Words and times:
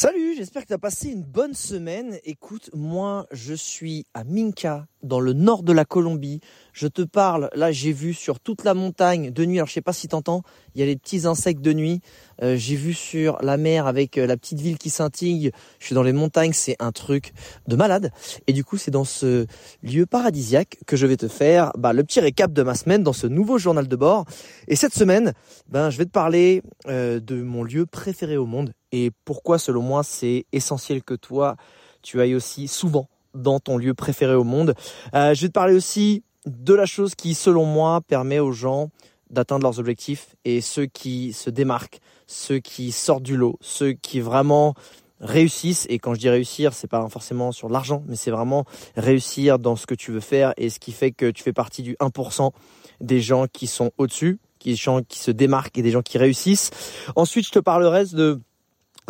Salut, 0.00 0.36
j'espère 0.36 0.62
que 0.62 0.68
tu 0.68 0.74
as 0.74 0.78
passé 0.78 1.08
une 1.08 1.24
bonne 1.24 1.54
semaine. 1.54 2.20
Écoute, 2.22 2.70
moi, 2.72 3.26
je 3.32 3.52
suis 3.52 4.06
à 4.14 4.22
Minka, 4.22 4.86
dans 5.02 5.18
le 5.18 5.32
nord 5.32 5.64
de 5.64 5.72
la 5.72 5.84
Colombie. 5.84 6.38
Je 6.72 6.86
te 6.86 7.02
parle, 7.02 7.50
là, 7.52 7.72
j'ai 7.72 7.90
vu 7.90 8.14
sur 8.14 8.38
toute 8.38 8.62
la 8.62 8.74
montagne 8.74 9.32
de 9.32 9.44
nuit. 9.44 9.58
Alors, 9.58 9.66
je 9.66 9.72
sais 9.72 9.80
pas 9.80 9.92
si 9.92 10.06
t'entends, 10.06 10.44
il 10.76 10.80
y 10.80 10.84
a 10.84 10.86
les 10.86 10.94
petits 10.94 11.26
insectes 11.26 11.62
de 11.62 11.72
nuit. 11.72 12.00
Euh, 12.44 12.54
j'ai 12.54 12.76
vu 12.76 12.94
sur 12.94 13.38
la 13.42 13.56
mer 13.56 13.88
avec 13.88 14.18
euh, 14.18 14.26
la 14.28 14.36
petite 14.36 14.60
ville 14.60 14.78
qui 14.78 14.88
scintille. 14.88 15.50
Je 15.80 15.86
suis 15.86 15.96
dans 15.96 16.04
les 16.04 16.12
montagnes, 16.12 16.52
c'est 16.52 16.76
un 16.78 16.92
truc 16.92 17.32
de 17.66 17.74
malade. 17.74 18.12
Et 18.46 18.52
du 18.52 18.62
coup, 18.62 18.76
c'est 18.76 18.92
dans 18.92 19.02
ce 19.02 19.46
lieu 19.82 20.06
paradisiaque 20.06 20.78
que 20.86 20.94
je 20.94 21.08
vais 21.08 21.16
te 21.16 21.26
faire 21.26 21.72
bah, 21.76 21.92
le 21.92 22.04
petit 22.04 22.20
récap 22.20 22.52
de 22.52 22.62
ma 22.62 22.76
semaine 22.76 23.02
dans 23.02 23.12
ce 23.12 23.26
nouveau 23.26 23.58
journal 23.58 23.88
de 23.88 23.96
bord. 23.96 24.26
Et 24.68 24.76
cette 24.76 24.94
semaine, 24.94 25.32
ben, 25.68 25.90
je 25.90 25.98
vais 25.98 26.04
te 26.04 26.12
parler 26.12 26.62
euh, 26.86 27.18
de 27.18 27.42
mon 27.42 27.64
lieu 27.64 27.84
préféré 27.84 28.36
au 28.36 28.46
monde 28.46 28.72
et 28.92 29.10
pourquoi, 29.24 29.58
selon 29.58 29.82
moi, 29.82 30.02
c'est 30.02 30.46
essentiel 30.52 31.02
que 31.02 31.14
toi, 31.14 31.56
tu 32.02 32.20
ailles 32.20 32.34
aussi 32.34 32.68
souvent 32.68 33.08
dans 33.34 33.60
ton 33.60 33.76
lieu 33.76 33.94
préféré 33.94 34.34
au 34.34 34.44
monde. 34.44 34.74
Euh, 35.14 35.34
je 35.34 35.42
vais 35.42 35.48
te 35.48 35.52
parler 35.52 35.74
aussi 35.74 36.22
de 36.46 36.74
la 36.74 36.86
chose 36.86 37.14
qui, 37.14 37.34
selon 37.34 37.64
moi, 37.64 38.00
permet 38.00 38.38
aux 38.38 38.52
gens 38.52 38.90
d'atteindre 39.30 39.64
leurs 39.64 39.78
objectifs 39.78 40.36
et 40.44 40.60
ceux 40.60 40.86
qui 40.86 41.32
se 41.32 41.50
démarquent, 41.50 42.00
ceux 42.26 42.58
qui 42.58 42.92
sortent 42.92 43.22
du 43.22 43.36
lot, 43.36 43.58
ceux 43.60 43.92
qui 43.92 44.20
vraiment 44.20 44.74
réussissent. 45.20 45.86
Et 45.90 45.98
quand 45.98 46.14
je 46.14 46.20
dis 46.20 46.28
réussir, 46.28 46.72
c'est 46.72 46.86
pas 46.86 47.06
forcément 47.08 47.52
sur 47.52 47.68
l'argent, 47.68 48.02
mais 48.06 48.16
c'est 48.16 48.30
vraiment 48.30 48.64
réussir 48.96 49.58
dans 49.58 49.76
ce 49.76 49.86
que 49.86 49.94
tu 49.94 50.12
veux 50.12 50.20
faire 50.20 50.54
et 50.56 50.70
ce 50.70 50.78
qui 50.78 50.92
fait 50.92 51.10
que 51.10 51.30
tu 51.30 51.42
fais 51.42 51.52
partie 51.52 51.82
du 51.82 51.94
1% 52.00 52.52
des 53.00 53.20
gens 53.20 53.46
qui 53.52 53.66
sont 53.66 53.92
au-dessus, 53.98 54.38
qui, 54.58 54.74
qui 55.08 55.18
se 55.18 55.30
démarquent 55.30 55.78
et 55.78 55.82
des 55.82 55.90
gens 55.90 56.02
qui 56.02 56.18
réussissent. 56.18 56.70
Ensuite, 57.16 57.46
je 57.46 57.52
te 57.52 57.58
parlerai 57.58 58.06
de 58.06 58.40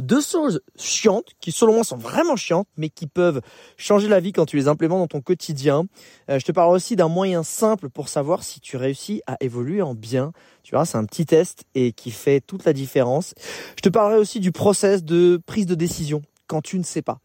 deux 0.01 0.21
choses 0.21 0.61
chiantes 0.77 1.33
qui 1.41 1.53
selon 1.53 1.75
moi 1.75 1.85
sont 1.85 1.97
vraiment 1.97 2.37
chiantes 2.37 2.69
mais 2.77 2.89
qui 2.89 3.07
peuvent 3.07 3.41
changer 3.77 4.09
la 4.09 4.21
vie 4.21 4.33
quand 4.33 4.47
tu 4.47 4.57
les 4.57 4.69
implémentes 4.69 5.01
dans 5.01 5.07
ton 5.07 5.21
quotidien. 5.21 5.85
Euh, 6.31 6.39
je 6.39 6.45
te 6.45 6.53
parle 6.53 6.75
aussi 6.75 6.97
d'un 6.97 7.09
moyen 7.09 7.43
simple 7.43 7.89
pour 7.89 8.09
savoir 8.09 8.43
si 8.43 8.61
tu 8.61 8.77
réussis 8.77 9.23
à 9.27 9.37
évoluer 9.41 9.83
en 9.83 9.95
bien. 9.95 10.33
Tu 10.63 10.75
vois, 10.75 10.85
c'est 10.85 10.99
un 10.99 11.05
petit 11.05 11.27
test 11.27 11.65
et 11.75 11.93
qui 11.93 12.11
fait 12.11 12.41
toute 12.41 12.65
la 12.65 12.73
différence. 12.73 13.35
Je 13.77 13.83
te 13.83 13.89
parlerai 13.89 14.19
aussi 14.19 14.41
du 14.41 14.53
process 14.53 15.05
de 15.05 15.41
prise 15.47 15.67
de 15.67 15.75
décision 15.75 16.23
quand 16.47 16.63
tu 16.63 16.79
ne 16.79 16.85
sais 16.85 17.03
pas. 17.03 17.19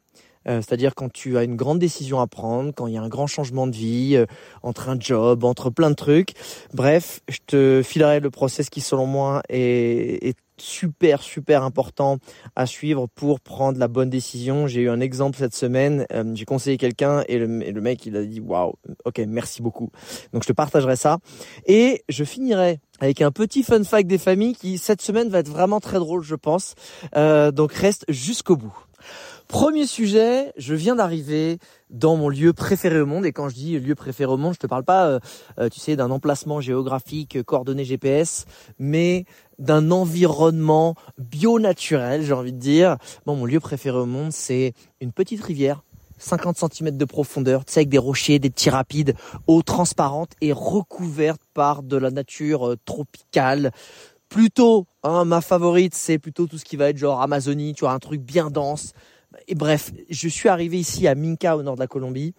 Euh, 0.48 0.62
c'est-à-dire 0.62 0.94
quand 0.96 1.12
tu 1.12 1.38
as 1.38 1.44
une 1.44 1.56
grande 1.56 1.80
décision 1.80 2.20
à 2.20 2.28
prendre, 2.28 2.74
quand 2.74 2.88
il 2.88 2.94
y 2.94 2.98
a 2.98 3.02
un 3.02 3.10
grand 3.10 3.28
changement 3.28 3.68
de 3.68 3.76
vie, 3.76 4.16
euh, 4.16 4.26
entre 4.62 4.90
un 4.90 5.00
job, 5.00 5.44
entre 5.44 5.70
plein 5.70 5.90
de 5.90 5.96
trucs. 5.96 6.34
Bref, 6.74 7.22
je 7.30 7.38
te 7.46 7.82
filerai 7.84 8.20
le 8.20 8.30
process 8.30 8.70
qui 8.70 8.82
selon 8.82 9.06
moi 9.06 9.42
est, 9.50 10.28
est 10.28 10.38
super 10.64 11.22
super 11.22 11.64
important 11.64 12.18
à 12.56 12.66
suivre 12.66 13.08
pour 13.14 13.42
prendre 13.42 13.78
la 13.78 13.88
bonne 13.88 14.10
décision. 14.10 14.66
J'ai 14.66 14.82
eu 14.82 14.90
un 14.90 15.00
exemple 15.00 15.38
cette 15.38 15.56
semaine, 15.56 16.06
euh, 16.14 16.32
j'ai 16.34 16.46
conseillé 16.46 16.78
quelqu'un 16.78 17.24
et 17.28 17.38
le, 17.38 17.48
le, 17.48 17.82
mec 17.82 18.06
il 18.06 18.16
a 18.16 18.24
dit 18.24 18.40
waouh, 18.40 18.74
ok 19.06 19.22
merci 19.28 19.62
beaucoup. 19.62 19.90
Donc 20.32 20.44
je 20.44 20.48
te 20.48 20.54
partagerai 20.54 20.96
ça 20.96 21.20
et 21.66 22.04
je 22.10 22.24
finirai 22.24 22.80
avec 23.00 23.22
un 23.22 23.32
petit 23.32 23.64
fun 23.64 23.84
fact 23.84 24.08
des 24.08 24.18
familles 24.18 24.56
qui 24.56 24.78
cette 24.78 25.02
semaine 25.02 25.30
va 25.30 25.40
être 25.40 25.50
vraiment 25.50 25.80
très 25.80 26.00
drôle 26.00 26.24
je 26.24 26.36
pense. 26.36 26.76
Euh, 27.16 27.52
donc 27.52 27.74
reste 27.74 28.06
jusqu'au 28.08 28.56
bout. 28.56 28.76
Premier 29.48 29.86
sujet, 29.86 30.52
je 30.58 30.74
viens 30.74 30.96
d'arriver 30.96 31.60
dans 31.90 32.16
mon 32.16 32.30
lieu 32.30 32.54
préféré 32.54 33.00
au 33.00 33.06
monde. 33.06 33.26
Et 33.26 33.32
quand 33.32 33.50
je 33.50 33.56
dis 33.56 33.80
lieu 33.80 33.94
préféré 33.94 34.32
au 34.32 34.38
monde, 34.38 34.54
je 34.54 34.60
te 34.60 34.68
parle 34.68 34.84
pas, 34.84 35.06
euh, 35.06 35.20
euh, 35.60 35.70
tu 35.70 35.80
sais, 35.80 35.96
d'un 35.96 36.10
emplacement 36.12 36.60
géographique, 36.60 37.44
coordonnées 37.44 37.86
GPS, 37.86 38.46
mais 38.80 39.26
d'un 39.60 39.92
environnement 39.92 40.96
bio-naturel, 41.18 42.24
j'ai 42.24 42.34
envie 42.34 42.54
de 42.54 42.60
dire. 42.60 42.98
Bon, 43.26 43.36
mon 43.36 43.46
lieu 43.46 43.60
préféré 43.60 43.98
au 43.98 44.06
monde, 44.06 44.32
c'est 44.32 44.74
une 45.02 45.12
petite 45.12 45.42
rivière 45.44 45.84
50 46.20 46.58
cm 46.58 46.96
de 46.96 47.06
profondeur, 47.06 47.66
tu 47.66 47.74
sais, 47.74 47.80
avec 47.82 47.90
des 47.90 47.98
rochers, 47.98 48.40
des 48.40 48.50
petits 48.50 48.70
rapides, 48.70 49.16
eau 49.48 49.62
transparente 49.62 50.32
et 50.40 50.54
recouverte 50.54 51.42
par 51.54 51.84
de 51.84 51.98
la 51.98 52.12
nature 52.12 52.76
tropicale. 52.86 53.72
Plutôt, 54.30 54.86
hein, 55.04 55.26
ma 55.26 55.42
favorite, 55.42 55.94
c'est 55.94 56.20
plutôt 56.20 56.48
tout 56.48 56.58
ce 56.58 56.66
qui 56.66 56.78
va 56.78 56.90
être 56.90 56.98
genre 56.98 57.22
Amazonie, 57.22 57.74
tu 57.74 57.82
vois, 57.82 57.92
un 57.92 58.00
truc 58.00 58.22
bien 58.22 58.50
dense, 58.50 58.94
et 59.48 59.56
bref, 59.56 59.92
je 60.10 60.28
suis 60.28 60.50
arrivé 60.50 60.80
ici 60.80 61.08
à 61.08 61.16
Minka 61.16 61.58
au 61.58 61.64
nord 61.64 61.76
de 61.76 61.80
la 61.80 61.88
Colombie. 61.88 62.34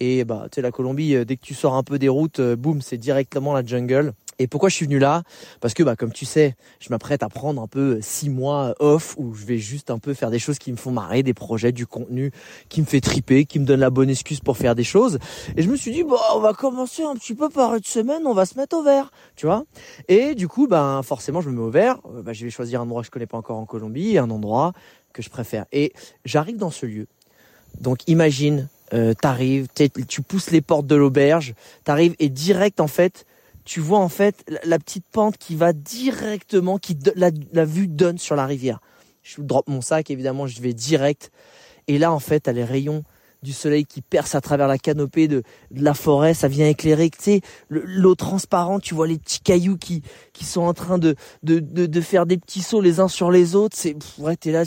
Et 0.00 0.24
bah, 0.24 0.46
tu 0.50 0.56
sais, 0.56 0.62
la 0.62 0.70
Colombie, 0.70 1.14
euh, 1.14 1.24
dès 1.24 1.36
que 1.36 1.42
tu 1.42 1.54
sors 1.54 1.74
un 1.74 1.82
peu 1.82 1.98
des 1.98 2.08
routes, 2.08 2.40
euh, 2.40 2.56
boum, 2.56 2.80
c'est 2.80 2.98
directement 2.98 3.52
la 3.52 3.64
jungle. 3.64 4.12
Et 4.38 4.46
pourquoi 4.46 4.68
je 4.68 4.74
suis 4.74 4.84
venu 4.84 4.98
là? 4.98 5.22
Parce 5.60 5.74
que, 5.74 5.82
bah, 5.82 5.96
comme 5.96 6.12
tu 6.12 6.24
sais, 6.24 6.56
je 6.80 6.88
m'apprête 6.90 7.22
à 7.22 7.28
prendre 7.28 7.60
un 7.60 7.66
peu 7.66 7.98
six 8.00 8.30
mois 8.30 8.74
off 8.78 9.14
où 9.18 9.34
je 9.34 9.44
vais 9.44 9.58
juste 9.58 9.90
un 9.90 9.98
peu 9.98 10.14
faire 10.14 10.30
des 10.30 10.38
choses 10.38 10.58
qui 10.58 10.70
me 10.70 10.76
font 10.76 10.92
marrer, 10.92 11.22
des 11.22 11.34
projets, 11.34 11.72
du 11.72 11.86
contenu 11.86 12.30
qui 12.68 12.80
me 12.80 12.86
fait 12.86 13.00
triper, 13.00 13.44
qui 13.44 13.58
me 13.58 13.64
donne 13.64 13.80
la 13.80 13.90
bonne 13.90 14.10
excuse 14.10 14.40
pour 14.40 14.56
faire 14.56 14.74
des 14.74 14.84
choses. 14.84 15.18
Et 15.56 15.62
je 15.62 15.68
me 15.68 15.76
suis 15.76 15.92
dit, 15.92 16.04
bon, 16.04 16.16
on 16.34 16.40
va 16.40 16.54
commencer 16.54 17.02
un 17.02 17.14
petit 17.14 17.34
peu 17.34 17.48
par 17.48 17.74
une 17.74 17.84
semaine, 17.84 18.26
on 18.26 18.34
va 18.34 18.46
se 18.46 18.56
mettre 18.56 18.76
au 18.76 18.82
vert, 18.82 19.10
tu 19.36 19.46
vois? 19.46 19.64
Et 20.08 20.34
du 20.34 20.48
coup, 20.48 20.68
bah, 20.68 21.00
forcément, 21.04 21.40
je 21.40 21.50
me 21.50 21.56
mets 21.56 21.62
au 21.62 21.70
vert. 21.70 21.98
Euh, 22.14 22.22
bah, 22.22 22.32
je 22.32 22.44
vais 22.44 22.50
choisir 22.50 22.80
un 22.80 22.84
endroit 22.84 23.02
que 23.02 23.06
je 23.06 23.10
connais 23.10 23.26
pas 23.26 23.38
encore 23.38 23.58
en 23.58 23.66
Colombie, 23.66 24.18
un 24.18 24.30
endroit 24.30 24.72
que 25.12 25.22
je 25.22 25.30
préfère. 25.30 25.66
Et 25.72 25.92
j'arrive 26.24 26.56
dans 26.56 26.70
ce 26.70 26.86
lieu. 26.86 27.06
Donc 27.80 28.00
imagine, 28.06 28.68
euh, 28.94 29.14
t'arrives, 29.14 29.68
tu 30.08 30.22
pousses 30.22 30.50
les 30.50 30.60
portes 30.60 30.86
de 30.86 30.94
l'auberge, 30.94 31.54
t'arrives 31.84 32.14
et 32.18 32.28
direct 32.28 32.80
en 32.80 32.86
fait, 32.86 33.26
tu 33.68 33.80
vois 33.80 33.98
en 33.98 34.08
fait 34.08 34.44
la, 34.64 34.78
petite 34.78 35.04
pente 35.12 35.36
qui 35.36 35.54
va 35.54 35.74
directement, 35.74 36.78
qui 36.78 36.96
la, 37.16 37.30
la 37.52 37.64
vue 37.66 37.86
donne 37.86 38.16
sur 38.16 38.34
la 38.34 38.46
rivière. 38.46 38.80
Je 39.22 39.42
drop 39.42 39.68
mon 39.68 39.82
sac 39.82 40.10
évidemment, 40.10 40.46
je 40.46 40.62
vais 40.62 40.72
direct. 40.72 41.30
Et 41.86 41.98
là 41.98 42.10
en 42.10 42.18
fait, 42.18 42.40
t'as 42.40 42.52
les 42.52 42.64
rayons 42.64 43.04
du 43.42 43.52
soleil 43.52 43.84
qui 43.84 44.00
perce 44.00 44.34
à 44.34 44.40
travers 44.40 44.68
la 44.68 44.78
canopée 44.78 45.28
de, 45.28 45.42
la 45.70 45.92
forêt, 45.92 46.32
ça 46.32 46.48
vient 46.48 46.66
éclairer, 46.66 47.10
tu 47.10 47.18
sais, 47.20 47.40
l'eau 47.68 48.14
transparente, 48.14 48.82
tu 48.82 48.94
vois 48.94 49.06
les 49.06 49.18
petits 49.18 49.40
cailloux 49.40 49.76
qui, 49.76 50.02
qui 50.32 50.44
sont 50.44 50.62
en 50.62 50.74
train 50.74 50.98
de, 50.98 51.14
de, 51.42 51.60
de, 51.60 52.00
faire 52.00 52.26
des 52.26 52.38
petits 52.38 52.62
sauts 52.62 52.80
les 52.80 52.98
uns 52.98 53.06
sur 53.06 53.30
les 53.30 53.54
autres, 53.54 53.76
c'est, 53.78 53.94
ouais, 54.18 54.34
t'es 54.34 54.50
là, 54.50 54.64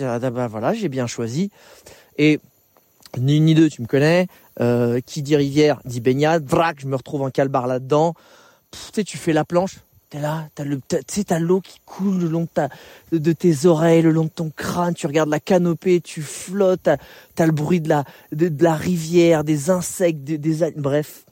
ah, 0.00 0.18
bah, 0.30 0.46
voilà, 0.46 0.72
j'ai 0.72 0.88
bien 0.88 1.08
choisi. 1.08 1.50
Et, 2.16 2.38
ni 3.18 3.38
une 3.38 3.46
ni 3.46 3.54
deux, 3.54 3.68
tu 3.68 3.82
me 3.82 3.88
connais, 3.88 4.28
euh, 4.60 5.00
qui 5.04 5.22
dit 5.22 5.34
rivière, 5.34 5.80
dit 5.84 6.00
baignade, 6.00 6.44
vrac, 6.44 6.80
je 6.80 6.86
me 6.86 6.94
retrouve 6.94 7.22
en 7.22 7.30
calbar 7.30 7.66
là-dedans, 7.66 8.14
tu 8.72 8.78
sais, 8.94 9.04
tu 9.04 9.18
fais 9.18 9.32
la 9.32 9.44
planche, 9.44 9.78
T'es 10.12 10.20
là, 10.20 10.46
t'as 10.54 10.64
le, 10.64 10.78
t'as 10.78 11.38
l'eau 11.38 11.62
qui 11.62 11.80
coule 11.86 12.18
le 12.18 12.28
long 12.28 12.46
de 13.12 13.32
tes 13.32 13.64
oreilles, 13.64 14.02
le 14.02 14.10
long 14.10 14.24
de 14.24 14.28
ton 14.28 14.50
crâne. 14.54 14.92
Tu 14.92 15.06
regardes 15.06 15.30
la 15.30 15.40
canopée, 15.40 16.02
tu 16.02 16.20
flottes. 16.20 16.82
T'as, 16.82 16.98
as 17.38 17.46
le 17.46 17.52
bruit 17.52 17.80
de 17.80 17.88
la, 17.88 18.04
de, 18.30 18.52
la 18.62 18.74
rivière, 18.74 19.42
des 19.42 19.70
insectes, 19.70 20.22
des, 20.22 20.36
des, 20.36 20.70
bref. 20.72 21.24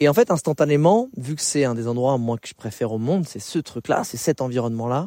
Et 0.00 0.08
en 0.08 0.12
fait, 0.12 0.32
instantanément, 0.32 1.08
vu 1.16 1.36
que 1.36 1.40
c'est 1.40 1.64
un 1.64 1.76
des 1.76 1.86
endroits 1.86 2.18
moi 2.18 2.36
que 2.36 2.48
je 2.48 2.54
préfère 2.54 2.90
au 2.90 2.98
monde, 2.98 3.28
c'est 3.28 3.38
ce 3.38 3.60
truc-là, 3.60 4.02
c'est 4.02 4.16
cet 4.16 4.40
environnement-là. 4.40 5.06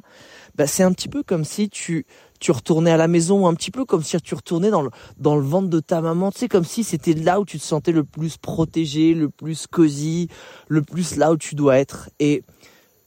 Bah, 0.55 0.65
c'est 0.65 0.83
un 0.83 0.93
petit 0.93 1.09
peu 1.09 1.21
comme 1.21 1.43
si 1.43 1.69
tu, 1.69 2.05
tu 2.39 2.51
retournais 2.51 2.91
à 2.91 2.97
la 2.97 3.07
maison, 3.07 3.47
un 3.47 3.53
petit 3.53 3.71
peu 3.71 3.85
comme 3.85 4.03
si 4.03 4.19
tu 4.21 4.33
retournais 4.33 4.69
dans 4.69 4.81
le, 4.81 4.89
dans 5.17 5.35
le 5.35 5.41
ventre 5.41 5.67
de 5.67 5.79
ta 5.79 6.01
maman, 6.01 6.31
tu 6.31 6.39
sais, 6.39 6.47
comme 6.47 6.63
si 6.63 6.83
c'était 6.83 7.13
là 7.13 7.39
où 7.39 7.45
tu 7.45 7.59
te 7.59 7.63
sentais 7.63 7.91
le 7.91 8.03
plus 8.03 8.37
protégé, 8.37 9.13
le 9.13 9.29
plus 9.29 9.67
cosy, 9.67 10.29
le 10.67 10.81
plus 10.81 11.17
là 11.17 11.31
où 11.31 11.37
tu 11.37 11.55
dois 11.55 11.77
être. 11.77 12.09
Et 12.19 12.43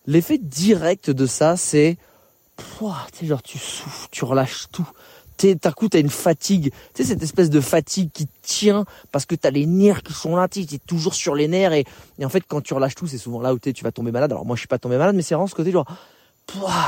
l'effet 0.07 0.39
direct 0.39 1.11
de 1.11 1.27
ça, 1.27 1.57
c'est, 1.57 1.97
tu 3.13 3.27
genre 3.27 3.43
tu 3.43 3.59
souffles, 3.59 4.09
tu 4.11 4.25
relâches 4.25 4.67
tout. 4.71 4.89
D'un 5.43 5.73
coup, 5.73 5.89
t'as 5.89 5.99
une 5.99 6.11
fatigue, 6.11 6.71
tu 6.95 7.03
sais, 7.03 7.09
cette 7.09 7.23
espèce 7.23 7.51
de 7.51 7.61
fatigue 7.61 8.13
qui 8.13 8.29
tient 8.43 8.85
parce 9.11 9.27
que 9.27 9.35
t'as 9.35 9.51
les 9.51 9.67
nerfs 9.67 10.05
qui 10.05 10.13
sont 10.13 10.37
là, 10.37 10.47
tu 10.47 10.61
es 10.61 10.79
toujours 10.87 11.15
sur 11.15 11.35
les 11.35 11.49
nerfs 11.49 11.73
et, 11.73 11.85
en 12.23 12.29
fait, 12.29 12.45
quand 12.47 12.61
tu 12.61 12.75
relâches 12.75 12.95
tout, 12.95 13.09
c'est 13.09 13.19
souvent 13.19 13.41
là 13.41 13.53
où 13.53 13.59
tu 13.59 13.83
vas 13.83 13.91
tomber 13.91 14.13
malade. 14.13 14.31
Alors 14.31 14.47
moi, 14.47 14.55
je 14.55 14.61
suis 14.61 14.69
pas 14.69 14.79
tombé 14.79 14.99
malade, 14.99 15.17
mais 15.17 15.23
c'est 15.23 15.35
vraiment 15.35 15.49
ce 15.49 15.55
côté 15.57 15.73
genre, 15.73 15.87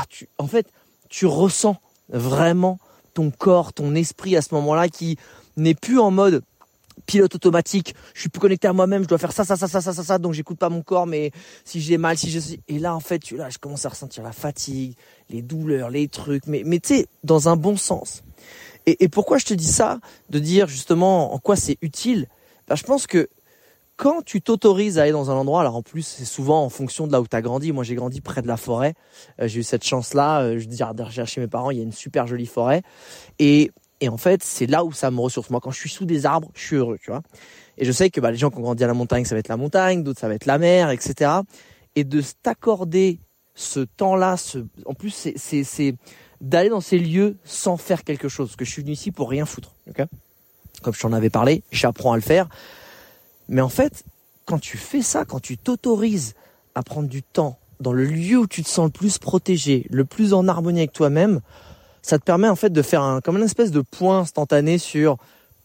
tu, 0.09 0.29
en 0.37 0.47
fait, 0.47 0.71
tu 1.09 1.25
ressens 1.25 1.75
vraiment 2.09 2.79
ton 3.13 3.31
corps, 3.31 3.73
ton 3.73 3.95
esprit 3.95 4.35
à 4.35 4.41
ce 4.41 4.53
moment-là 4.53 4.89
qui 4.89 5.17
n'est 5.57 5.73
plus 5.73 5.99
en 5.99 6.11
mode 6.11 6.43
pilote 7.05 7.35
automatique. 7.35 7.95
Je 8.13 8.21
suis 8.21 8.29
plus 8.29 8.39
connecté 8.39 8.67
à 8.67 8.73
moi-même. 8.73 9.03
Je 9.03 9.07
dois 9.07 9.17
faire 9.17 9.31
ça, 9.31 9.43
ça, 9.43 9.55
ça, 9.55 9.67
ça, 9.67 9.81
ça, 9.81 9.93
ça, 9.93 10.03
ça. 10.03 10.17
Donc 10.17 10.33
j'écoute 10.33 10.57
pas 10.57 10.69
mon 10.69 10.81
corps. 10.81 11.07
Mais 11.07 11.31
si 11.63 11.81
j'ai 11.81 11.97
mal, 11.97 12.17
si 12.17 12.29
je 12.29 12.39
et 12.67 12.79
là 12.79 12.95
en 12.95 12.99
fait, 12.99 13.19
tu 13.19 13.37
là, 13.37 13.49
je 13.49 13.57
commence 13.57 13.85
à 13.85 13.89
ressentir 13.89 14.23
la 14.23 14.31
fatigue, 14.31 14.95
les 15.29 15.41
douleurs, 15.41 15.89
les 15.89 16.07
trucs. 16.07 16.47
Mais 16.47 16.63
mais 16.65 16.79
tu 16.79 16.95
sais, 16.95 17.07
dans 17.23 17.49
un 17.49 17.55
bon 17.55 17.77
sens. 17.77 18.23
Et, 18.85 19.03
et 19.03 19.09
pourquoi 19.09 19.37
je 19.37 19.45
te 19.45 19.53
dis 19.53 19.71
ça 19.71 19.99
De 20.29 20.39
dire 20.39 20.67
justement 20.67 21.33
en 21.33 21.39
quoi 21.39 21.55
c'est 21.55 21.77
utile? 21.81 22.27
Ben, 22.67 22.75
je 22.75 22.83
pense 22.83 23.07
que 23.07 23.29
quand 23.97 24.23
tu 24.23 24.41
t'autorises 24.41 24.99
à 24.99 25.03
aller 25.03 25.11
dans 25.11 25.31
un 25.31 25.35
endroit, 25.35 25.61
alors 25.61 25.75
en 25.75 25.81
plus 25.81 26.01
c'est 26.01 26.25
souvent 26.25 26.63
en 26.63 26.69
fonction 26.69 27.07
de 27.07 27.11
là 27.11 27.21
où 27.21 27.27
tu 27.27 27.35
as 27.35 27.41
grandi. 27.41 27.71
Moi 27.71 27.83
j'ai 27.83 27.95
grandi 27.95 28.21
près 28.21 28.41
de 28.41 28.47
la 28.47 28.57
forêt. 28.57 28.93
Euh, 29.39 29.47
j'ai 29.47 29.61
eu 29.61 29.63
cette 29.63 29.83
chance-là. 29.83 30.41
Euh, 30.41 30.59
je 30.59 30.65
dis 30.65 30.77
derrière 30.93 31.27
chez 31.27 31.41
mes 31.41 31.47
parents, 31.47 31.71
il 31.71 31.77
y 31.77 31.79
a 31.79 31.83
une 31.83 31.93
super 31.93 32.27
jolie 32.27 32.45
forêt. 32.45 32.81
Et, 33.39 33.71
et 34.01 34.09
en 34.09 34.17
fait 34.17 34.43
c'est 34.43 34.67
là 34.67 34.83
où 34.83 34.91
ça 34.91 35.11
me 35.11 35.19
ressource. 35.19 35.49
Moi 35.49 35.59
quand 35.61 35.71
je 35.71 35.79
suis 35.79 35.89
sous 35.89 36.05
des 36.05 36.25
arbres, 36.25 36.49
je 36.55 36.65
suis 36.65 36.75
heureux, 36.75 36.97
tu 37.01 37.11
vois. 37.11 37.21
Et 37.77 37.85
je 37.85 37.91
sais 37.91 38.09
que 38.09 38.19
bah, 38.19 38.31
les 38.31 38.37
gens 38.37 38.49
qui 38.49 38.57
ont 38.57 38.61
grandi 38.61 38.83
à 38.83 38.87
la 38.87 38.93
montagne, 38.93 39.25
ça 39.25 39.35
va 39.35 39.39
être 39.39 39.47
la 39.47 39.57
montagne, 39.57 40.03
d'autres 40.03 40.19
ça 40.19 40.27
va 40.27 40.35
être 40.35 40.45
la 40.45 40.57
mer, 40.57 40.91
etc. 40.91 41.31
Et 41.95 42.03
de 42.03 42.21
t'accorder 42.43 43.19
ce 43.53 43.79
temps-là, 43.79 44.35
ce... 44.35 44.59
en 44.85 44.93
plus 44.93 45.29
c'est 45.37 45.95
d'aller 46.41 46.69
dans 46.69 46.81
ces 46.81 46.99
lieux 46.99 47.37
sans 47.45 47.77
faire 47.77 48.03
quelque 48.03 48.27
chose. 48.27 48.49
Parce 48.49 48.57
que 48.57 48.65
je 48.65 48.71
suis 48.71 48.81
venu 48.81 48.91
ici 48.91 49.11
pour 49.11 49.29
rien 49.29 49.45
foutre. 49.45 49.73
Okay 49.89 50.03
Comme 50.81 50.93
je 50.93 50.99
t'en 50.99 51.13
avais 51.13 51.29
parlé, 51.29 51.63
j'apprends 51.71 52.11
à 52.11 52.17
le 52.17 52.21
faire. 52.21 52.49
Mais 53.47 53.61
en 53.61 53.69
fait, 53.69 54.03
quand 54.45 54.59
tu 54.59 54.77
fais 54.77 55.01
ça, 55.01 55.25
quand 55.25 55.39
tu 55.39 55.57
t'autorises 55.57 56.33
à 56.75 56.83
prendre 56.83 57.09
du 57.09 57.23
temps 57.23 57.57
dans 57.79 57.93
le 57.93 58.05
lieu 58.05 58.37
où 58.39 58.47
tu 58.47 58.63
te 58.63 58.69
sens 58.69 58.85
le 58.85 58.91
plus 58.91 59.17
protégé, 59.17 59.85
le 59.89 60.05
plus 60.05 60.33
en 60.33 60.47
harmonie 60.47 60.79
avec 60.79 60.93
toi-même, 60.93 61.41
ça 62.01 62.19
te 62.19 62.23
permet 62.23 62.47
en 62.47 62.55
fait 62.55 62.69
de 62.69 62.81
faire 62.81 63.01
un, 63.01 63.21
comme 63.21 63.37
une 63.37 63.43
espèce 63.43 63.71
de 63.71 63.81
point 63.81 64.19
instantané 64.19 64.77
sur 64.77 65.17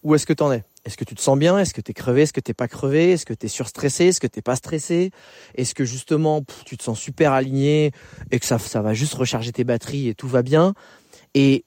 où 0.02 0.14
est-ce 0.14 0.26
que 0.26 0.32
tu 0.32 0.42
en 0.42 0.52
es. 0.52 0.64
Est-ce 0.86 0.96
que 0.96 1.04
tu 1.04 1.14
te 1.14 1.20
sens 1.20 1.38
bien? 1.38 1.58
Est-ce 1.58 1.74
que 1.74 1.82
tu 1.82 1.90
es 1.90 1.94
crevé? 1.94 2.22
Est-ce 2.22 2.32
que 2.32 2.40
t'es 2.40 2.54
pas 2.54 2.68
crevé? 2.68 3.12
Est-ce 3.12 3.26
que 3.26 3.34
tu 3.34 3.46
es 3.46 3.48
surstressé? 3.50 4.06
Est-ce 4.06 4.20
que 4.20 4.26
t'es 4.26 4.40
pas 4.40 4.56
stressé? 4.56 5.10
Est-ce 5.54 5.74
que 5.74 5.84
justement 5.84 6.42
tu 6.64 6.78
te 6.78 6.82
sens 6.82 6.98
super 6.98 7.32
aligné 7.32 7.92
et 8.30 8.40
que 8.40 8.46
ça, 8.46 8.58
ça 8.58 8.80
va 8.80 8.94
juste 8.94 9.12
recharger 9.14 9.52
tes 9.52 9.64
batteries 9.64 10.08
et 10.08 10.14
tout 10.14 10.28
va 10.28 10.42
bien? 10.42 10.72
Et 11.34 11.64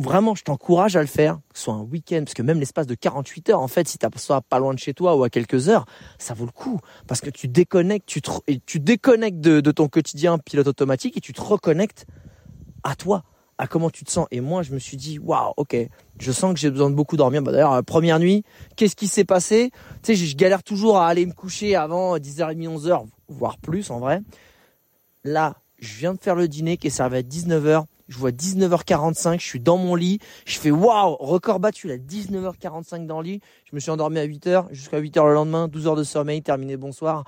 vraiment, 0.00 0.34
je 0.34 0.42
t'encourage 0.42 0.96
à 0.96 1.00
le 1.00 1.06
faire, 1.06 1.36
que 1.52 1.58
ce 1.58 1.64
soit 1.64 1.74
un 1.74 1.82
week-end, 1.82 2.22
parce 2.24 2.34
que 2.34 2.42
même 2.42 2.58
l'espace 2.58 2.86
de 2.86 2.94
48 2.94 3.50
heures, 3.50 3.60
en 3.60 3.68
fait, 3.68 3.88
si 3.88 3.98
tu 3.98 4.06
soit 4.16 4.40
pas 4.40 4.58
loin 4.58 4.74
de 4.74 4.78
chez 4.78 4.94
toi 4.94 5.16
ou 5.16 5.24
à 5.24 5.30
quelques 5.30 5.68
heures, 5.68 5.86
ça 6.18 6.34
vaut 6.34 6.46
le 6.46 6.52
coup, 6.52 6.80
parce 7.06 7.20
que 7.20 7.30
tu 7.30 7.48
déconnectes, 7.48 8.06
tu, 8.06 8.80
déconnectes 8.80 9.40
de, 9.40 9.70
ton 9.70 9.88
quotidien 9.88 10.38
pilote 10.38 10.66
automatique 10.66 11.16
et 11.16 11.20
tu 11.20 11.32
te 11.32 11.40
reconnectes 11.40 12.06
à 12.82 12.94
toi, 12.94 13.24
à 13.58 13.66
comment 13.66 13.90
tu 13.90 14.04
te 14.04 14.10
sens. 14.10 14.26
Et 14.30 14.40
moi, 14.40 14.62
je 14.62 14.72
me 14.72 14.78
suis 14.78 14.96
dit, 14.96 15.18
waouh, 15.18 15.52
ok, 15.56 15.76
je 16.18 16.32
sens 16.32 16.54
que 16.54 16.60
j'ai 16.60 16.70
besoin 16.70 16.90
de 16.90 16.94
beaucoup 16.94 17.16
dormir. 17.16 17.42
Bah, 17.42 17.52
D'ailleurs, 17.52 17.82
première 17.84 18.18
nuit, 18.18 18.44
qu'est-ce 18.76 18.96
qui 18.96 19.06
s'est 19.06 19.24
passé? 19.24 19.70
Tu 20.02 20.14
sais, 20.14 20.26
je 20.26 20.36
galère 20.36 20.62
toujours 20.62 20.98
à 20.98 21.08
aller 21.08 21.26
me 21.26 21.32
coucher 21.32 21.76
avant 21.76 22.16
10h30, 22.16 22.78
11h, 22.78 23.06
voire 23.28 23.58
plus 23.58 23.90
en 23.90 23.98
vrai. 23.98 24.20
Là, 25.24 25.56
je 25.78 25.98
viens 25.98 26.14
de 26.14 26.20
faire 26.20 26.34
le 26.34 26.48
dîner 26.48 26.76
qui 26.76 26.86
est 26.88 26.90
servi 26.90 27.18
à 27.18 27.22
19h 27.22 27.84
je 28.10 28.18
vois 28.18 28.32
19h45, 28.32 29.40
je 29.40 29.46
suis 29.46 29.60
dans 29.60 29.78
mon 29.78 29.94
lit, 29.94 30.18
je 30.44 30.58
fais 30.58 30.70
waouh, 30.70 31.16
record 31.16 31.60
battu 31.60 31.88
là, 31.88 31.96
19h45 31.96 33.06
dans 33.06 33.20
le 33.20 33.26
lit, 33.26 33.40
je 33.64 33.74
me 33.74 33.80
suis 33.80 33.90
endormi 33.90 34.18
à 34.18 34.26
8h, 34.26 34.66
jusqu'à 34.72 35.00
8h 35.00 35.26
le 35.26 35.34
lendemain, 35.34 35.68
12 35.68 35.86
h 35.86 35.96
de 35.96 36.04
sommeil, 36.04 36.42
terminé, 36.42 36.76
bonsoir. 36.76 37.24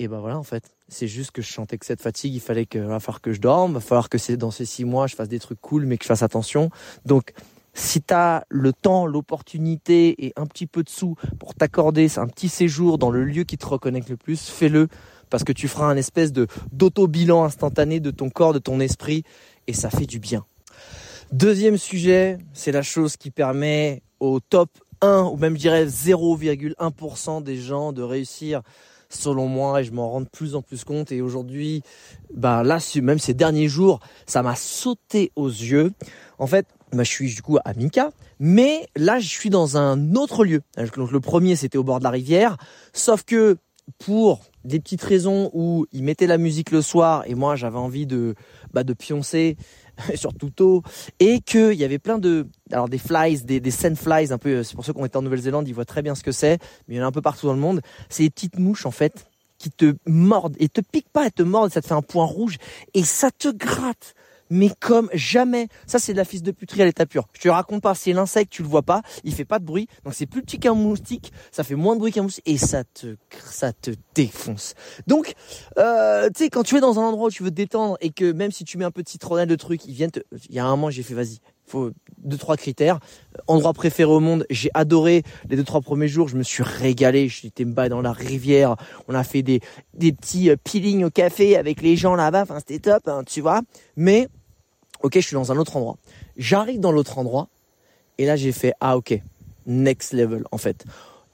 Et 0.00 0.08
ben 0.08 0.18
voilà 0.18 0.36
en 0.36 0.42
fait, 0.42 0.74
c'est 0.88 1.06
juste 1.06 1.30
que 1.30 1.40
je 1.40 1.46
chantais 1.46 1.78
que 1.78 1.86
cette 1.86 2.02
fatigue, 2.02 2.34
il 2.34 2.40
fallait 2.40 2.66
que, 2.66 2.78
va 2.78 2.98
falloir 2.98 3.20
que 3.20 3.32
je 3.32 3.40
dorme, 3.40 3.74
va 3.74 3.80
falloir 3.80 4.08
que 4.08 4.18
c'est 4.18 4.36
dans 4.36 4.50
ces 4.50 4.66
six 4.66 4.84
mois, 4.84 5.06
je 5.06 5.14
fasse 5.14 5.28
des 5.28 5.38
trucs 5.38 5.60
cool, 5.60 5.86
mais 5.86 5.96
que 5.96 6.04
je 6.04 6.08
fasse 6.08 6.24
attention. 6.24 6.70
Donc 7.06 7.32
si 7.74 8.00
tu 8.00 8.14
as 8.14 8.44
le 8.48 8.72
temps, 8.72 9.04
l'opportunité 9.04 10.26
et 10.26 10.32
un 10.36 10.46
petit 10.46 10.66
peu 10.66 10.82
de 10.82 10.88
sous 10.88 11.16
pour 11.38 11.54
t'accorder 11.54 12.08
un 12.18 12.28
petit 12.28 12.48
séjour 12.48 12.98
dans 12.98 13.10
le 13.10 13.24
lieu 13.24 13.44
qui 13.44 13.58
te 13.58 13.66
reconnecte 13.66 14.08
le 14.08 14.16
plus, 14.16 14.48
fais-le. 14.48 14.88
Parce 15.30 15.42
que 15.42 15.52
tu 15.52 15.66
feras 15.66 15.86
un 15.86 15.96
espèce 15.96 16.32
de 16.32 16.46
d'auto-bilan 16.70 17.42
instantané 17.42 17.98
de 17.98 18.12
ton 18.12 18.30
corps, 18.30 18.52
de 18.52 18.60
ton 18.60 18.78
esprit 18.78 19.24
et 19.66 19.72
ça 19.72 19.90
fait 19.90 20.06
du 20.06 20.18
bien. 20.18 20.44
Deuxième 21.32 21.78
sujet, 21.78 22.38
c'est 22.52 22.72
la 22.72 22.82
chose 22.82 23.16
qui 23.16 23.30
permet 23.30 24.02
au 24.20 24.40
top 24.40 24.70
1 25.00 25.24
ou 25.32 25.36
même 25.36 25.54
je 25.54 25.60
dirais 25.60 25.86
0,1% 25.86 27.42
des 27.42 27.56
gens 27.56 27.92
de 27.92 28.02
réussir 28.02 28.62
selon 29.08 29.48
moi 29.48 29.80
et 29.80 29.84
je 29.84 29.92
m'en 29.92 30.10
rends 30.10 30.20
de 30.20 30.28
plus 30.28 30.54
en 30.54 30.62
plus 30.62 30.84
compte. 30.84 31.12
Et 31.12 31.20
aujourd'hui 31.20 31.82
bah 32.32 32.62
là 32.62 32.78
même 33.02 33.18
ces 33.18 33.34
derniers 33.34 33.68
jours 33.68 34.00
ça 34.26 34.42
m'a 34.42 34.56
sauté 34.56 35.32
aux 35.36 35.48
yeux. 35.48 35.92
En 36.38 36.46
fait 36.46 36.66
bah, 36.92 37.04
je 37.04 37.10
suis 37.10 37.34
du 37.34 37.42
coup 37.42 37.58
à 37.64 37.74
Minka 37.74 38.10
mais 38.38 38.88
là 38.96 39.18
je 39.18 39.28
suis 39.28 39.50
dans 39.50 39.76
un 39.76 40.14
autre 40.14 40.44
lieu. 40.44 40.62
Donc 40.96 41.10
le 41.10 41.20
premier 41.20 41.56
c'était 41.56 41.78
au 41.78 41.84
bord 41.84 41.98
de 41.98 42.04
la 42.04 42.10
rivière. 42.10 42.56
Sauf 42.92 43.24
que 43.24 43.56
pour 43.98 44.40
des 44.64 44.80
petites 44.80 45.02
raisons 45.02 45.50
où 45.52 45.86
ils 45.92 46.02
mettaient 46.02 46.26
la 46.26 46.38
musique 46.38 46.70
le 46.70 46.80
soir 46.80 47.24
et 47.26 47.34
moi 47.34 47.54
j'avais 47.54 47.78
envie 47.78 48.06
de 48.06 48.34
de 48.82 48.94
pioncer 48.94 49.56
surtout 50.16 50.50
tôt 50.50 50.82
et 51.20 51.40
qu'il 51.40 51.74
y 51.74 51.84
avait 51.84 51.98
plein 51.98 52.18
de 52.18 52.48
alors 52.72 52.88
des 52.88 52.98
flies 52.98 53.44
des, 53.44 53.60
des 53.60 53.70
flies 53.70 54.32
un 54.32 54.38
peu 54.38 54.62
c'est 54.64 54.74
pour 54.74 54.84
ceux 54.84 54.92
qui 54.92 55.00
ont 55.00 55.04
été 55.04 55.16
en 55.16 55.22
Nouvelle-Zélande 55.22 55.68
ils 55.68 55.74
voient 55.74 55.84
très 55.84 56.02
bien 56.02 56.14
ce 56.14 56.24
que 56.24 56.32
c'est 56.32 56.58
mais 56.88 56.94
il 56.94 56.98
y 56.98 57.00
en 57.00 57.04
a 57.04 57.06
un 57.06 57.12
peu 57.12 57.22
partout 57.22 57.46
dans 57.46 57.54
le 57.54 57.60
monde. 57.60 57.80
C'est 58.08 58.24
des 58.24 58.30
petites 58.30 58.58
mouches 58.58 58.86
en 58.86 58.90
fait 58.90 59.26
qui 59.58 59.70
te 59.70 59.94
mordent 60.06 60.56
et 60.58 60.68
te 60.68 60.80
piquent 60.80 61.12
pas 61.12 61.26
elles 61.26 61.32
te 61.32 61.42
mordent 61.42 61.72
ça 61.72 61.80
te 61.80 61.86
fait 61.86 61.94
un 61.94 62.02
point 62.02 62.24
rouge 62.24 62.56
et 62.94 63.04
ça 63.04 63.30
te 63.30 63.48
gratte 63.48 64.14
mais 64.54 64.70
comme 64.78 65.10
jamais. 65.12 65.68
Ça, 65.86 65.98
c'est 65.98 66.12
de 66.12 66.18
la 66.18 66.24
fils 66.24 66.42
de 66.42 66.52
puterie 66.52 66.82
à 66.82 66.84
l'état 66.84 67.06
pur. 67.06 67.26
Je 67.32 67.40
te 67.40 67.48
raconte 67.48 67.82
pas, 67.82 67.94
c'est 67.94 68.12
l'insecte, 68.12 68.52
tu 68.52 68.62
le 68.62 68.68
vois 68.68 68.82
pas, 68.82 69.02
il 69.24 69.34
fait 69.34 69.44
pas 69.44 69.58
de 69.58 69.64
bruit, 69.64 69.88
donc 70.04 70.14
c'est 70.14 70.26
plus 70.26 70.42
petit 70.42 70.60
qu'un 70.60 70.74
moustique, 70.74 71.32
ça 71.50 71.64
fait 71.64 71.74
moins 71.74 71.94
de 71.94 72.00
bruit 72.00 72.12
qu'un 72.12 72.22
moustique, 72.22 72.44
et 72.46 72.56
ça 72.56 72.84
te, 72.84 73.16
ça 73.44 73.72
te 73.72 73.90
défonce. 74.14 74.74
Donc, 75.08 75.34
euh, 75.78 76.28
tu 76.34 76.44
sais, 76.44 76.50
quand 76.50 76.62
tu 76.62 76.76
es 76.76 76.80
dans 76.80 77.00
un 77.00 77.02
endroit 77.02 77.26
où 77.26 77.30
tu 77.30 77.42
veux 77.42 77.50
te 77.50 77.56
détendre, 77.56 77.98
et 78.00 78.10
que 78.10 78.30
même 78.30 78.52
si 78.52 78.64
tu 78.64 78.78
mets 78.78 78.84
un 78.84 78.92
peu 78.92 79.02
de 79.02 79.08
citronnelle 79.08 79.48
de 79.48 79.56
trucs, 79.56 79.84
ils 79.86 79.94
viennent 79.94 80.12
te, 80.12 80.20
il 80.48 80.54
y 80.54 80.60
a 80.60 80.64
un 80.64 80.70
moment, 80.70 80.88
j'ai 80.88 81.02
fait, 81.02 81.14
vas-y, 81.14 81.40
faut 81.66 81.90
deux 82.18 82.36
trois 82.36 82.56
critères. 82.56 83.00
Endroit 83.48 83.72
préféré 83.72 84.10
au 84.10 84.20
monde, 84.20 84.46
j'ai 84.50 84.70
adoré 84.74 85.24
les 85.48 85.56
deux 85.56 85.64
trois 85.64 85.80
premiers 85.80 86.08
jours, 86.08 86.28
je 86.28 86.36
me 86.36 86.44
suis 86.44 86.62
régalé, 86.62 87.28
j'étais 87.28 87.64
me 87.64 87.88
dans 87.88 88.02
la 88.02 88.12
rivière, 88.12 88.76
on 89.08 89.14
a 89.14 89.24
fait 89.24 89.42
des 89.42 89.60
des 89.94 90.12
petits 90.12 90.50
euh, 90.50 90.56
peelings 90.62 91.04
au 91.04 91.10
café 91.10 91.56
avec 91.56 91.82
les 91.82 91.96
gens 91.96 92.14
là-bas, 92.14 92.42
enfin 92.42 92.58
c'était 92.60 92.78
top, 92.78 93.08
hein, 93.08 93.22
tu 93.26 93.40
vois. 93.40 93.62
Mais 93.96 94.28
ok, 95.04 95.14
je 95.16 95.20
suis 95.20 95.34
dans 95.34 95.52
un 95.52 95.56
autre 95.58 95.76
endroit. 95.76 95.98
J'arrive 96.36 96.80
dans 96.80 96.90
l'autre 96.90 97.18
endroit 97.18 97.48
et 98.18 98.26
là 98.26 98.36
j'ai 98.36 98.52
fait 98.52 98.72
ah 98.80 98.96
ok, 98.96 99.20
next 99.66 100.12
level 100.12 100.44
en 100.50 100.58
fait. 100.58 100.84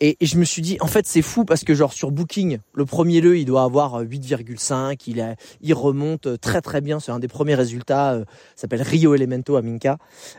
Et, 0.03 0.17
je 0.23 0.39
me 0.39 0.45
suis 0.45 0.63
dit, 0.63 0.79
en 0.81 0.87
fait, 0.87 1.07
c'est 1.07 1.21
fou 1.21 1.45
parce 1.45 1.63
que 1.63 1.75
genre 1.75 1.93
sur 1.93 2.11
Booking, 2.11 2.59
le 2.73 2.87
premier 2.87 3.21
lieu, 3.21 3.39
il 3.39 3.45
doit 3.45 3.65
avoir 3.65 4.03
8,5. 4.03 4.99
Il, 5.07 5.37
il 5.61 5.75
remonte 5.75 6.41
très 6.41 6.63
très 6.63 6.81
bien. 6.81 7.01
C'est 7.01 7.13
un 7.13 7.19
des 7.19 7.29
premiers 7.29 7.55
résultats. 7.55 8.15
Euh, 8.15 8.25
s'appelle 8.57 8.81
Rio 8.81 9.15
Elemento 9.15 9.57
à 9.57 9.63
Minka 9.63 9.99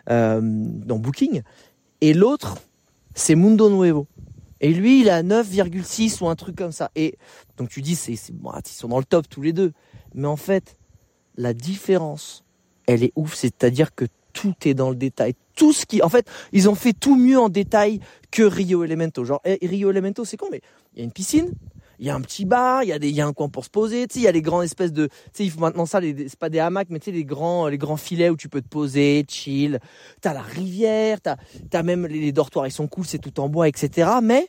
euh, 0.09 0.41
dans 0.41 0.97
Booking. 0.97 1.43
Et 2.01 2.15
l'autre, 2.15 2.57
c'est 3.13 3.35
Mundo 3.35 3.69
Nuevo. 3.69 4.07
Et 4.61 4.73
lui, 4.73 5.01
il 5.01 5.11
à 5.11 5.21
9,6 5.21 6.23
ou 6.23 6.27
un 6.27 6.35
truc 6.35 6.55
comme 6.55 6.71
ça. 6.71 6.89
Et 6.95 7.19
donc 7.57 7.69
tu 7.69 7.83
dis, 7.83 7.95
c'est, 7.95 8.17
bon, 8.33 8.51
ils 8.65 8.69
sont 8.71 8.87
dans 8.87 8.99
le 8.99 9.05
top 9.05 9.29
tous 9.29 9.43
les 9.43 9.53
deux. 9.53 9.73
Mais 10.15 10.27
en 10.27 10.37
fait, 10.37 10.75
la 11.35 11.53
différence, 11.53 12.43
elle 12.91 13.03
est 13.03 13.13
ouf. 13.15 13.33
C'est-à-dire 13.33 13.93
que 13.95 14.05
tout 14.33 14.55
est 14.65 14.73
dans 14.73 14.89
le 14.89 14.95
détail. 14.95 15.33
Tout 15.55 15.73
ce 15.73 15.85
qui, 15.85 16.01
en 16.01 16.09
fait, 16.09 16.27
ils 16.51 16.69
ont 16.69 16.75
fait 16.75 16.93
tout 16.93 17.15
mieux 17.15 17.39
en 17.39 17.49
détail 17.49 17.99
que 18.31 18.43
Rio 18.43 18.83
Elemento. 18.83 19.23
Genre, 19.23 19.41
eh, 19.45 19.59
Rio 19.65 19.89
Elemento, 19.89 20.25
c'est 20.25 20.37
con, 20.37 20.47
mais 20.51 20.61
il 20.93 20.99
y 20.99 21.01
a 21.01 21.05
une 21.05 21.11
piscine, 21.11 21.51
il 21.99 22.07
y 22.07 22.09
a 22.09 22.15
un 22.15 22.21
petit 22.21 22.45
bar, 22.45 22.83
il 22.83 22.89
y 22.89 22.93
a 22.93 22.99
des, 22.99 23.09
il 23.09 23.15
y 23.15 23.21
a 23.21 23.27
un 23.27 23.33
coin 23.33 23.49
pour 23.49 23.63
se 23.63 23.69
poser, 23.69 24.07
tu 24.07 24.15
sais, 24.15 24.19
il 24.21 24.23
y 24.23 24.27
a 24.27 24.31
les 24.31 24.41
grands 24.41 24.63
espèces 24.63 24.91
de, 24.91 25.05
tu 25.07 25.13
sais, 25.33 25.43
il 25.45 25.51
faut 25.51 25.59
maintenant 25.59 25.85
ça, 25.85 25.99
c'est 26.01 26.39
pas 26.39 26.49
des 26.49 26.59
hamacs, 26.59 26.87
mais 26.89 26.99
tu 26.99 27.05
sais, 27.05 27.11
les 27.11 27.25
grands, 27.25 27.67
les 27.67 27.77
grands 27.77 27.97
filets 27.97 28.29
où 28.29 28.37
tu 28.37 28.49
peux 28.49 28.61
te 28.61 28.67
poser, 28.67 29.23
chill. 29.27 29.79
T'as 30.19 30.33
la 30.33 30.41
rivière, 30.41 31.21
t'as, 31.21 31.35
t'as 31.69 31.83
même 31.83 32.07
les, 32.07 32.31
dortoirs, 32.31 32.65
ils 32.65 32.71
sont 32.71 32.87
cool, 32.87 33.05
c'est 33.05 33.19
tout 33.19 33.39
en 33.39 33.49
bois, 33.49 33.67
etc. 33.67 34.09
Mais, 34.23 34.47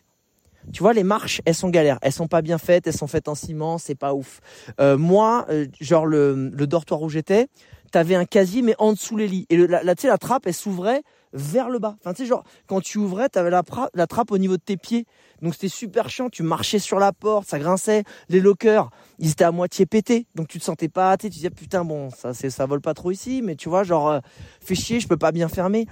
tu 0.72 0.82
vois, 0.82 0.94
les 0.94 1.02
marches, 1.02 1.42
elles 1.44 1.54
sont 1.54 1.68
galères, 1.68 1.98
elles 2.00 2.12
sont 2.12 2.28
pas 2.28 2.40
bien 2.40 2.56
faites, 2.56 2.86
elles 2.86 2.96
sont 2.96 3.06
faites 3.06 3.28
en 3.28 3.34
ciment, 3.34 3.76
c'est 3.76 3.96
pas 3.96 4.14
ouf. 4.14 4.40
Euh, 4.80 4.96
moi, 4.96 5.44
euh, 5.50 5.66
genre 5.80 6.06
le, 6.06 6.48
le 6.54 6.66
dortoir 6.66 7.02
où 7.02 7.10
j'étais, 7.10 7.48
t'avais 7.92 8.16
un 8.16 8.24
casier 8.24 8.62
mais 8.62 8.74
en 8.78 8.92
dessous 8.92 9.16
les 9.16 9.28
lits. 9.28 9.46
Et 9.48 9.56
la, 9.56 9.94
tu 9.94 10.02
sais, 10.02 10.08
la 10.08 10.18
trappe, 10.18 10.46
elle 10.46 10.54
s'ouvrait 10.54 11.02
vers 11.32 11.70
le 11.70 11.78
bas. 11.78 11.96
Enfin, 12.00 12.12
tu 12.12 12.22
sais, 12.22 12.28
genre, 12.28 12.44
quand 12.66 12.80
tu 12.80 12.98
ouvrais, 12.98 13.28
t'avais 13.28 13.50
la, 13.50 13.62
la 13.94 14.06
trappe 14.06 14.32
au 14.32 14.38
niveau 14.38 14.56
de 14.56 14.62
tes 14.62 14.76
pieds. 14.76 15.06
Donc 15.40 15.54
c'était 15.54 15.68
super 15.68 16.08
chiant, 16.08 16.30
tu 16.30 16.42
marchais 16.42 16.78
sur 16.78 16.98
la 16.98 17.12
porte, 17.12 17.48
ça 17.48 17.58
grinçait, 17.58 18.04
les 18.28 18.40
lockers, 18.40 18.90
ils 19.18 19.30
étaient 19.30 19.42
à 19.42 19.50
moitié 19.50 19.86
pétés, 19.86 20.28
donc 20.36 20.46
tu 20.46 20.60
te 20.60 20.64
sentais 20.64 20.88
pas, 20.88 21.16
tu 21.16 21.28
disais 21.30 21.50
putain 21.50 21.84
bon, 21.84 22.10
ça 22.10 22.32
ça 22.32 22.64
vole 22.64 22.80
pas 22.80 22.94
trop 22.94 23.10
ici, 23.10 23.42
mais 23.42 23.56
tu 23.56 23.68
vois 23.68 23.82
genre 23.82 24.08
euh, 24.08 24.20
fais 24.60 24.76
chier, 24.76 25.00
je 25.00 25.08
peux 25.08 25.16
pas 25.16 25.32
bien 25.32 25.48
fermer. 25.48 25.86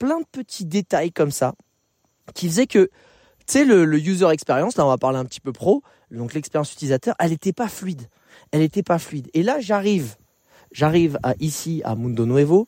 Plein 0.00 0.18
de 0.18 0.26
petits 0.26 0.64
détails 0.64 1.12
comme 1.12 1.30
ça 1.30 1.54
qui 2.34 2.48
faisaient 2.48 2.66
que 2.66 2.90
tu 3.46 3.52
sais 3.52 3.64
le, 3.64 3.84
le, 3.84 3.98
user 4.00 4.28
experience, 4.30 4.76
là 4.76 4.84
on 4.84 4.88
va 4.88 4.98
parler 4.98 5.18
un 5.18 5.24
petit 5.24 5.40
peu 5.40 5.52
pro, 5.52 5.84
donc 6.10 6.34
l'expérience 6.34 6.72
utilisateur, 6.72 7.14
elle 7.20 7.32
était 7.32 7.52
pas 7.52 7.68
fluide. 7.68 8.08
Elle 8.50 8.62
était 8.62 8.82
pas 8.82 8.98
fluide. 8.98 9.30
Et 9.34 9.44
là 9.44 9.60
j'arrive 9.60 10.16
j'arrive 10.72 11.18
à 11.22 11.34
ici 11.40 11.82
à 11.84 11.94
Mundo 11.94 12.26
Nuevo, 12.26 12.66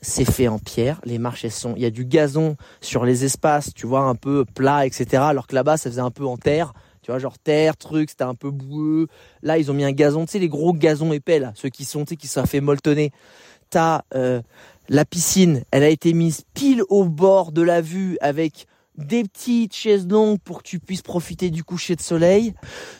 c'est 0.00 0.24
fait 0.24 0.48
en 0.48 0.58
pierre. 0.58 1.00
Les 1.04 1.18
marches, 1.18 1.44
elles 1.44 1.50
sont, 1.50 1.74
il 1.76 1.82
y 1.82 1.86
a 1.86 1.90
du 1.90 2.04
gazon 2.04 2.56
sur 2.80 3.04
les 3.04 3.24
espaces, 3.24 3.72
tu 3.74 3.86
vois, 3.86 4.02
un 4.02 4.14
peu 4.14 4.44
plat, 4.44 4.86
etc. 4.86 5.22
Alors 5.26 5.46
que 5.46 5.54
là-bas, 5.54 5.76
ça 5.76 5.90
faisait 5.90 6.00
un 6.00 6.10
peu 6.10 6.26
en 6.26 6.36
terre. 6.36 6.72
Tu 7.02 7.10
vois, 7.10 7.18
genre 7.18 7.38
terre, 7.38 7.76
truc, 7.76 8.10
c'était 8.10 8.24
un 8.24 8.34
peu 8.34 8.50
boueux. 8.50 9.08
Là, 9.42 9.58
ils 9.58 9.70
ont 9.70 9.74
mis 9.74 9.84
un 9.84 9.92
gazon, 9.92 10.26
tu 10.26 10.32
sais, 10.32 10.38
les 10.38 10.48
gros 10.48 10.72
gazons 10.72 11.12
épais, 11.12 11.38
là, 11.38 11.52
ceux 11.54 11.68
qui 11.68 11.84
sont, 11.84 12.04
tu 12.04 12.10
sais, 12.10 12.16
qui 12.16 12.28
sont 12.28 12.44
fait 12.44 12.60
molletonner. 12.60 13.12
T'as 13.70 14.02
euh, 14.14 14.40
la 14.88 15.04
piscine, 15.04 15.64
elle 15.70 15.82
a 15.82 15.88
été 15.88 16.12
mise 16.12 16.42
pile 16.54 16.82
au 16.88 17.04
bord 17.04 17.52
de 17.52 17.62
la 17.62 17.80
vue 17.80 18.18
avec 18.20 18.66
des 18.96 19.22
petites 19.22 19.74
chaises 19.74 20.06
longues 20.08 20.38
pour 20.40 20.58
que 20.58 20.68
tu 20.68 20.80
puisses 20.80 21.02
profiter 21.02 21.50
du 21.50 21.64
coucher 21.64 21.96
de 21.96 22.00
soleil. 22.00 22.54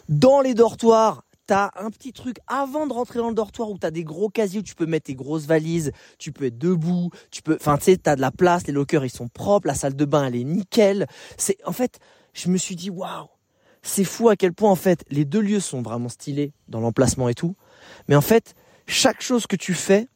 Dans 0.09 0.41
les 0.41 0.55
dortoirs, 0.55 1.25
t'as 1.49 1.71
un 1.77 1.91
petit 1.91 2.13
truc 2.13 2.37
avant 2.47 2.87
de 2.87 2.93
rentrer 2.93 3.21
dans 3.21 3.31
le 3.31 3.35
dortoir 3.35 3.71
où 3.71 3.79
t'as 3.79 3.91
des 3.91 4.05
gros 4.05 4.29
casiers 4.29 4.61
où 4.61 4.63
tu 4.63 4.75
peux 4.75 4.85
mettre 4.85 5.07
tes 5.07 5.15
grosses 5.15 5.47
valises, 5.47 5.93
tu 6.19 6.31
peux 6.31 6.45
être 6.45 6.59
debout, 6.59 7.11
tu 7.31 7.41
peux, 7.41 7.57
enfin, 7.59 7.79
tu 7.79 7.85
sais, 7.85 7.97
t'as 7.97 8.17
de 8.17 8.21
la 8.21 8.31
place, 8.31 8.67
les 8.67 8.73
lockers, 8.75 9.07
ils 9.07 9.11
sont 9.11 9.29
propres, 9.29 9.67
la 9.67 9.75
salle 9.75 9.97
de 9.97 10.05
bain, 10.05 10.27
elle 10.27 10.37
est 10.37 10.45
nickel. 10.45 11.07
C'est, 11.39 11.57
en 11.65 11.73
fait, 11.73 12.01
je 12.35 12.51
me 12.51 12.59
suis 12.59 12.77
dit, 12.77 12.91
waouh, 12.91 13.29
c'est 13.83 14.05
fou 14.05 14.29
à 14.29 14.37
quel 14.37 14.53
point 14.53 14.71
en 14.71 14.77
fait 14.77 15.05
les 15.09 15.25
deux 15.25 15.41
lieux 15.41 15.61
sont 15.61 15.81
vraiment 15.81 16.11
stylés 16.11 16.53
dans 16.69 16.81
l'emplacement 16.81 17.31
et 17.31 17.35
tout. 17.35 17.57
Mais 18.09 18.15
en 18.15 18.21
fait, 18.21 18.55
chaque 18.87 19.23
chose 19.23 19.47
que 19.47 19.57
tu 19.57 19.73
fais, 19.73 20.09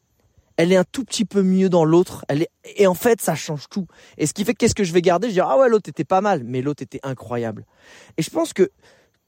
elle 0.58 0.70
est 0.70 0.76
un 0.76 0.84
tout 0.84 1.02
petit 1.02 1.24
peu 1.24 1.42
mieux 1.42 1.70
dans 1.70 1.86
l'autre. 1.86 2.26
Elle 2.28 2.42
est 2.42 2.50
et 2.76 2.86
en 2.86 2.94
fait, 2.94 3.22
ça 3.22 3.34
change 3.34 3.70
tout. 3.70 3.86
Et 4.18 4.26
ce 4.26 4.34
qui 4.34 4.44
fait 4.44 4.52
qu'est-ce 4.52 4.74
que 4.74 4.84
je 4.84 4.92
vais 4.92 5.00
garder? 5.00 5.28
Je 5.28 5.32
dis 5.32 5.40
ah 5.40 5.56
ouais, 5.56 5.70
l'autre 5.70 5.88
était 5.88 6.04
pas 6.04 6.20
mal, 6.20 6.42
mais 6.44 6.60
l'autre 6.60 6.82
était 6.82 7.00
incroyable. 7.02 7.64
Et 8.18 8.22
je 8.22 8.28
pense 8.28 8.52
que 8.52 8.70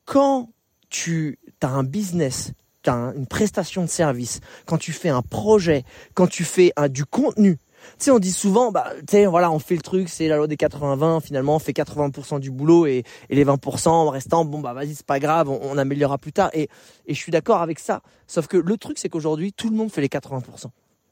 quand 0.05 0.51
tu 0.95 1.41
as 1.61 1.69
un 1.69 1.83
business, 1.83 2.53
tu 2.85 2.91
as 2.91 3.13
une 3.17 3.27
prestation 3.27 3.83
de 3.83 3.89
service, 3.89 4.39
quand 4.65 4.79
tu 4.79 4.93
fais 4.93 5.09
un 5.09 5.23
projet, 5.23 5.83
quand 6.15 6.29
tu 6.29 6.45
fais 6.45 6.73
un, 6.77 6.89
du 6.89 7.05
contenu, 7.05 7.57
tu 7.57 8.05
sais, 8.05 8.11
on 8.13 8.21
dit 8.21 8.31
souvent, 8.31 8.71
bah, 8.71 8.93
tu 9.01 9.05
sais, 9.11 9.27
voilà, 9.27 9.51
on 9.51 9.59
fait 9.59 9.75
le 9.75 9.83
truc, 9.83 10.09
c'est 10.09 10.29
la 10.29 10.37
loi 10.37 10.47
des 10.47 10.55
80-20, 10.55 11.21
finalement, 11.21 11.57
on 11.57 11.59
fait 11.59 11.73
80% 11.73 12.39
du 12.39 12.53
boulot 12.53 12.87
et, 12.87 13.03
les 13.29 13.45
20% 13.45 14.09
restant, 14.09 14.45
bon, 14.45 14.61
bah, 14.61 14.73
vas-y, 14.73 14.95
c'est 14.95 15.05
pas 15.05 15.19
grave, 15.19 15.49
on, 15.49 15.77
améliorera 15.77 16.17
plus 16.17 16.33
tard. 16.33 16.51
Et, 16.55 16.69
et 17.07 17.15
je 17.15 17.19
suis 17.19 17.33
d'accord 17.33 17.61
avec 17.61 17.81
ça. 17.81 18.01
Sauf 18.29 18.47
que 18.47 18.57
le 18.57 18.77
truc, 18.77 18.99
c'est 18.99 19.09
qu'aujourd'hui, 19.09 19.53
tout 19.53 19.69
le 19.69 19.77
monde 19.77 19.91
fait 19.91 20.01
les 20.01 20.09
80%. 20.09 20.69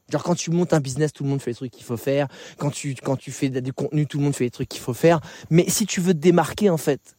Genre 0.09 0.23
quand 0.23 0.35
tu 0.35 0.49
montes 0.49 0.73
un 0.73 0.79
business, 0.79 1.11
tout 1.11 1.23
le 1.23 1.29
monde 1.29 1.41
fait 1.41 1.51
les 1.51 1.55
trucs 1.55 1.71
qu'il 1.71 1.83
faut 1.83 1.97
faire. 1.97 2.27
Quand 2.57 2.71
tu 2.71 2.93
quand 2.95 3.15
tu 3.15 3.31
fais 3.31 3.49
du 3.49 3.73
contenu, 3.73 4.05
tout 4.05 4.17
le 4.17 4.23
monde 4.23 4.35
fait 4.35 4.43
les 4.43 4.51
trucs 4.51 4.69
qu'il 4.69 4.81
faut 4.81 4.93
faire. 4.93 5.21
Mais 5.49 5.65
si 5.69 5.85
tu 5.85 6.01
veux 6.01 6.13
te 6.13 6.19
démarquer 6.19 6.69
en 6.69 6.77
fait, 6.77 7.15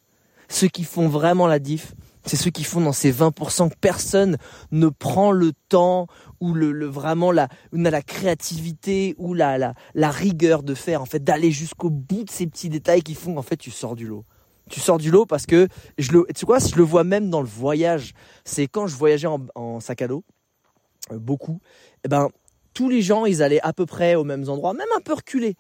ceux 0.49 0.69
qui 0.69 0.85
font 0.85 1.09
vraiment 1.09 1.47
la 1.47 1.59
diff, 1.59 1.95
c'est 2.27 2.37
ceux 2.37 2.51
qui 2.51 2.65
font 2.65 2.81
dans 2.81 2.93
ces 2.93 3.13
20% 3.13 3.71
que 3.71 3.77
personne 3.81 4.37
ne 4.73 4.89
prend 4.89 5.31
le 5.31 5.53
temps 5.69 6.07
ou 6.41 6.55
le, 6.55 6.87
vraiment 6.87 7.33
la, 7.33 7.49
la 7.73 8.03
créativité 8.03 9.15
ou 9.19 9.35
la, 9.35 9.75
la, 9.95 10.11
rigueur 10.11 10.63
de 10.63 10.75
faire, 10.75 11.03
en 11.03 11.07
fait, 11.07 11.23
d'aller 11.23 11.51
jusqu'au 11.51 11.91
bout 11.91 12.25
de 12.25 12.31
ces 12.31 12.47
petits 12.47 12.69
détails 12.69 13.03
qui 13.03 13.15
font, 13.15 13.37
en 13.37 13.43
fait, 13.43 13.57
tu 13.57 13.71
sors 13.71 13.95
du 13.95 14.07
lot. 14.07 14.25
Tu 14.71 14.81
sors 14.81 14.97
du 14.97 15.11
lot 15.11 15.27
parce 15.27 15.45
que 15.45 15.69
je 15.99 16.13
le, 16.13 16.27
tu 16.35 16.47
vois, 16.47 16.59
je 16.59 16.75
le 16.77 16.83
vois 16.83 17.05
même 17.05 17.29
dans 17.29 17.43
le 17.43 17.47
voyage. 17.47 18.15
C'est 18.45 18.67
quand 18.67 18.87
je 18.87 18.97
voyageais 18.97 19.29
en, 19.55 19.81
sac 19.81 20.01
à 20.01 20.09
dos, 20.09 20.25
euh, 21.13 21.19
beaucoup, 21.19 21.61
eh 22.05 22.09
ben, 22.09 22.31
tous 22.73 22.89
les 22.89 23.03
gens, 23.03 23.27
ils 23.27 23.43
allaient 23.43 23.61
à 23.61 23.73
peu 23.75 23.85
près 23.85 24.15
aux 24.15 24.25
mêmes 24.25 24.49
endroits, 24.49 24.73
même 24.73 24.89
un 24.97 25.01
peu 25.01 25.13
reculés. 25.13 25.57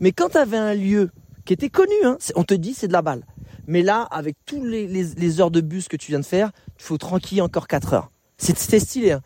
Mais 0.00 0.12
quand 0.12 0.30
tu 0.30 0.36
avais 0.36 0.58
un 0.58 0.74
lieu 0.74 1.10
qui 1.46 1.54
était 1.54 1.70
connu, 1.70 1.94
hein, 2.04 2.18
on 2.36 2.44
te 2.44 2.54
dit 2.54 2.74
c'est 2.74 2.88
de 2.88 2.92
la 2.92 3.02
balle. 3.02 3.24
Mais 3.66 3.82
là, 3.82 4.02
avec 4.02 4.36
tous 4.44 4.64
les, 4.64 5.40
heures 5.40 5.50
de 5.50 5.60
bus 5.60 5.88
que 5.88 5.96
tu 5.96 6.10
viens 6.10 6.20
de 6.20 6.24
faire, 6.24 6.50
il 6.78 6.82
faut 6.82 6.98
tranquille 6.98 7.42
encore 7.42 7.68
4 7.68 7.94
heures. 7.94 8.10
C'était 8.38 8.80
stylé. 8.80 9.12
Hein. 9.12 9.22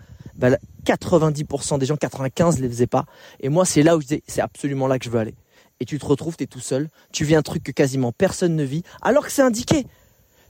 90% 0.85 1.71
bah, 1.71 1.78
des 1.78 1.87
gens, 1.87 1.97
95 1.97 2.61
les 2.61 2.69
faisaient 2.69 2.87
pas. 2.87 3.07
Et 3.40 3.49
moi, 3.49 3.64
c'est 3.64 3.83
là 3.83 3.97
où 3.97 4.00
je 4.00 4.07
disais, 4.07 4.23
c'est 4.26 4.43
absolument 4.43 4.87
là 4.87 4.99
que 4.99 5.07
je 5.07 5.11
veux 5.11 5.19
aller. 5.19 5.35
Et 5.81 5.85
tu 5.85 5.99
te 5.99 6.07
retrouves, 6.07 6.37
tu 6.37 6.45
es 6.45 6.47
tout 6.47 6.61
seul. 6.61 6.88
Tu 7.12 7.25
vis 7.25 7.35
un 7.35 7.43
truc 7.43 7.62
que 7.62 7.73
quasiment 7.73 8.12
personne 8.12 8.55
ne 8.57 8.64
vit, 8.64 8.83
alors 9.02 9.25
que 9.25 9.33
c'est 9.33 9.43
indiqué. 9.43 9.87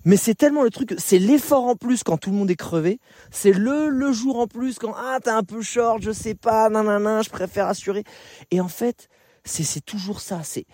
Mais 0.04 0.16
c'est 0.16 0.36
tellement 0.36 0.62
le 0.62 0.70
truc, 0.70 0.94
c'est 0.98 1.18
l'effort 1.18 1.64
en 1.64 1.74
plus 1.74 2.04
quand 2.04 2.16
tout 2.16 2.30
le 2.30 2.36
monde 2.36 2.50
est 2.50 2.56
crevé. 2.56 3.00
C'est 3.32 3.52
le, 3.52 3.88
le 3.88 4.12
jour 4.12 4.38
en 4.38 4.46
plus 4.46 4.78
quand, 4.78 4.94
ah, 4.96 5.18
t'es 5.20 5.30
un 5.30 5.42
peu 5.42 5.62
short, 5.62 6.00
je 6.00 6.12
sais 6.12 6.36
pas, 6.36 6.68
nanana, 6.68 7.22
je 7.22 7.30
préfère 7.30 7.66
assurer. 7.66 8.04
Et 8.52 8.60
en 8.60 8.68
fait, 8.68 9.08
c'est 9.44 9.84
toujours 9.84 10.20
ça. 10.20 10.42
C'est, 10.44 10.66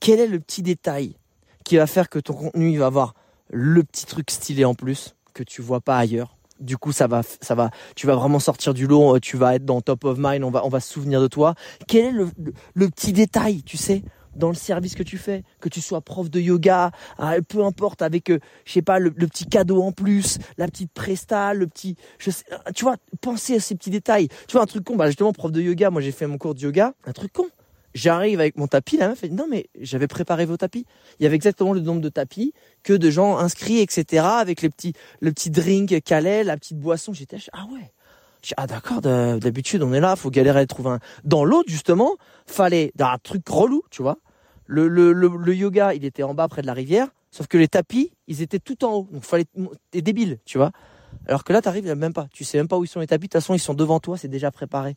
quel 0.00 0.20
est 0.20 0.26
le 0.26 0.38
petit 0.38 0.62
détail 0.62 1.16
qui 1.64 1.76
va 1.76 1.86
faire 1.86 2.08
que 2.08 2.18
ton 2.18 2.34
contenu 2.34 2.70
il 2.70 2.78
va 2.78 2.86
avoir 2.86 3.14
le 3.50 3.82
petit 3.82 4.06
truc 4.06 4.30
stylé 4.30 4.64
en 4.64 4.74
plus 4.74 5.16
que 5.32 5.42
tu 5.42 5.62
vois 5.62 5.80
pas 5.80 5.98
ailleurs. 5.98 6.36
Du 6.60 6.78
coup, 6.78 6.92
ça 6.92 7.08
va, 7.08 7.22
ça 7.40 7.56
va, 7.56 7.70
tu 7.96 8.06
vas 8.06 8.14
vraiment 8.14 8.38
sortir 8.38 8.74
du 8.74 8.86
lot, 8.86 9.18
tu 9.18 9.36
vas 9.36 9.56
être 9.56 9.64
dans 9.64 9.80
top 9.80 10.04
of 10.04 10.18
mind, 10.20 10.44
on 10.44 10.50
va, 10.50 10.64
on 10.64 10.68
va 10.68 10.78
se 10.78 10.92
souvenir 10.92 11.20
de 11.20 11.26
toi. 11.26 11.54
Quel 11.88 12.04
est 12.04 12.12
le, 12.12 12.30
le, 12.74 12.88
petit 12.88 13.12
détail, 13.12 13.64
tu 13.64 13.76
sais, 13.76 14.04
dans 14.36 14.48
le 14.48 14.54
service 14.54 14.94
que 14.94 15.02
tu 15.02 15.18
fais, 15.18 15.42
que 15.60 15.68
tu 15.68 15.80
sois 15.80 16.00
prof 16.00 16.30
de 16.30 16.40
yoga, 16.40 16.92
ah, 17.18 17.34
peu 17.46 17.64
importe, 17.64 18.02
avec, 18.02 18.30
euh, 18.30 18.38
je 18.64 18.72
sais 18.72 18.82
pas, 18.82 19.00
le, 19.00 19.10
petit 19.10 19.46
cadeau 19.46 19.82
en 19.82 19.90
plus, 19.90 20.38
la 20.56 20.66
petite 20.66 20.92
presta, 20.92 21.54
le 21.54 21.66
petit, 21.66 21.96
je 22.18 22.30
sais, 22.30 22.44
tu 22.74 22.84
vois, 22.84 22.96
pensez 23.20 23.56
à 23.56 23.60
ces 23.60 23.74
petits 23.74 23.90
détails. 23.90 24.28
Tu 24.46 24.52
vois, 24.52 24.62
un 24.62 24.66
truc 24.66 24.84
con, 24.84 24.94
bah 24.94 25.08
justement, 25.08 25.32
prof 25.32 25.50
de 25.50 25.60
yoga, 25.60 25.90
moi 25.90 26.00
j'ai 26.00 26.12
fait 26.12 26.28
mon 26.28 26.38
cours 26.38 26.54
de 26.54 26.60
yoga, 26.60 26.94
un 27.04 27.12
truc 27.12 27.32
con 27.32 27.46
J'arrive 27.94 28.40
avec 28.40 28.56
mon 28.56 28.66
tapis, 28.66 28.96
la 28.96 29.08
meuf 29.08 29.20
fait 29.20 29.28
non 29.28 29.46
mais 29.48 29.68
j'avais 29.80 30.08
préparé 30.08 30.46
vos 30.46 30.56
tapis. 30.56 30.84
Il 31.18 31.22
y 31.22 31.26
avait 31.26 31.36
exactement 31.36 31.72
le 31.72 31.80
nombre 31.80 32.00
de 32.00 32.08
tapis 32.08 32.52
que 32.82 32.92
de 32.92 33.08
gens 33.08 33.38
inscrits, 33.38 33.78
etc. 33.78 34.24
Avec 34.26 34.62
les 34.62 34.70
petits, 34.70 34.94
le 35.20 35.32
petit 35.32 35.50
drink 35.50 36.02
calais, 36.02 36.42
la 36.42 36.56
petite 36.56 36.78
boisson. 36.78 37.12
J'étais 37.12 37.38
ah 37.52 37.66
ouais. 37.72 37.92
Ah 38.56 38.66
d'accord, 38.66 39.00
d'habitude 39.00 39.82
on 39.82 39.92
est 39.94 40.00
là, 40.00 40.16
faut 40.16 40.30
galérer 40.30 40.60
à 40.60 40.66
trouver 40.66 40.90
un. 40.90 41.00
Dans 41.22 41.44
l'autre 41.44 41.70
justement, 41.70 42.16
fallait 42.46 42.92
un 42.98 43.18
truc 43.18 43.48
relou, 43.48 43.82
tu 43.90 44.02
vois. 44.02 44.18
Le, 44.66 44.88
le, 44.88 45.12
le, 45.12 45.54
yoga, 45.54 45.94
il 45.94 46.04
était 46.04 46.22
en 46.22 46.34
bas 46.34 46.48
près 46.48 46.62
de 46.62 46.66
la 46.66 46.72
rivière, 46.72 47.08
sauf 47.30 47.46
que 47.46 47.58
les 47.58 47.68
tapis, 47.68 48.12
ils 48.26 48.42
étaient 48.42 48.58
tout 48.58 48.84
en 48.84 48.92
haut. 48.92 49.08
Donc 49.12 49.22
fallait, 49.22 49.46
t'es 49.90 50.02
débile, 50.02 50.38
tu 50.44 50.58
vois. 50.58 50.72
Alors 51.26 51.44
que 51.44 51.52
là, 51.52 51.62
t'arrives, 51.62 51.86
même 51.94 52.12
pas. 52.12 52.26
Tu 52.32 52.44
sais 52.44 52.58
même 52.58 52.68
pas 52.68 52.78
où 52.78 52.84
ils 52.84 52.88
sont 52.88 53.00
les 53.00 53.06
tapis. 53.06 53.26
De 53.26 53.32
toute 53.32 53.40
façon, 53.40 53.54
ils 53.54 53.60
sont 53.60 53.74
devant 53.74 54.00
toi, 54.00 54.16
c'est 54.16 54.28
déjà 54.28 54.50
préparé. 54.50 54.94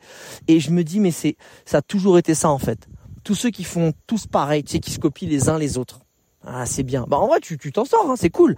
Et 0.48 0.60
je 0.60 0.72
me 0.72 0.84
dis, 0.84 1.00
mais 1.00 1.12
c'est, 1.12 1.38
ça 1.66 1.78
a 1.78 1.82
toujours 1.82 2.18
été 2.18 2.34
ça, 2.34 2.50
en 2.50 2.60
fait. 2.60 2.88
Tous 3.24 3.36
ceux 3.36 3.50
qui 3.50 3.64
font 3.64 3.94
tous 4.08 4.28
pareil, 4.28 4.64
tu 4.64 4.74
sais, 4.74 4.80
qui 4.80 4.92
se 4.92 5.00
copient 5.00 5.28
les 5.30 5.50
uns 5.50 5.58
les 5.58 5.78
autres. 5.78 6.02
Ah, 6.46 6.66
c'est 6.66 6.84
bien. 6.84 7.06
Bah, 7.08 7.18
en 7.18 7.28
vrai, 7.28 7.40
tu, 7.40 7.58
tu 7.58 7.72
t'en 7.72 7.86
sors, 7.86 8.10
hein, 8.10 8.16
c'est 8.18 8.30
cool. 8.30 8.56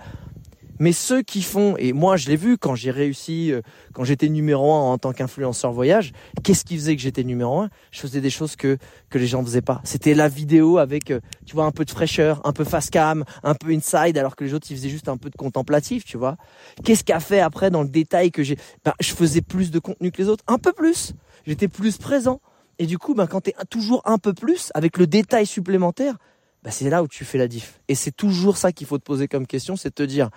Mais 0.79 0.93
ceux 0.93 1.21
qui 1.21 1.41
font, 1.41 1.75
et 1.77 1.93
moi 1.93 2.17
je 2.17 2.29
l'ai 2.29 2.35
vu 2.35 2.57
quand 2.57 2.75
j'ai 2.75 2.91
réussi, 2.91 3.51
euh, 3.51 3.61
quand 3.93 4.03
j'étais 4.03 4.29
numéro 4.29 4.73
un 4.73 4.91
en 4.93 4.97
tant 4.97 5.11
qu'influenceur 5.11 5.71
voyage, 5.71 6.13
qu'est-ce 6.43 6.63
qui 6.65 6.75
faisait 6.75 6.95
que 6.95 7.01
j'étais 7.01 7.23
numéro 7.23 7.59
un? 7.59 7.69
Je 7.91 7.99
faisais 7.99 8.21
des 8.21 8.29
choses 8.29 8.55
que 8.55 8.77
que 9.09 9.17
les 9.17 9.27
gens 9.27 9.43
faisaient 9.43 9.61
pas. 9.61 9.81
C'était 9.83 10.13
la 10.13 10.29
vidéo 10.29 10.77
avec, 10.77 11.11
euh, 11.11 11.19
tu 11.45 11.53
vois, 11.55 11.65
un 11.65 11.71
peu 11.71 11.85
de 11.85 11.91
fraîcheur, 11.91 12.41
un 12.45 12.53
peu 12.53 12.63
fast 12.63 12.89
cam, 12.91 13.25
un 13.43 13.55
peu 13.55 13.71
inside, 13.71 14.17
alors 14.17 14.35
que 14.35 14.43
les 14.43 14.53
autres 14.53 14.67
ils 14.69 14.77
faisaient 14.77 14.89
juste 14.89 15.09
un 15.09 15.17
peu 15.17 15.29
de 15.29 15.35
contemplatif, 15.35 16.05
tu 16.05 16.17
vois. 16.17 16.37
Qu'est-ce 16.83 17.03
qu'a 17.03 17.19
fait 17.19 17.41
après 17.41 17.69
dans 17.69 17.83
le 17.83 17.89
détail 17.89 18.31
que 18.31 18.43
j'ai? 18.43 18.57
Ben, 18.85 18.93
Je 18.99 19.13
faisais 19.13 19.41
plus 19.41 19.71
de 19.71 19.79
contenu 19.79 20.11
que 20.11 20.21
les 20.21 20.29
autres, 20.29 20.43
un 20.47 20.57
peu 20.57 20.71
plus. 20.71 21.13
J'étais 21.45 21.67
plus 21.67 21.97
présent. 21.97 22.41
Et 22.77 22.85
du 22.85 22.97
coup, 22.97 23.13
ben, 23.13 23.27
quand 23.27 23.41
tu 23.41 23.49
es 23.49 23.55
toujours 23.69 24.01
un 24.05 24.17
peu 24.17 24.33
plus, 24.33 24.71
avec 24.73 24.97
le 24.97 25.05
détail 25.05 25.45
supplémentaire, 25.45 26.15
ben, 26.63 26.71
c'est 26.71 26.89
là 26.89 27.03
où 27.03 27.07
tu 27.07 27.25
fais 27.25 27.37
la 27.37 27.47
diff. 27.47 27.79
Et 27.87 27.95
c'est 27.95 28.11
toujours 28.11 28.57
ça 28.57 28.71
qu'il 28.71 28.87
faut 28.87 28.97
te 28.97 29.03
poser 29.03 29.27
comme 29.27 29.47
question, 29.47 29.75
c'est 29.75 29.89
de 29.89 29.93
te 29.95 30.03
dire, 30.03 30.29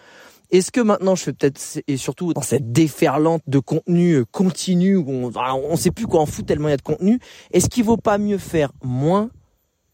est-ce 0.52 0.70
que 0.70 0.80
maintenant 0.80 1.14
je 1.14 1.24
fais 1.24 1.32
peut-être 1.32 1.80
et 1.88 1.96
surtout 1.96 2.34
dans 2.34 2.42
cette 2.42 2.72
déferlante 2.72 3.42
de 3.46 3.58
contenu 3.58 4.12
euh, 4.12 4.24
continu 4.30 4.96
où 4.96 5.08
on 5.08 5.32
on 5.34 5.76
sait 5.76 5.90
plus 5.90 6.06
quoi 6.06 6.20
en 6.20 6.26
foutre 6.26 6.46
tellement 6.46 6.68
il 6.68 6.72
y 6.72 6.74
a 6.74 6.76
de 6.76 6.82
contenu, 6.82 7.18
est-ce 7.52 7.68
qu'il 7.70 7.84
vaut 7.84 7.96
pas 7.96 8.18
mieux 8.18 8.38
faire 8.38 8.70
moins 8.84 9.30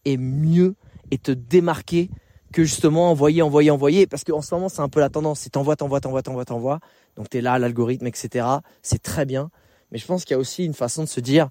et 0.03 0.17
mieux 0.17 0.75
et 1.11 1.17
te 1.17 1.31
démarquer 1.31 2.09
que 2.51 2.63
justement 2.63 3.09
envoyer, 3.09 3.41
envoyer, 3.41 3.71
envoyer? 3.71 4.05
Parce 4.05 4.25
qu'en 4.25 4.41
ce 4.41 4.53
moment 4.53 4.67
c'est 4.67 4.81
un 4.81 4.89
peu 4.89 4.99
la 4.99 5.09
tendance, 5.09 5.39
c'est 5.39 5.49
t'envoies, 5.49 5.77
t'envoies, 5.77 6.01
t'envoies, 6.01 6.21
t'envoies, 6.21 6.45
t'envoies. 6.45 6.79
Donc 7.15 7.29
t'es 7.29 7.39
là, 7.39 7.57
l'algorithme, 7.57 8.07
etc. 8.07 8.45
C'est 8.81 9.01
très 9.01 9.25
bien, 9.25 9.49
mais 9.91 9.97
je 9.97 10.05
pense 10.05 10.25
qu'il 10.25 10.33
y 10.33 10.37
a 10.37 10.39
aussi 10.39 10.65
une 10.65 10.73
façon 10.73 11.03
de 11.03 11.09
se 11.09 11.21
dire 11.21 11.49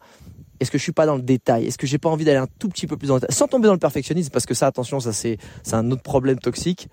est-ce 0.60 0.70
que 0.70 0.76
je 0.76 0.82
suis 0.82 0.92
pas 0.92 1.06
dans 1.06 1.16
le 1.16 1.22
détail? 1.22 1.66
Est-ce 1.66 1.78
que 1.78 1.86
j'ai 1.86 1.98
pas 1.98 2.10
envie 2.10 2.24
d'aller 2.24 2.38
un 2.38 2.48
tout 2.58 2.68
petit 2.68 2.86
peu 2.86 2.98
plus 2.98 3.06
dans 3.06 3.14
le 3.14 3.20
détail? 3.20 3.34
Sans 3.34 3.48
tomber 3.48 3.68
dans 3.68 3.74
le 3.74 3.78
perfectionnisme, 3.78 4.30
parce 4.30 4.44
que 4.44 4.54
ça, 4.54 4.66
attention, 4.66 5.00
ça 5.00 5.14
c'est 5.14 5.38
c'est 5.62 5.76
un 5.76 5.90
autre 5.92 6.02
problème 6.02 6.38
toxique 6.38 6.88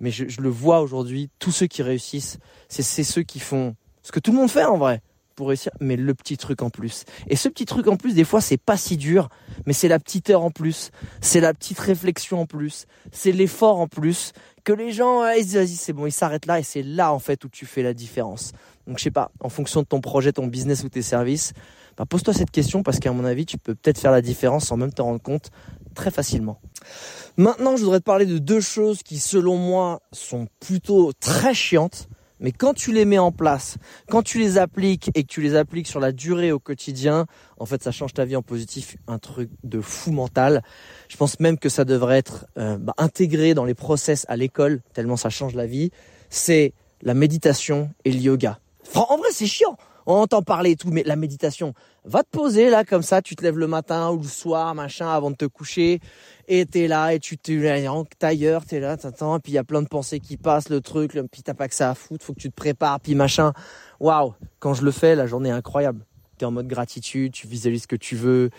mais 0.00 0.10
je, 0.10 0.40
le 0.40 0.48
vois 0.48 0.80
aujourd'hui, 0.80 1.30
tous 1.38 1.52
ceux 1.52 1.66
qui 1.66 1.82
réussissent, 1.82 2.38
c'est 2.68 2.82
ceux 2.82 3.22
qui 3.22 3.40
font 3.40 3.74
ce 4.02 4.12
que 4.12 4.20
tout 4.20 4.32
le 4.32 4.38
monde 4.38 4.50
fait 4.50 4.64
en 4.64 4.78
vrai 4.78 5.02
pour 5.34 5.48
réussir, 5.48 5.70
mais 5.78 5.94
le 5.94 6.14
petit 6.14 6.36
truc 6.36 6.62
en 6.62 6.70
plus. 6.70 7.04
Et 7.28 7.36
ce 7.36 7.48
petit 7.48 7.64
truc 7.64 7.86
en 7.86 7.96
plus, 7.96 8.12
des 8.14 8.24
fois, 8.24 8.40
c'est 8.40 8.56
pas 8.56 8.76
si 8.76 8.96
dur, 8.96 9.28
mais 9.66 9.72
c'est 9.72 9.86
la 9.86 10.00
petite 10.00 10.30
heure 10.30 10.42
en 10.42 10.50
plus, 10.50 10.90
c'est 11.20 11.40
la 11.40 11.54
petite 11.54 11.78
réflexion 11.78 12.40
en 12.40 12.46
plus, 12.46 12.86
c'est 13.12 13.30
l'effort 13.30 13.78
en 13.78 13.86
plus, 13.86 14.32
que 14.64 14.72
les 14.72 14.92
gens, 14.92 15.24
ils 15.28 15.46
vas-y, 15.46 15.76
c'est 15.76 15.92
bon, 15.92 16.06
ils 16.06 16.12
s'arrêtent 16.12 16.46
là, 16.46 16.58
et 16.58 16.64
c'est 16.64 16.82
là, 16.82 17.12
en 17.12 17.20
fait, 17.20 17.44
où 17.44 17.48
tu 17.48 17.66
fais 17.66 17.84
la 17.84 17.94
différence. 17.94 18.52
Donc, 18.88 18.98
je 18.98 19.04
sais 19.04 19.12
pas, 19.12 19.30
en 19.40 19.48
fonction 19.48 19.82
de 19.82 19.86
ton 19.86 20.00
projet, 20.00 20.32
ton 20.32 20.48
business 20.48 20.82
ou 20.82 20.88
tes 20.88 21.02
services, 21.02 21.52
bah, 21.98 22.04
pose-toi 22.08 22.32
cette 22.32 22.52
question, 22.52 22.84
parce 22.84 23.00
qu'à 23.00 23.12
mon 23.12 23.24
avis, 23.24 23.44
tu 23.44 23.58
peux 23.58 23.74
peut-être 23.74 23.98
faire 23.98 24.12
la 24.12 24.22
différence 24.22 24.66
sans 24.66 24.76
même 24.76 24.92
te 24.92 25.02
rendre 25.02 25.20
compte 25.20 25.50
très 25.96 26.12
facilement. 26.12 26.60
Maintenant, 27.36 27.76
je 27.76 27.82
voudrais 27.82 27.98
te 27.98 28.04
parler 28.04 28.24
de 28.24 28.38
deux 28.38 28.60
choses 28.60 29.02
qui, 29.02 29.18
selon 29.18 29.56
moi, 29.56 30.00
sont 30.12 30.46
plutôt 30.60 31.12
très 31.12 31.54
chiantes, 31.54 32.08
Mais 32.40 32.52
quand 32.52 32.72
tu 32.72 32.92
les 32.92 33.04
mets 33.04 33.18
en 33.18 33.32
place, 33.32 33.78
quand 34.08 34.22
tu 34.22 34.38
les 34.38 34.58
appliques 34.58 35.10
et 35.16 35.24
que 35.24 35.28
tu 35.28 35.40
les 35.40 35.56
appliques 35.56 35.88
sur 35.88 35.98
la 35.98 36.12
durée 36.12 36.52
au 36.52 36.60
quotidien, 36.60 37.26
en 37.58 37.66
fait, 37.66 37.82
ça 37.82 37.90
change 37.90 38.14
ta 38.14 38.24
vie 38.24 38.36
en 38.36 38.42
positif, 38.42 38.96
un 39.08 39.18
truc 39.18 39.50
de 39.64 39.80
fou 39.80 40.12
mental. 40.12 40.62
Je 41.08 41.16
pense 41.16 41.40
même 41.40 41.58
que 41.58 41.68
ça 41.68 41.84
devrait 41.84 42.18
être 42.18 42.46
euh, 42.56 42.78
bah, 42.78 42.94
intégré 42.96 43.54
dans 43.54 43.64
les 43.64 43.74
process 43.74 44.24
à 44.28 44.36
l'école, 44.36 44.82
tellement 44.92 45.16
ça 45.16 45.30
change 45.30 45.54
la 45.54 45.66
vie. 45.66 45.90
C'est 46.30 46.74
la 47.02 47.14
méditation 47.14 47.90
et 48.04 48.12
le 48.12 48.20
yoga. 48.20 48.60
En 48.94 49.16
vrai, 49.16 49.28
c'est 49.32 49.46
chiant 49.46 49.76
on 50.08 50.14
entend 50.14 50.42
parler 50.42 50.70
et 50.70 50.76
tout, 50.76 50.88
mais 50.90 51.02
la 51.04 51.16
méditation, 51.16 51.74
va 52.06 52.22
te 52.22 52.30
poser 52.30 52.70
là 52.70 52.82
comme 52.82 53.02
ça, 53.02 53.20
tu 53.20 53.36
te 53.36 53.42
lèves 53.42 53.58
le 53.58 53.66
matin 53.66 54.10
ou 54.10 54.22
le 54.22 54.26
soir, 54.26 54.74
machin, 54.74 55.08
avant 55.08 55.30
de 55.30 55.36
te 55.36 55.44
coucher, 55.44 56.00
et 56.48 56.64
t'es 56.64 56.88
là, 56.88 57.12
et 57.12 57.20
tu 57.20 57.36
te 57.36 57.52
ailleurs, 58.24 58.64
t'es 58.64 58.80
là, 58.80 58.96
t'attends, 58.96 59.38
puis 59.38 59.52
il 59.52 59.54
y 59.56 59.58
a 59.58 59.64
plein 59.64 59.82
de 59.82 59.86
pensées 59.86 60.18
qui 60.18 60.38
passent, 60.38 60.70
le 60.70 60.80
truc, 60.80 61.12
le, 61.12 61.24
puis 61.24 61.42
t'as 61.42 61.52
pas 61.52 61.68
que 61.68 61.74
ça 61.74 61.90
à 61.90 61.94
foutre, 61.94 62.24
faut 62.24 62.32
que 62.32 62.40
tu 62.40 62.50
te 62.50 62.56
prépares, 62.56 63.00
puis 63.00 63.14
machin. 63.14 63.52
Waouh, 64.00 64.32
quand 64.60 64.72
je 64.72 64.82
le 64.82 64.92
fais, 64.92 65.14
la 65.14 65.26
journée 65.26 65.50
est 65.50 65.52
incroyable. 65.52 66.06
T'es 66.38 66.46
en 66.46 66.52
mode 66.52 66.68
gratitude, 66.68 67.32
tu 67.32 67.48
visualises 67.48 67.82
ce 67.82 67.88
que 67.88 67.96
tu 67.96 68.14
veux, 68.14 68.50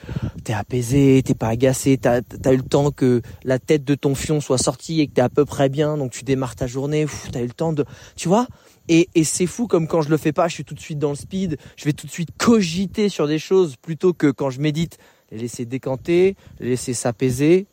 t'es 0.43 0.53
apaisé, 0.53 1.23
t'es 1.25 1.33
pas 1.33 1.47
agacé, 1.47 1.97
t'as 1.97 2.19
as 2.43 2.53
eu 2.53 2.57
le 2.57 2.63
temps 2.63 2.91
que 2.91 3.21
la 3.43 3.57
tête 3.57 3.85
de 3.85 3.95
ton 3.95 4.15
fion 4.15 4.41
soit 4.41 4.57
sortie 4.57 4.99
et 4.99 5.07
que 5.07 5.13
t'es 5.13 5.21
à 5.21 5.29
peu 5.29 5.45
près 5.45 5.69
bien, 5.69 5.97
donc 5.97 6.11
tu 6.11 6.25
démarres 6.25 6.57
ta 6.57 6.67
journée, 6.67 7.07
t'as 7.31 7.39
eu 7.39 7.47
le 7.47 7.53
temps 7.53 7.71
de, 7.71 7.85
tu 8.17 8.27
vois, 8.27 8.47
et, 8.89 9.23
c'est 9.23 9.45
fou 9.45 9.67
comme 9.67 9.87
quand 9.87 10.01
je 10.01 10.09
le 10.09 10.17
fais 10.17 10.31
pas, 10.31 10.47
je 10.47 10.55
suis 10.55 10.65
tout 10.65 10.73
de 10.73 10.79
suite 10.79 10.97
dans 10.97 11.09
le 11.09 11.15
speed, 11.15 11.57
je 11.77 11.85
vais 11.85 11.93
tout 11.93 12.07
de 12.07 12.11
suite 12.11 12.29
cogiter 12.37 13.07
sur 13.07 13.27
des 13.27 13.37
choses 13.37 13.75
plutôt 13.75 14.13
que 14.13 14.31
quand 14.31 14.49
je 14.49 14.59
médite, 14.59 14.97
les 15.31 15.37
laisser 15.37 15.65
décanter, 15.65 16.35
les 16.59 16.69
laisser 16.69 16.95
s'apaiser. 16.95 17.67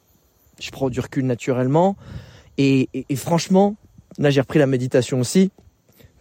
Je 0.61 0.71
prends 0.71 0.91
du 0.91 1.01
recul 1.01 1.25
naturellement. 1.25 1.97
Et, 2.59 2.89
franchement, 3.17 3.77
là 4.19 4.29
j'ai 4.29 4.43
repris 4.43 4.59
la 4.59 4.67
méditation 4.67 5.19
aussi. 5.19 5.51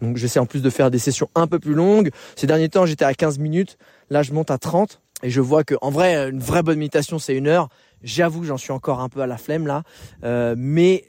Donc 0.00 0.16
j'essaie 0.16 0.38
en 0.38 0.46
plus 0.46 0.62
de 0.62 0.70
faire 0.70 0.90
des 0.90 0.98
sessions 0.98 1.28
un 1.34 1.46
peu 1.46 1.58
plus 1.58 1.74
longues. 1.74 2.10
Ces 2.34 2.46
derniers 2.46 2.70
temps 2.70 2.86
j'étais 2.86 3.04
à 3.04 3.14
15 3.14 3.38
minutes, 3.38 3.76
là 4.10 4.22
je 4.22 4.32
monte 4.32 4.50
à 4.50 4.58
30 4.58 5.00
et 5.22 5.30
je 5.30 5.40
vois 5.40 5.64
que 5.64 5.74
en 5.80 5.90
vrai 5.90 6.28
une 6.28 6.40
vraie 6.40 6.62
bonne 6.62 6.78
méditation 6.78 7.18
c'est 7.18 7.34
une 7.34 7.46
heure. 7.48 7.68
J'avoue 8.02 8.44
j'en 8.44 8.58
suis 8.58 8.72
encore 8.72 9.00
un 9.00 9.08
peu 9.08 9.20
à 9.20 9.26
la 9.26 9.38
flemme 9.38 9.66
là, 9.66 9.84
euh, 10.22 10.54
mais 10.58 11.06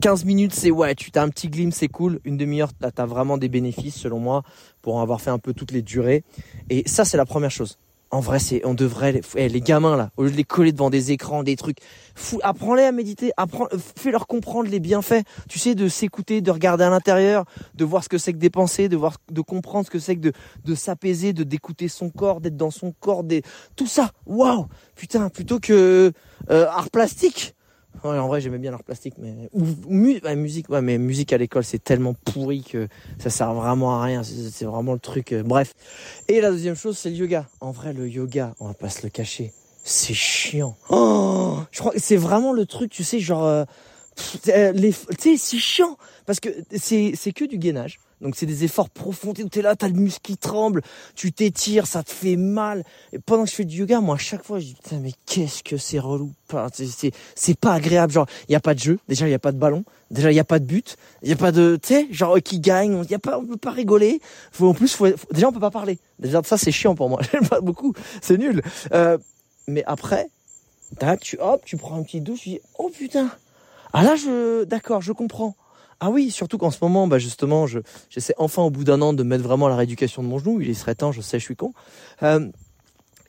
15 0.00 0.24
minutes, 0.24 0.54
c'est 0.54 0.70
ouais, 0.70 0.94
tu 0.94 1.10
as 1.14 1.22
un 1.22 1.28
petit 1.28 1.48
glim, 1.48 1.72
c'est 1.72 1.88
cool. 1.88 2.20
Une 2.24 2.36
demi-heure, 2.36 2.70
tu 2.78 2.86
as 3.00 3.06
vraiment 3.06 3.38
des 3.38 3.48
bénéfices, 3.48 3.96
selon 3.96 4.18
moi, 4.18 4.42
pour 4.82 5.00
avoir 5.00 5.20
fait 5.20 5.30
un 5.30 5.38
peu 5.38 5.54
toutes 5.54 5.72
les 5.72 5.82
durées. 5.82 6.24
Et 6.70 6.82
ça, 6.86 7.04
c'est 7.04 7.16
la 7.16 7.26
première 7.26 7.50
chose. 7.50 7.78
En 8.12 8.20
vrai, 8.20 8.38
c'est, 8.38 8.64
on 8.64 8.74
devrait, 8.74 9.10
les, 9.10 9.20
eh, 9.34 9.48
les 9.48 9.60
gamins 9.60 9.96
là, 9.96 10.10
au 10.16 10.22
lieu 10.22 10.30
de 10.30 10.36
les 10.36 10.44
coller 10.44 10.70
devant 10.70 10.90
des 10.90 11.10
écrans, 11.10 11.42
des 11.42 11.56
trucs, 11.56 11.78
apprends-les 12.44 12.84
à 12.84 12.92
méditer, 12.92 13.32
apprends, 13.36 13.66
fais-leur 13.96 14.28
comprendre 14.28 14.70
les 14.70 14.78
bienfaits. 14.78 15.24
Tu 15.48 15.58
sais, 15.58 15.74
de 15.74 15.88
s'écouter, 15.88 16.40
de 16.40 16.50
regarder 16.52 16.84
à 16.84 16.90
l'intérieur, 16.90 17.46
de 17.74 17.84
voir 17.84 18.04
ce 18.04 18.08
que 18.08 18.16
c'est 18.16 18.32
que 18.32 18.38
des 18.38 18.50
pensées, 18.50 18.88
de 18.88 18.96
voir, 18.96 19.16
de 19.32 19.40
comprendre 19.40 19.86
ce 19.86 19.90
que 19.90 19.98
c'est 19.98 20.14
que 20.14 20.20
de, 20.20 20.32
de 20.64 20.74
s'apaiser, 20.76 21.32
de 21.32 21.42
d'écouter 21.42 21.88
son 21.88 22.10
corps, 22.10 22.40
d'être 22.40 22.56
dans 22.56 22.70
son 22.70 22.92
corps, 22.92 23.24
des, 23.24 23.42
tout 23.74 23.88
ça. 23.88 24.12
Waouh, 24.24 24.66
putain, 24.94 25.28
plutôt 25.28 25.58
que 25.58 26.12
euh, 26.50 26.66
art 26.68 26.90
plastique 26.90 27.55
en 28.04 28.28
vrai, 28.28 28.40
j'aimais 28.40 28.58
bien 28.58 28.70
l'art 28.70 28.84
plastique, 28.84 29.14
mais 29.18 29.48
musique, 30.34 30.68
ouais, 30.68 30.82
mais 30.82 30.98
musique 30.98 31.32
à 31.32 31.38
l'école, 31.38 31.64
c'est 31.64 31.82
tellement 31.82 32.14
pourri 32.14 32.62
que 32.62 32.88
ça 33.18 33.30
sert 33.30 33.52
vraiment 33.54 34.00
à 34.00 34.02
rien. 34.02 34.22
C'est 34.22 34.64
vraiment 34.64 34.92
le 34.92 34.98
truc. 34.98 35.32
Euh, 35.32 35.42
bref. 35.42 35.74
Et 36.28 36.40
la 36.40 36.50
deuxième 36.50 36.76
chose, 36.76 36.98
c'est 36.98 37.10
le 37.10 37.16
yoga. 37.16 37.46
En 37.60 37.70
vrai, 37.70 37.92
le 37.92 38.08
yoga, 38.08 38.54
on 38.60 38.68
va 38.68 38.74
pas 38.74 38.88
se 38.88 39.02
le 39.02 39.10
cacher, 39.10 39.52
c'est 39.84 40.14
chiant. 40.14 40.76
Oh, 40.90 41.58
je 41.70 41.80
crois 41.80 41.92
que 41.92 42.00
c'est 42.00 42.16
vraiment 42.16 42.52
le 42.52 42.66
truc, 42.66 42.90
tu 42.90 43.04
sais, 43.04 43.20
genre, 43.20 43.44
euh, 43.44 43.64
euh, 44.48 44.72
tu 44.72 44.92
sais, 45.18 45.36
c'est 45.36 45.58
chiant 45.58 45.96
parce 46.24 46.40
que 46.40 46.48
c'est 46.76 47.12
c'est 47.14 47.32
que 47.32 47.44
du 47.44 47.58
gainage. 47.58 47.98
Donc 48.20 48.34
c'est 48.36 48.46
des 48.46 48.64
efforts 48.64 48.88
profonds. 48.88 49.34
Tu 49.34 49.58
es 49.58 49.62
là, 49.62 49.76
t'as 49.76 49.88
le 49.88 49.94
muscle 49.94 50.20
qui 50.22 50.36
tremble, 50.36 50.82
tu 51.14 51.32
t'étires, 51.32 51.86
ça 51.86 52.02
te 52.02 52.10
fait 52.10 52.36
mal. 52.36 52.82
Et 53.12 53.18
pendant 53.18 53.44
que 53.44 53.50
je 53.50 53.54
fais 53.54 53.64
du 53.64 53.78
yoga, 53.78 54.00
moi 54.00 54.14
à 54.14 54.18
chaque 54.18 54.44
fois, 54.44 54.58
je 54.58 54.66
dis 54.66 54.74
putain 54.74 54.98
mais 55.00 55.12
qu'est-ce 55.26 55.62
que 55.62 55.76
c'est 55.76 55.98
relou. 55.98 56.32
C'est 57.34 57.58
pas 57.58 57.74
agréable. 57.74 58.12
Genre 58.12 58.26
il 58.48 58.52
y 58.52 58.56
a 58.56 58.60
pas 58.60 58.74
de 58.74 58.80
jeu, 58.80 58.98
déjà 59.08 59.28
il 59.28 59.30
y 59.30 59.34
a 59.34 59.38
pas 59.38 59.52
de 59.52 59.58
ballon, 59.58 59.84
déjà 60.10 60.32
il 60.32 60.34
y 60.34 60.40
a 60.40 60.44
pas 60.44 60.58
de 60.58 60.64
but, 60.64 60.96
il 61.22 61.28
y 61.28 61.32
a 61.32 61.36
pas 61.36 61.52
de 61.52 61.78
tu 61.80 61.88
sais 61.88 62.08
genre 62.10 62.38
qui 62.42 62.60
gagne. 62.60 63.02
Il 63.04 63.10
y 63.10 63.14
a 63.14 63.18
pas, 63.18 63.38
on 63.38 63.44
peut 63.44 63.56
pas 63.56 63.70
rigoler. 63.70 64.20
En 64.60 64.72
plus, 64.72 64.96
déjà 65.32 65.48
on 65.48 65.52
peut 65.52 65.60
pas 65.60 65.70
parler. 65.70 65.98
Déjà 66.18 66.42
ça 66.42 66.56
c'est 66.56 66.72
chiant 66.72 66.94
pour 66.94 67.10
moi. 67.10 67.20
J'aime 67.32 67.46
pas 67.46 67.60
beaucoup. 67.60 67.92
C'est 68.22 68.38
nul. 68.38 68.62
Euh, 68.92 69.18
mais 69.68 69.84
après, 69.86 70.28
tac, 70.98 71.20
tu 71.20 71.38
hop, 71.38 71.62
tu 71.64 71.76
prends 71.76 71.98
un 71.98 72.02
petit 72.02 72.20
douche, 72.20 72.40
tu 72.40 72.48
dis 72.50 72.60
oh 72.78 72.90
putain. 72.90 73.30
Ah 73.92 74.02
là 74.02 74.16
je 74.16 74.64
d'accord, 74.64 75.02
je 75.02 75.12
comprends. 75.12 75.54
Ah 76.00 76.10
oui, 76.10 76.30
surtout 76.30 76.58
qu'en 76.58 76.70
ce 76.70 76.78
moment, 76.82 77.06
bah 77.06 77.18
justement, 77.18 77.66
je, 77.66 77.78
j'essaie 78.10 78.34
enfin 78.36 78.62
au 78.62 78.70
bout 78.70 78.84
d'un 78.84 79.00
an 79.00 79.14
de 79.14 79.22
mettre 79.22 79.44
vraiment 79.44 79.68
la 79.68 79.76
rééducation 79.76 80.22
de 80.22 80.28
mon 80.28 80.38
genou. 80.38 80.60
Il 80.60 80.76
serait 80.76 80.94
temps, 80.94 81.12
je 81.12 81.20
sais, 81.20 81.38
je 81.38 81.44
suis 81.44 81.56
con. 81.56 81.72
Euh, 82.22 82.48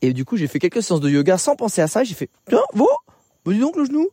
et 0.02 0.14
du 0.14 0.26
coup, 0.26 0.38
j'ai 0.38 0.48
fait 0.48 0.60
quelques 0.60 0.84
séances 0.84 1.00
de 1.00 1.10
yoga 1.10 1.38
sans 1.38 1.56
penser 1.56 1.82
à 1.82 1.88
ça. 1.88 2.04
J'ai 2.04 2.14
fait, 2.14 2.30
tiens, 2.50 2.64
vous, 2.74 2.90
bah, 3.46 3.54
dis 3.54 3.60
donc 3.60 3.78
le 3.78 3.86
genou. 3.86 4.10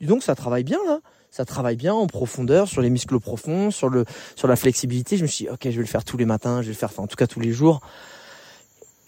Dis 0.00 0.06
donc, 0.06 0.22
ça 0.22 0.34
travaille 0.34 0.64
bien 0.64 0.78
là. 0.86 1.00
Ça 1.30 1.44
travaille 1.44 1.76
bien 1.76 1.92
en 1.92 2.06
profondeur 2.06 2.68
sur 2.68 2.80
les 2.80 2.88
muscles 2.90 3.18
profonds, 3.18 3.70
sur 3.70 3.88
le, 3.88 4.04
sur 4.36 4.48
la 4.48 4.56
flexibilité. 4.56 5.16
Je 5.16 5.22
me 5.22 5.26
suis 5.26 5.44
dit, 5.44 5.50
ok, 5.50 5.64
je 5.64 5.70
vais 5.70 5.76
le 5.76 5.84
faire 5.84 6.04
tous 6.04 6.16
les 6.16 6.24
matins, 6.24 6.62
je 6.62 6.68
vais 6.68 6.72
le 6.72 6.78
faire, 6.78 6.90
enfin, 6.90 7.02
en 7.02 7.06
tout 7.06 7.16
cas 7.16 7.26
tous 7.26 7.40
les 7.40 7.52
jours. 7.52 7.80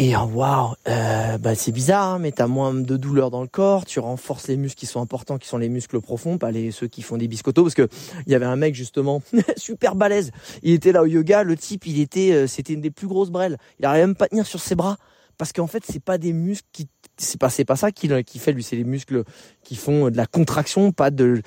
Et 0.00 0.14
waouh, 0.14 0.74
bah 0.86 1.54
c'est 1.56 1.72
bizarre, 1.72 2.04
hein, 2.04 2.18
mais 2.20 2.30
t'as 2.30 2.46
moins 2.46 2.72
de 2.72 2.96
douleur 2.96 3.32
dans 3.32 3.42
le 3.42 3.48
corps, 3.48 3.84
tu 3.84 3.98
renforces 3.98 4.46
les 4.46 4.56
muscles 4.56 4.78
qui 4.78 4.86
sont 4.86 5.00
importants, 5.00 5.38
qui 5.38 5.48
sont 5.48 5.58
les 5.58 5.68
muscles 5.68 6.00
profonds, 6.00 6.38
pas 6.38 6.52
les 6.52 6.70
ceux 6.70 6.86
qui 6.86 7.02
font 7.02 7.16
des 7.16 7.26
biscottos, 7.26 7.64
parce 7.64 7.74
que 7.74 7.88
il 8.24 8.30
y 8.30 8.36
avait 8.36 8.46
un 8.46 8.54
mec 8.54 8.76
justement 8.76 9.22
super 9.56 9.96
balèze, 9.96 10.30
il 10.62 10.72
était 10.72 10.92
là 10.92 11.02
au 11.02 11.06
yoga, 11.06 11.42
le 11.42 11.56
type 11.56 11.84
il 11.84 11.98
était, 11.98 12.30
euh, 12.30 12.46
c'était 12.46 12.74
une 12.74 12.80
des 12.80 12.92
plus 12.92 13.08
grosses 13.08 13.30
brelles, 13.30 13.58
il 13.80 13.86
arrivait 13.86 14.06
même 14.06 14.14
pas 14.14 14.26
à 14.26 14.28
tenir 14.28 14.46
sur 14.46 14.60
ses 14.60 14.76
bras, 14.76 14.98
parce 15.36 15.52
qu'en 15.52 15.66
fait 15.66 15.82
c'est 15.84 16.02
pas 16.02 16.16
des 16.16 16.32
muscles 16.32 16.68
qui, 16.72 16.86
c'est 17.16 17.40
pas 17.40 17.50
c'est 17.50 17.64
pas 17.64 17.74
ça 17.74 17.90
qui, 17.90 18.08
qui 18.22 18.38
fait 18.38 18.52
lui, 18.52 18.62
c'est 18.62 18.76
les 18.76 18.84
muscles 18.84 19.24
qui 19.64 19.74
font 19.74 20.10
de 20.10 20.16
la 20.16 20.26
contraction, 20.26 20.92
pas 20.92 21.10
de 21.10 21.42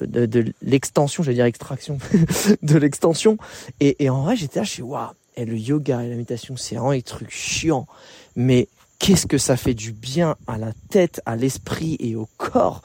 de, 0.00 0.26
de 0.26 0.44
l'extension, 0.62 1.24
j'allais 1.24 1.36
dire 1.36 1.46
extraction, 1.46 1.98
de 2.62 2.78
l'extension. 2.78 3.36
Et, 3.80 4.04
et 4.04 4.10
en 4.10 4.22
vrai 4.22 4.36
j'étais 4.36 4.60
là, 4.60 4.64
je 4.64 4.70
suis 4.70 4.82
waouh 4.82 5.10
et 5.36 5.44
le 5.44 5.56
yoga 5.56 6.02
et 6.02 6.08
la 6.08 6.16
méditation, 6.16 6.56
c'est 6.56 6.76
vraiment 6.76 6.92
des 6.92 7.02
trucs 7.02 7.30
chiants. 7.30 7.86
Mais 8.34 8.68
qu'est-ce 8.98 9.26
que 9.26 9.38
ça 9.38 9.56
fait 9.56 9.74
du 9.74 9.92
bien 9.92 10.36
à 10.46 10.58
la 10.58 10.72
tête, 10.90 11.20
à 11.26 11.36
l'esprit 11.36 11.96
et 12.00 12.16
au 12.16 12.28
corps. 12.36 12.82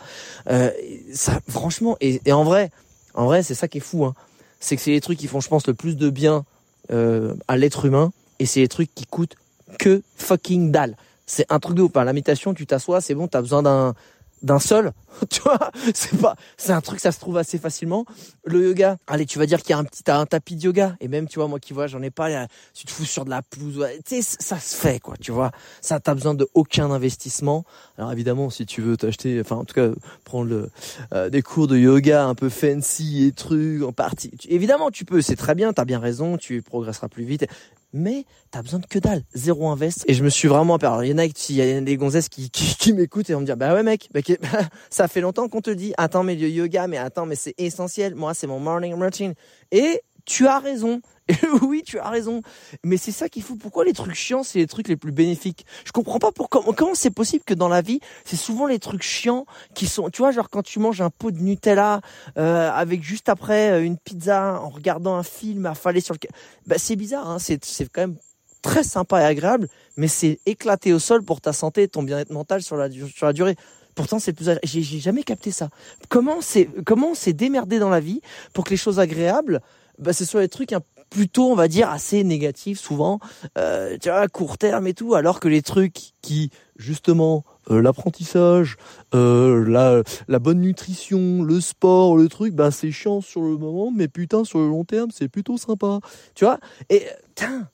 Euh, 0.49 0.69
ça, 1.13 1.39
franchement, 1.47 1.97
et, 2.01 2.19
en 2.31 2.43
vrai, 2.43 2.71
en 3.13 3.25
vrai, 3.25 3.43
c'est 3.43 3.55
ça 3.55 3.67
qui 3.67 3.77
est 3.79 3.81
fou. 3.81 4.05
Hein. 4.05 4.13
C'est 4.59 4.75
que 4.75 4.81
c'est 4.81 4.91
les 4.91 5.01
trucs 5.01 5.17
qui 5.17 5.27
font, 5.27 5.39
je 5.39 5.49
pense, 5.49 5.67
le 5.67 5.73
plus 5.73 5.95
de 5.97 6.09
bien 6.09 6.45
euh, 6.91 7.33
à 7.47 7.57
l'être 7.57 7.85
humain, 7.85 8.11
et 8.39 8.45
c'est 8.45 8.59
les 8.59 8.67
trucs 8.67 8.93
qui 8.93 9.05
coûtent 9.05 9.35
que 9.79 10.01
fucking 10.17 10.71
dalle. 10.71 10.97
C'est 11.25 11.45
un 11.49 11.59
truc 11.59 11.77
de 11.77 11.83
ouf. 11.83 11.95
Hein. 11.95 12.03
La 12.03 12.13
tu 12.53 12.65
t'assois, 12.65 13.01
c'est 13.01 13.15
bon, 13.15 13.27
t'as 13.27 13.41
besoin 13.41 13.63
d'un 13.63 13.95
d'un 14.41 14.60
seul, 14.60 14.91
tu 15.30 15.41
vois, 15.41 15.71
c'est 15.93 16.17
pas, 16.19 16.36
c'est 16.58 16.71
un 16.71 16.82
truc, 16.82 16.99
ça 16.99 17.12
se 17.12 17.19
trouve 17.19 17.38
assez 17.38 17.58
facilement. 17.58 18.06
Le 18.45 18.69
yoga, 18.69 18.97
allez, 19.08 19.25
tu 19.25 19.39
vas 19.39 19.45
dire 19.45 19.62
qu'il 19.62 19.71
y 19.71 19.73
a 19.73 19.77
un 19.77 19.84
petit, 19.84 20.04
un 20.08 20.25
tapis 20.25 20.56
de 20.56 20.63
yoga, 20.63 20.95
et 20.99 21.08
même, 21.08 21.27
tu 21.27 21.39
vois, 21.39 21.47
moi 21.47 21.60
qui 21.60 21.73
vois, 21.73 21.88
j'en 21.88 22.01
ai 22.01 22.12
pas, 22.12 22.47
tu 22.73 22.86
te 22.86 22.91
fous 22.91 23.06
sur 23.06 23.25
de 23.25 23.30
la 23.30 23.41
pelouse, 23.41 23.86
tu 24.06 24.21
sais, 24.21 24.38
ça 24.39 24.60
se 24.60 24.75
fait, 24.75 24.99
quoi, 24.99 25.15
tu 25.19 25.32
vois. 25.32 25.51
Ça, 25.82 25.99
t'as 25.99 26.13
besoin 26.13 26.34
de 26.34 26.47
aucun 26.54 26.91
investissement. 26.91 27.65
Alors 27.97 28.12
évidemment, 28.12 28.49
si 28.49 28.65
tu 28.65 28.82
veux 28.82 28.97
t'acheter, 28.97 29.39
enfin, 29.41 29.58
en 29.58 29.65
tout 29.65 29.75
cas, 29.75 29.89
prendre 30.23 30.49
le, 30.49 30.69
euh, 31.13 31.30
des 31.30 31.41
cours 31.41 31.67
de 31.67 31.77
yoga 31.77 32.25
un 32.25 32.36
peu 32.36 32.49
fancy 32.49 33.25
et 33.25 33.32
trucs 33.32 33.84
en 33.84 33.91
partie. 33.91 34.32
Évidemment, 34.47 34.91
tu 34.91 35.06
peux, 35.06 35.21
c'est 35.21 35.36
très 35.36 35.56
bien, 35.56 35.73
t'as 35.73 35.86
bien 35.86 35.99
raison, 35.99 36.38
tu 36.38 36.62
progresseras 36.62 37.08
plus 37.08 37.23
vite 37.23 37.45
mais 37.93 38.25
t'as 38.51 38.62
besoin 38.62 38.80
de 38.80 38.86
que 38.86 38.99
dalle, 38.99 39.23
zéro 39.34 39.69
invest. 39.69 40.04
Et 40.08 40.13
je 40.13 40.23
me 40.23 40.30
suis 40.30 40.47
vraiment 40.47 40.77
perdu. 40.77 40.91
Alors, 40.91 41.04
il 41.04 41.12
y 41.12 41.13
en 41.13 41.17
a, 41.17 41.25
il 41.25 41.56
y 41.56 41.62
a 41.62 41.82
des 41.82 41.97
gonzesses 41.97 42.30
qui, 42.30 42.49
qui, 42.49 42.75
qui 42.75 42.93
m'écoutent 42.93 43.30
et 43.30 43.34
vont 43.34 43.41
me 43.41 43.45
dire, 43.45 43.58
bah 43.58 43.73
ouais 43.73 43.84
mec, 43.84 44.10
bah, 44.13 44.21
ça 44.89 45.08
fait 45.08 45.21
longtemps 45.21 45.47
qu'on 45.47 45.62
te 45.62 45.71
dit, 45.71 45.93
attends 45.97 46.23
mais 46.23 46.36
le 46.36 46.49
yoga, 46.49 46.88
mais 46.88 46.97
attends 46.97 47.25
mais 47.25 47.36
c'est 47.36 47.56
essentiel. 47.58 48.15
Moi 48.15 48.34
c'est 48.34 48.47
mon 48.47 48.60
morning 48.60 48.93
routine. 48.93 49.34
Et 49.71 50.01
tu 50.25 50.47
as 50.47 50.60
raison. 50.60 51.01
oui, 51.62 51.84
tu 51.86 52.00
as 52.00 52.10
raison. 52.10 52.41
Mais 52.84 52.98
c'est 52.98 53.12
ça 53.12 53.30
qu'il 53.30 53.44
faut. 53.44 53.56
Pourquoi 53.56 53.86
les 53.86 53.94
trucs 53.94 54.13
chiants, 54.13 54.44
c'est 54.44 54.60
les 54.60 54.67
trucs 54.67 54.88
les 54.88 54.98
plus 54.98 55.12
bénéfiques? 55.12 55.65
Je 55.86 55.91
comprends 55.91 56.20
pas 56.20 56.32
pourquoi. 56.32 56.63
Comment 56.76 56.96
c'est 56.96 57.12
possible 57.12 57.44
que 57.46 57.54
dans 57.54 57.67
la 57.67 57.82
vie, 57.82 58.00
c'est 58.26 58.36
souvent 58.36 58.67
les 58.67 58.80
trucs 58.80 59.04
chiants 59.04 59.46
qui 59.74 59.88
sont. 59.88 60.10
Tu 60.10 60.22
vois, 60.22 60.32
genre 60.32 60.50
quand 60.50 60.63
tu 60.63 60.80
manges 60.80 61.02
un 61.02 61.10
pot 61.10 61.32
de 61.32 61.39
Nutella 61.39 62.02
euh, 62.38 62.72
avec 62.72 63.04
juste 63.04 63.30
après 63.30 63.72
euh, 63.72 63.84
une 63.84 63.98
pizza 63.98 64.62
en 64.62 64.70
regardant 64.70 65.15
un 65.15 65.24
film 65.24 65.65
affalé 65.65 66.02
sur 66.02 66.13
le. 66.13 66.20
Bah 66.65 66.76
c'est 66.78 66.96
bizarre. 66.96 67.30
Hein 67.30 67.39
c'est 67.39 67.63
c'est 67.65 67.88
quand 67.89 68.02
même 68.02 68.17
très 68.62 68.84
sympa 68.84 69.22
et 69.22 69.26
agréable, 69.26 69.67
mais 69.98 70.08
c'est 70.08 70.39
éclaté 70.46 70.94
au 70.94 71.00
sol 71.00 71.24
pour 71.24 71.41
ta 71.41 71.54
santé 71.54 71.84
et 71.84 71.88
ton 71.88 72.04
bien-être 72.04 72.32
mental 72.32 72.62
sur 72.62 72.78
la 72.78 72.89
sur 72.91 73.26
la 73.26 73.34
durée. 73.34 73.56
Pourtant, 73.96 74.20
c'est 74.20 74.34
plus. 74.34 74.50
J'ai 74.63 75.00
jamais 75.00 75.24
capté 75.24 75.52
ça. 75.52 75.70
Comment 76.10 76.41
c'est 76.41 76.70
comment 76.86 77.13
c'est 77.13 77.34
démerdé 77.34 77.80
dans 77.80 77.89
la 77.89 78.00
vie 78.00 78.22
pour 78.54 78.63
que 78.63 78.70
les 78.70 78.78
choses 78.78 79.00
agréables, 79.00 79.62
bah, 80.00 80.13
ce 80.13 80.26
soit 80.26 80.41
les 80.41 80.50
trucs 80.50 80.74
un 80.74 80.82
plutôt, 81.12 81.52
on 81.52 81.56
va 81.56 81.67
dire, 81.67 81.89
assez 81.89 82.24
négatif 82.24 82.80
souvent, 82.80 83.19
euh, 83.58 83.97
tu 84.02 84.10
vois, 84.10 84.28
court 84.28 84.58
terme 84.58 84.88
et 84.88 84.93
tout, 84.95 85.13
alors 85.13 85.39
que 85.39 85.47
les 85.50 85.62
trucs 85.62 86.13
qui, 86.21 86.50
justement, 86.78 87.43
euh, 87.69 87.82
l'apprentissage, 87.82 88.78
euh, 89.13 89.63
la, 89.67 90.02
la 90.28 90.39
bonne 90.39 90.62
nutrition, 90.62 91.43
le 91.43 91.62
sport, 91.62 92.17
le 92.17 92.28
truc, 92.30 92.56
ben 92.56 92.71
c'est 92.71 92.91
chiant 92.91 93.21
sur 93.21 93.41
le 93.41 93.58
moment, 93.58 93.91
mais 93.91 94.08
putain 94.08 94.43
sur 94.45 94.60
le 94.60 94.69
long 94.69 94.86
terme 94.86 95.12
c'est 95.13 95.28
plutôt 95.28 95.58
sympa. 95.58 96.00
Tu 96.34 96.45
vois? 96.45 96.60
Et 96.89 97.06
tiens, 97.36 97.67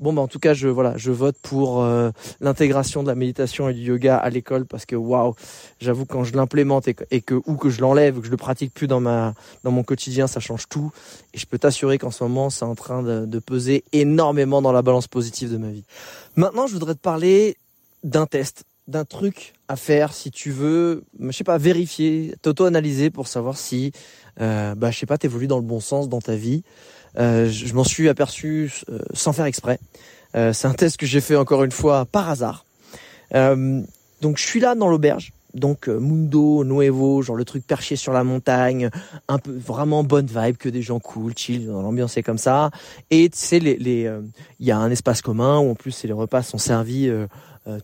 Bon, 0.00 0.12
bah, 0.12 0.22
en 0.22 0.28
tout 0.28 0.38
cas, 0.38 0.54
je, 0.54 0.68
voilà, 0.68 0.96
je 0.96 1.10
vote 1.10 1.36
pour 1.42 1.82
euh, 1.82 2.10
l'intégration 2.40 3.02
de 3.02 3.08
la 3.08 3.14
méditation 3.14 3.68
et 3.68 3.74
du 3.74 3.82
yoga 3.82 4.16
à 4.16 4.30
l'école 4.30 4.64
parce 4.64 4.86
que 4.86 4.96
waouh, 4.96 5.34
j'avoue 5.80 6.06
quand 6.06 6.24
je 6.24 6.34
l'implémente 6.34 6.88
et, 6.88 7.20
que 7.20 7.34
ou 7.46 7.56
que 7.56 7.68
je 7.68 7.80
l'enlève, 7.80 8.18
que 8.20 8.26
je 8.26 8.30
le 8.30 8.36
pratique 8.36 8.72
plus 8.72 8.86
dans 8.86 9.00
ma 9.00 9.34
dans 9.62 9.70
mon 9.70 9.82
quotidien, 9.82 10.26
ça 10.26 10.40
change 10.40 10.68
tout. 10.68 10.90
Et 11.34 11.38
je 11.38 11.46
peux 11.46 11.58
t'assurer 11.58 11.98
qu'en 11.98 12.10
ce 12.10 12.24
moment, 12.24 12.50
c'est 12.50 12.64
en 12.64 12.74
train 12.74 13.02
de, 13.02 13.26
de, 13.26 13.38
peser 13.38 13.84
énormément 13.92 14.62
dans 14.62 14.72
la 14.72 14.82
balance 14.82 15.06
positive 15.06 15.52
de 15.52 15.58
ma 15.58 15.68
vie. 15.68 15.84
Maintenant, 16.36 16.66
je 16.66 16.72
voudrais 16.72 16.94
te 16.94 17.00
parler 17.00 17.56
d'un 18.02 18.26
test, 18.26 18.64
d'un 18.90 19.04
truc 19.04 19.54
à 19.68 19.76
faire 19.76 20.12
si 20.12 20.30
tu 20.30 20.50
veux, 20.50 21.04
je 21.18 21.30
sais 21.30 21.44
pas, 21.44 21.58
vérifier, 21.58 22.34
t'auto-analyser 22.42 23.10
pour 23.10 23.28
savoir 23.28 23.56
si, 23.56 23.92
euh, 24.40 24.74
bah, 24.74 24.90
je 24.90 24.98
sais 24.98 25.06
pas, 25.06 25.16
t'évolues 25.16 25.46
dans 25.46 25.58
le 25.58 25.64
bon 25.64 25.80
sens 25.80 26.08
dans 26.08 26.20
ta 26.20 26.34
vie. 26.34 26.62
Euh, 27.18 27.48
je, 27.48 27.72
m'en 27.74 27.84
suis 27.84 28.08
aperçu 28.08 28.72
euh, 28.88 28.98
sans 29.14 29.32
faire 29.32 29.46
exprès. 29.46 29.78
Euh, 30.36 30.52
c'est 30.52 30.68
un 30.68 30.74
test 30.74 30.96
que 30.96 31.06
j'ai 31.06 31.20
fait 31.20 31.36
encore 31.36 31.64
une 31.64 31.72
fois 31.72 32.04
par 32.04 32.28
hasard. 32.28 32.64
donc 33.32 34.38
je 34.38 34.44
suis 34.44 34.60
là 34.60 34.74
dans 34.74 34.88
l'auberge, 34.88 35.32
donc 35.54 35.88
Mundo, 35.88 36.64
Nuevo, 36.64 37.22
genre 37.22 37.36
le 37.36 37.44
truc 37.44 37.66
perché 37.66 37.96
sur 37.96 38.12
la 38.12 38.22
montagne, 38.22 38.90
un 39.28 39.38
peu 39.38 39.52
vraiment 39.52 40.04
bonne 40.04 40.26
vibe, 40.26 40.56
que 40.56 40.68
des 40.68 40.82
gens 40.82 41.00
cool, 41.00 41.32
chill, 41.36 41.66
l'ambiance 41.66 42.16
est 42.16 42.22
comme 42.22 42.38
ça. 42.38 42.70
Et 43.10 43.30
sais, 43.32 43.58
les, 43.58 43.76
les, 43.76 44.12
il 44.60 44.66
y 44.66 44.70
a 44.70 44.78
un 44.78 44.90
espace 44.90 45.22
commun 45.22 45.58
où 45.58 45.70
en 45.70 45.74
plus 45.74 46.04
les 46.04 46.12
repas 46.12 46.42
sont 46.42 46.58
servis 46.58 47.08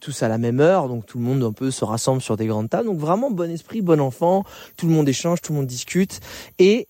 tous 0.00 0.22
à 0.22 0.28
la 0.28 0.38
même 0.38 0.60
heure, 0.60 0.88
donc 0.88 1.06
tout 1.06 1.18
le 1.18 1.24
monde 1.24 1.42
un 1.42 1.52
peu 1.52 1.70
se 1.70 1.84
rassemble 1.84 2.20
sur 2.20 2.36
des 2.36 2.46
grandes 2.46 2.70
tables. 2.70 2.86
Donc 2.86 2.98
vraiment 2.98 3.30
bon 3.30 3.50
esprit, 3.50 3.82
bon 3.82 4.00
enfant, 4.00 4.44
tout 4.76 4.86
le 4.86 4.92
monde 4.92 5.08
échange, 5.08 5.40
tout 5.40 5.52
le 5.52 5.58
monde 5.58 5.66
discute. 5.66 6.20
Et 6.58 6.86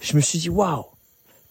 je 0.00 0.16
me 0.16 0.20
suis 0.20 0.38
dit 0.38 0.48
waouh, 0.48 0.84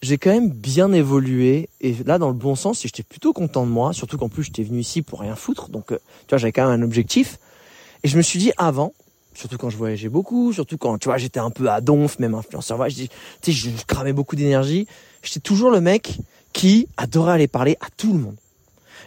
j'ai 0.02 0.18
quand 0.18 0.30
même 0.30 0.50
bien 0.50 0.92
évolué. 0.92 1.68
Et 1.80 1.94
là 2.04 2.18
dans 2.18 2.28
le 2.28 2.34
bon 2.34 2.54
sens 2.54 2.82
j'étais 2.82 3.02
plutôt 3.02 3.32
content 3.32 3.66
de 3.66 3.70
moi 3.70 3.92
surtout 3.92 4.18
qu'en 4.18 4.28
plus 4.28 4.44
j'étais 4.44 4.62
venu 4.62 4.80
ici 4.80 5.02
pour 5.02 5.20
rien 5.20 5.36
foutre. 5.36 5.68
Donc 5.68 5.92
euh, 5.92 5.98
tu 6.26 6.30
vois 6.30 6.38
j'avais 6.38 6.52
quand 6.52 6.68
même 6.68 6.80
un 6.80 6.84
objectif. 6.84 7.38
Et 8.02 8.08
je 8.08 8.16
me 8.16 8.22
suis 8.22 8.38
dit 8.38 8.52
avant 8.56 8.92
surtout 9.34 9.58
quand 9.58 9.70
je 9.70 9.76
voyageais 9.76 10.08
beaucoup 10.08 10.52
surtout 10.52 10.78
quand 10.78 10.98
tu 10.98 11.08
vois 11.08 11.18
j'étais 11.18 11.40
un 11.40 11.50
peu 11.50 11.70
à 11.70 11.80
donf 11.80 12.18
même 12.18 12.34
influenceur 12.34 12.88
je, 12.88 13.04
tu 13.04 13.08
sais 13.42 13.52
je 13.52 13.70
cramais 13.86 14.12
beaucoup 14.12 14.36
d'énergie. 14.36 14.86
J'étais 15.22 15.40
toujours 15.40 15.70
le 15.70 15.80
mec 15.80 16.18
qui 16.52 16.88
adorait 16.96 17.32
aller 17.32 17.48
parler 17.48 17.76
à 17.80 17.86
tout 17.96 18.12
le 18.12 18.18
monde 18.18 18.36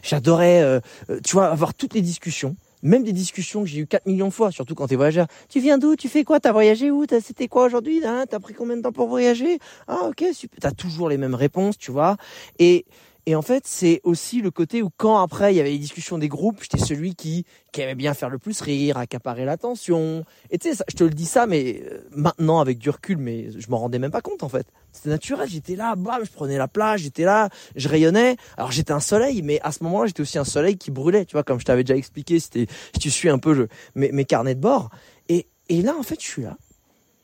j'adorais 0.03 0.61
euh, 0.61 0.79
euh, 1.09 1.19
tu 1.23 1.33
vois 1.33 1.47
avoir 1.47 1.73
toutes 1.73 1.95
les 1.95 2.01
discussions. 2.01 2.55
Même 2.83 3.03
des 3.03 3.13
discussions 3.13 3.63
que 3.63 3.69
j'ai 3.69 3.79
eu 3.79 3.87
4 3.87 4.05
millions 4.05 4.27
de 4.27 4.33
fois, 4.33 4.51
surtout 4.51 4.75
quand 4.75 4.87
t'es 4.87 4.97
voyageur. 4.97 5.27
Tu 5.47 5.61
viens 5.61 5.77
d'où? 5.77 5.95
Tu 5.95 6.09
fais 6.09 6.25
quoi? 6.25 6.41
T'as 6.41 6.51
voyagé 6.51 6.91
où? 6.91 7.05
C'était 7.23 7.47
quoi 7.47 7.65
aujourd'hui? 7.65 8.01
T'as 8.29 8.39
pris 8.39 8.53
combien 8.53 8.75
de 8.75 8.81
temps 8.81 8.91
pour 8.91 9.07
voyager? 9.07 9.57
Ah 9.87 10.09
ok, 10.09 10.25
super. 10.33 10.59
T'as 10.59 10.71
toujours 10.71 11.07
les 11.07 11.17
mêmes 11.17 11.33
réponses, 11.33 11.77
tu 11.77 11.91
vois. 11.91 12.17
Et 12.59 12.85
et 13.25 13.35
en 13.35 13.41
fait, 13.41 13.65
c'est 13.65 14.01
aussi 14.03 14.41
le 14.41 14.51
côté 14.51 14.81
où 14.81 14.89
quand 14.97 15.17
après 15.21 15.53
il 15.53 15.57
y 15.57 15.61
avait 15.61 15.71
les 15.71 15.77
discussions 15.77 16.17
des 16.17 16.27
groupes, 16.27 16.57
j'étais 16.61 16.77
celui 16.77 17.15
qui, 17.15 17.45
qui 17.71 17.79
aimait 17.79 17.95
bien 17.95 18.13
faire 18.13 18.29
le 18.29 18.37
plus 18.37 18.59
rire, 18.59 18.97
accaparer 18.97 19.45
l'attention. 19.45 20.25
Et 20.49 20.57
tu 20.57 20.73
sais, 20.73 20.83
je 20.89 20.95
te 20.95 21.05
le 21.05 21.11
dis 21.11 21.25
ça, 21.25 21.47
mais 21.47 21.83
euh, 21.89 22.01
maintenant 22.11 22.59
avec 22.59 22.79
du 22.79 22.89
recul, 22.89 23.17
mais 23.17 23.49
je 23.57 23.69
m'en 23.69 23.77
rendais 23.77 23.97
même 23.97 24.11
pas 24.11 24.21
compte 24.21 24.43
en 24.43 24.49
fait. 24.49 24.67
C'était 24.91 25.09
naturel, 25.09 25.47
j'étais 25.47 25.77
là, 25.77 25.95
bam, 25.95 26.25
je 26.25 26.31
prenais 26.31 26.57
la 26.57 26.67
plage, 26.67 27.01
j'étais 27.01 27.23
là, 27.23 27.47
je 27.77 27.87
rayonnais. 27.87 28.35
Alors 28.57 28.73
j'étais 28.73 28.91
un 28.91 28.99
soleil, 28.99 29.41
mais 29.41 29.61
à 29.61 29.71
ce 29.71 29.83
moment-là, 29.85 30.07
j'étais 30.07 30.21
aussi 30.21 30.37
un 30.37 30.43
soleil 30.43 30.77
qui 30.77 30.91
brûlait, 30.91 31.23
tu 31.23 31.33
vois, 31.33 31.43
comme 31.43 31.61
je 31.61 31.65
t'avais 31.65 31.85
déjà 31.85 31.97
expliqué, 31.97 32.41
c'était, 32.41 32.67
si 32.93 32.99
tu 32.99 33.09
suis 33.09 33.29
un 33.29 33.39
peu 33.39 33.53
le, 33.53 33.69
mes, 33.95 34.11
mes 34.11 34.25
carnets 34.25 34.55
de 34.55 34.59
bord. 34.59 34.89
Et, 35.29 35.47
et 35.69 35.81
là, 35.81 35.95
en 35.97 36.03
fait, 36.03 36.21
je 36.21 36.27
suis 36.27 36.43
là. 36.43 36.57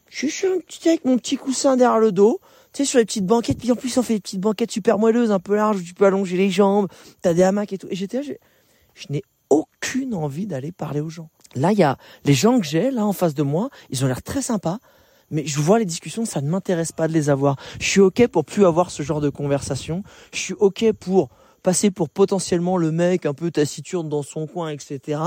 Je 0.07 0.27
suis 0.27 0.47
un 0.47 0.59
petit 0.59 0.87
avec 0.87 1.03
mon 1.03 1.17
petit 1.17 1.35
coussin 1.35 1.75
derrière 1.75 1.99
le 1.99 2.13
dos 2.13 2.39
tu 2.73 2.83
sais, 2.83 2.89
sur 2.89 2.99
les 2.99 3.05
petites 3.05 3.25
banquettes. 3.25 3.59
Puis 3.59 3.71
en 3.71 3.75
plus, 3.75 3.97
on 3.97 4.03
fait 4.03 4.15
des 4.15 4.19
petites 4.19 4.39
banquettes 4.39 4.71
super 4.71 4.99
moelleuses, 4.99 5.31
un 5.31 5.39
peu 5.39 5.55
larges, 5.55 5.77
où 5.77 5.83
tu 5.83 5.93
peux 5.93 6.05
allonger 6.05 6.37
les 6.37 6.49
jambes. 6.49 6.87
T'as 7.21 7.33
des 7.33 7.43
hamacs 7.43 7.73
et 7.73 7.77
tout. 7.77 7.87
Et 7.89 7.95
j'étais 7.95 8.21
là, 8.21 8.23
je, 8.93 9.05
n'ai 9.09 9.23
aucune 9.49 10.13
envie 10.13 10.45
d'aller 10.45 10.71
parler 10.71 11.01
aux 11.01 11.09
gens. 11.09 11.29
Là, 11.55 11.71
il 11.71 11.79
y 11.79 11.83
a 11.83 11.97
les 12.25 12.33
gens 12.33 12.59
que 12.59 12.65
j'ai, 12.65 12.91
là, 12.91 13.05
en 13.05 13.13
face 13.13 13.33
de 13.33 13.43
moi, 13.43 13.69
ils 13.89 14.03
ont 14.03 14.07
l'air 14.07 14.21
très 14.21 14.41
sympas. 14.41 14.79
Mais 15.31 15.45
je 15.45 15.59
vois 15.59 15.79
les 15.79 15.85
discussions, 15.85 16.25
ça 16.25 16.41
ne 16.41 16.49
m'intéresse 16.49 16.91
pas 16.91 17.07
de 17.07 17.13
les 17.13 17.29
avoir. 17.29 17.55
Je 17.79 17.87
suis 17.87 18.01
ok 18.01 18.27
pour 18.27 18.45
plus 18.45 18.65
avoir 18.65 18.89
ce 18.89 19.03
genre 19.03 19.21
de 19.21 19.29
conversation. 19.29 20.03
Je 20.33 20.39
suis 20.39 20.53
ok 20.55 20.91
pour 20.93 21.29
passer 21.59 21.91
pour 21.91 22.09
potentiellement 22.09 22.77
le 22.77 22.91
mec 22.91 23.25
un 23.25 23.33
peu 23.33 23.51
taciturne 23.51 24.09
dans 24.09 24.23
son 24.23 24.47
coin, 24.47 24.69
etc. 24.69 25.21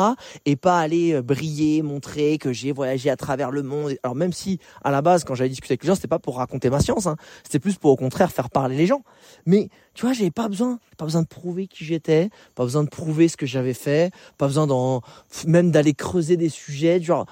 Et 0.44 0.56
pas 0.56 0.78
aller 0.78 1.14
euh, 1.14 1.22
briller, 1.22 1.82
montrer 1.82 2.38
que 2.38 2.52
j'ai 2.52 2.72
voyagé 2.72 3.10
à 3.10 3.16
travers 3.16 3.50
le 3.50 3.62
monde. 3.62 3.96
Alors 4.02 4.14
même 4.14 4.32
si 4.32 4.58
à 4.82 4.90
la 4.90 5.02
base, 5.02 5.24
quand 5.24 5.34
j'avais 5.34 5.50
discuté 5.50 5.72
avec 5.72 5.82
les 5.82 5.86
gens, 5.88 5.94
c'était 5.94 6.08
pas 6.08 6.18
pour 6.18 6.36
raconter 6.36 6.70
ma 6.70 6.80
science, 6.80 7.06
hein. 7.06 7.16
c'était 7.44 7.58
plus 7.58 7.76
pour 7.76 7.90
au 7.90 7.96
contraire 7.96 8.32
faire 8.32 8.50
parler 8.50 8.76
les 8.76 8.86
gens. 8.86 9.02
Mais 9.46 9.68
tu 9.94 10.06
vois, 10.06 10.12
j'avais 10.12 10.30
pas 10.30 10.48
besoin, 10.48 10.78
pas 10.96 11.04
besoin 11.04 11.22
de 11.22 11.28
prouver 11.28 11.66
qui 11.66 11.84
j'étais, 11.84 12.30
pas 12.54 12.64
besoin 12.64 12.84
de 12.84 12.88
prouver 12.88 13.28
ce 13.28 13.36
que 13.36 13.46
j'avais 13.46 13.74
fait, 13.74 14.12
pas 14.38 14.46
besoin 14.46 14.66
d'en, 14.66 15.02
même 15.46 15.70
d'aller 15.70 15.94
creuser 15.94 16.36
des 16.36 16.48
sujets, 16.48 17.00
genre 17.02 17.26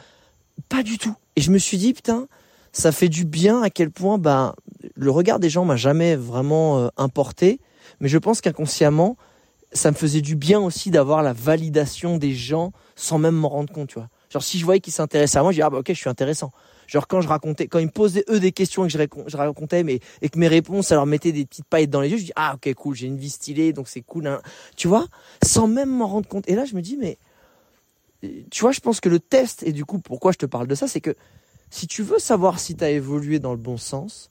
pas 0.69 0.83
du 0.83 0.99
tout. 0.99 1.15
Et 1.37 1.41
je 1.41 1.51
me 1.51 1.59
suis 1.59 1.79
dit 1.79 1.93
putain, 1.93 2.29
ça 2.73 2.93
fait 2.93 3.09
du 3.09 3.25
bien 3.25 3.63
à 3.63 3.71
quel 3.71 3.91
point 3.91 4.19
bah 4.19 4.55
le 4.95 5.11
regard 5.11 5.39
des 5.39 5.51
gens 5.51 5.65
m'a 5.65 5.77
jamais 5.77 6.17
vraiment 6.17 6.79
euh, 6.79 6.89
importé 6.97 7.61
mais 8.01 8.09
je 8.09 8.19
pense 8.19 8.41
qu'inconsciemment, 8.41 9.17
ça 9.73 9.91
me 9.91 9.97
faisait 9.97 10.21
du 10.21 10.37
bien 10.37 10.61
aussi 10.61 10.91
d'avoir 10.91 11.23
la 11.23 11.33
validation 11.33 12.19
des 12.19 12.35
gens 12.35 12.73
sans 12.97 13.19
même 13.19 13.37
m'en 13.37 13.49
rendre 13.49 13.73
compte, 13.73 13.89
tu 13.89 13.95
vois. 13.95 14.09
Genre 14.31 14.43
si 14.43 14.59
je 14.59 14.65
voyais 14.65 14.81
qu'ils 14.81 14.93
s'intéressaient 14.93 15.39
à 15.39 15.43
moi, 15.43 15.53
je 15.53 15.57
dis 15.57 15.63
ah 15.63 15.71
bah 15.71 15.79
ok, 15.79 15.89
je 15.89 15.95
suis 15.95 16.09
intéressant. 16.09 16.53
Genre 16.87 17.07
quand 17.07 17.21
je 17.21 17.29
racontais, 17.29 17.69
quand 17.69 17.79
ils 17.79 17.87
me 17.87 17.91
posaient 17.91 18.25
eux 18.29 18.41
des 18.41 18.53
questions 18.53 18.85
et 18.85 18.89
que 18.89 18.99
je, 19.27 19.37
racontais, 19.37 19.85
mais 19.85 20.01
et 20.23 20.29
que 20.29 20.39
mes 20.39 20.49
réponses, 20.49 20.89
ça 20.89 20.97
leur 20.97 21.07
mettait 21.07 21.33
des 21.33 21.47
petites 21.47 21.67
paillettes 21.67 21.91
dans 21.91 22.01
les 22.01 22.09
yeux, 22.09 22.19
je 22.19 22.25
dis 22.25 22.33
ah 22.37 22.55
ok 22.57 22.75
cool, 22.75 22.97
j'ai 22.97 23.07
une 23.07 23.17
vie 23.17 23.31
stylée, 23.31 23.73
donc 23.73 23.89
c'est 23.89 24.03
cool, 24.03 24.27
hein. 24.27 24.41
tu 24.77 24.89
vois, 24.89 25.07
sans 25.45 25.69
même 25.69 25.91
m'en 25.91 26.09
rendre 26.09 26.29
compte. 26.29 26.49
Et 26.49 26.55
là 26.55 26.65
je 26.65 26.75
me 26.75 26.83
dis 26.83 26.97
mais 26.97 27.19
tu 28.51 28.61
vois, 28.61 28.73
je 28.73 28.81
pense 28.81 29.01
que 29.01 29.09
le 29.09 29.21
test 29.21 29.63
et 29.63 29.73
du 29.73 29.85
coup 29.85 29.99
pourquoi 29.99 30.33
je 30.33 30.39
te 30.39 30.47
parle 30.47 30.67
de 30.67 30.75
ça, 30.75 30.89
c'est 30.89 31.01
que 31.01 31.15
si 31.71 31.87
tu 31.87 32.03
veux 32.03 32.19
savoir 32.19 32.59
si 32.59 32.75
tu 32.75 32.85
as 32.85 32.91
évolué 32.91 33.39
dans 33.39 33.53
le 33.53 33.59
bon 33.59 33.77
sens, 33.77 34.31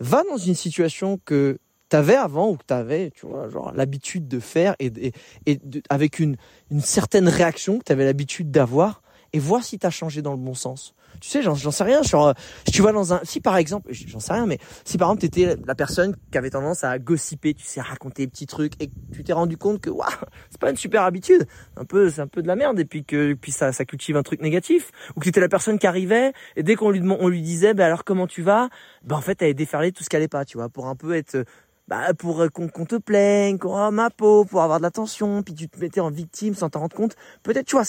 va 0.00 0.22
dans 0.30 0.38
une 0.38 0.54
situation 0.54 1.20
que 1.24 1.58
t'avais 1.92 2.16
avant 2.16 2.48
ou 2.48 2.56
que 2.56 2.64
t'avais, 2.64 3.10
tu 3.10 3.26
vois, 3.26 3.50
genre 3.50 3.70
l'habitude 3.74 4.26
de 4.26 4.40
faire 4.40 4.74
et, 4.78 5.12
et, 5.44 5.60
avec 5.90 6.20
une, 6.20 6.38
une 6.70 6.80
certaine 6.80 7.28
réaction 7.28 7.78
que 7.78 7.84
t'avais 7.84 8.06
l'habitude 8.06 8.50
d'avoir 8.50 9.02
et 9.34 9.38
voir 9.38 9.62
si 9.62 9.78
t'as 9.78 9.90
changé 9.90 10.22
dans 10.22 10.30
le 10.30 10.38
bon 10.38 10.54
sens. 10.54 10.94
Tu 11.20 11.28
sais, 11.28 11.42
j'en 11.42 11.54
sais 11.54 11.84
rien. 11.84 12.02
Sur, 12.02 12.32
si 12.64 12.72
tu 12.72 12.80
vas 12.80 12.92
dans 12.92 13.12
un, 13.12 13.20
si 13.24 13.40
par 13.40 13.58
exemple, 13.58 13.90
j'en 13.92 14.20
sais 14.20 14.32
rien, 14.32 14.46
mais 14.46 14.58
si 14.86 14.96
par 14.96 15.08
exemple 15.10 15.20
t'étais 15.20 15.54
la 15.66 15.74
personne 15.74 16.16
qui 16.30 16.38
avait 16.38 16.48
tendance 16.48 16.82
à 16.82 16.98
gossiper, 16.98 17.52
tu 17.52 17.62
sais, 17.62 17.82
raconter 17.82 18.24
des 18.24 18.30
petits 18.30 18.46
trucs 18.46 18.72
et 18.82 18.88
tu 19.12 19.22
t'es 19.22 19.34
rendu 19.34 19.58
compte 19.58 19.82
que, 19.82 19.90
waouh, 19.90 20.08
c'est 20.48 20.58
pas 20.58 20.70
une 20.70 20.78
super 20.78 21.02
habitude. 21.02 21.46
Un 21.76 21.84
peu, 21.84 22.08
c'est 22.08 22.22
un 22.22 22.26
peu 22.26 22.40
de 22.40 22.48
la 22.48 22.56
merde 22.56 22.80
et 22.80 22.86
puis 22.86 23.04
que, 23.04 23.34
puis 23.34 23.52
ça, 23.52 23.70
ça 23.72 23.84
cultive 23.84 24.16
un 24.16 24.22
truc 24.22 24.40
négatif. 24.40 24.92
Ou 25.14 25.20
que 25.20 25.24
tu 25.24 25.28
étais 25.28 25.40
la 25.40 25.50
personne 25.50 25.78
qui 25.78 25.86
arrivait 25.86 26.32
et 26.56 26.62
dès 26.62 26.74
qu'on 26.74 26.90
lui, 26.90 27.02
on 27.06 27.28
lui 27.28 27.42
disait, 27.42 27.74
ben 27.74 27.84
alors 27.84 28.04
comment 28.04 28.26
tu 28.26 28.40
vas, 28.40 28.70
ben 29.04 29.16
en 29.16 29.20
fait, 29.20 29.42
elle 29.42 29.52
déferlé 29.52 29.92
tout 29.92 30.02
ce 30.02 30.08
qu'elle 30.08 30.22
allait 30.22 30.28
pas, 30.28 30.46
tu 30.46 30.56
vois, 30.56 30.70
pour 30.70 30.86
un 30.86 30.96
peu 30.96 31.14
être 31.14 31.44
bah, 31.92 32.14
pour 32.14 32.40
euh, 32.40 32.48
qu'on 32.48 32.86
te 32.86 32.96
plaigne, 32.96 33.58
qu'on 33.58 33.88
oh, 33.88 33.90
ma 33.90 34.08
peau, 34.08 34.46
pour 34.46 34.62
avoir 34.62 34.78
de 34.78 34.82
l'attention, 34.82 35.42
puis 35.42 35.52
tu 35.52 35.68
te 35.68 35.78
mettais 35.78 36.00
en 36.00 36.08
victime 36.08 36.54
sans 36.54 36.70
t'en 36.70 36.80
rendre 36.80 36.96
compte. 36.96 37.16
Peut-être, 37.42 37.66
tu 37.66 37.76
vois, 37.76 37.84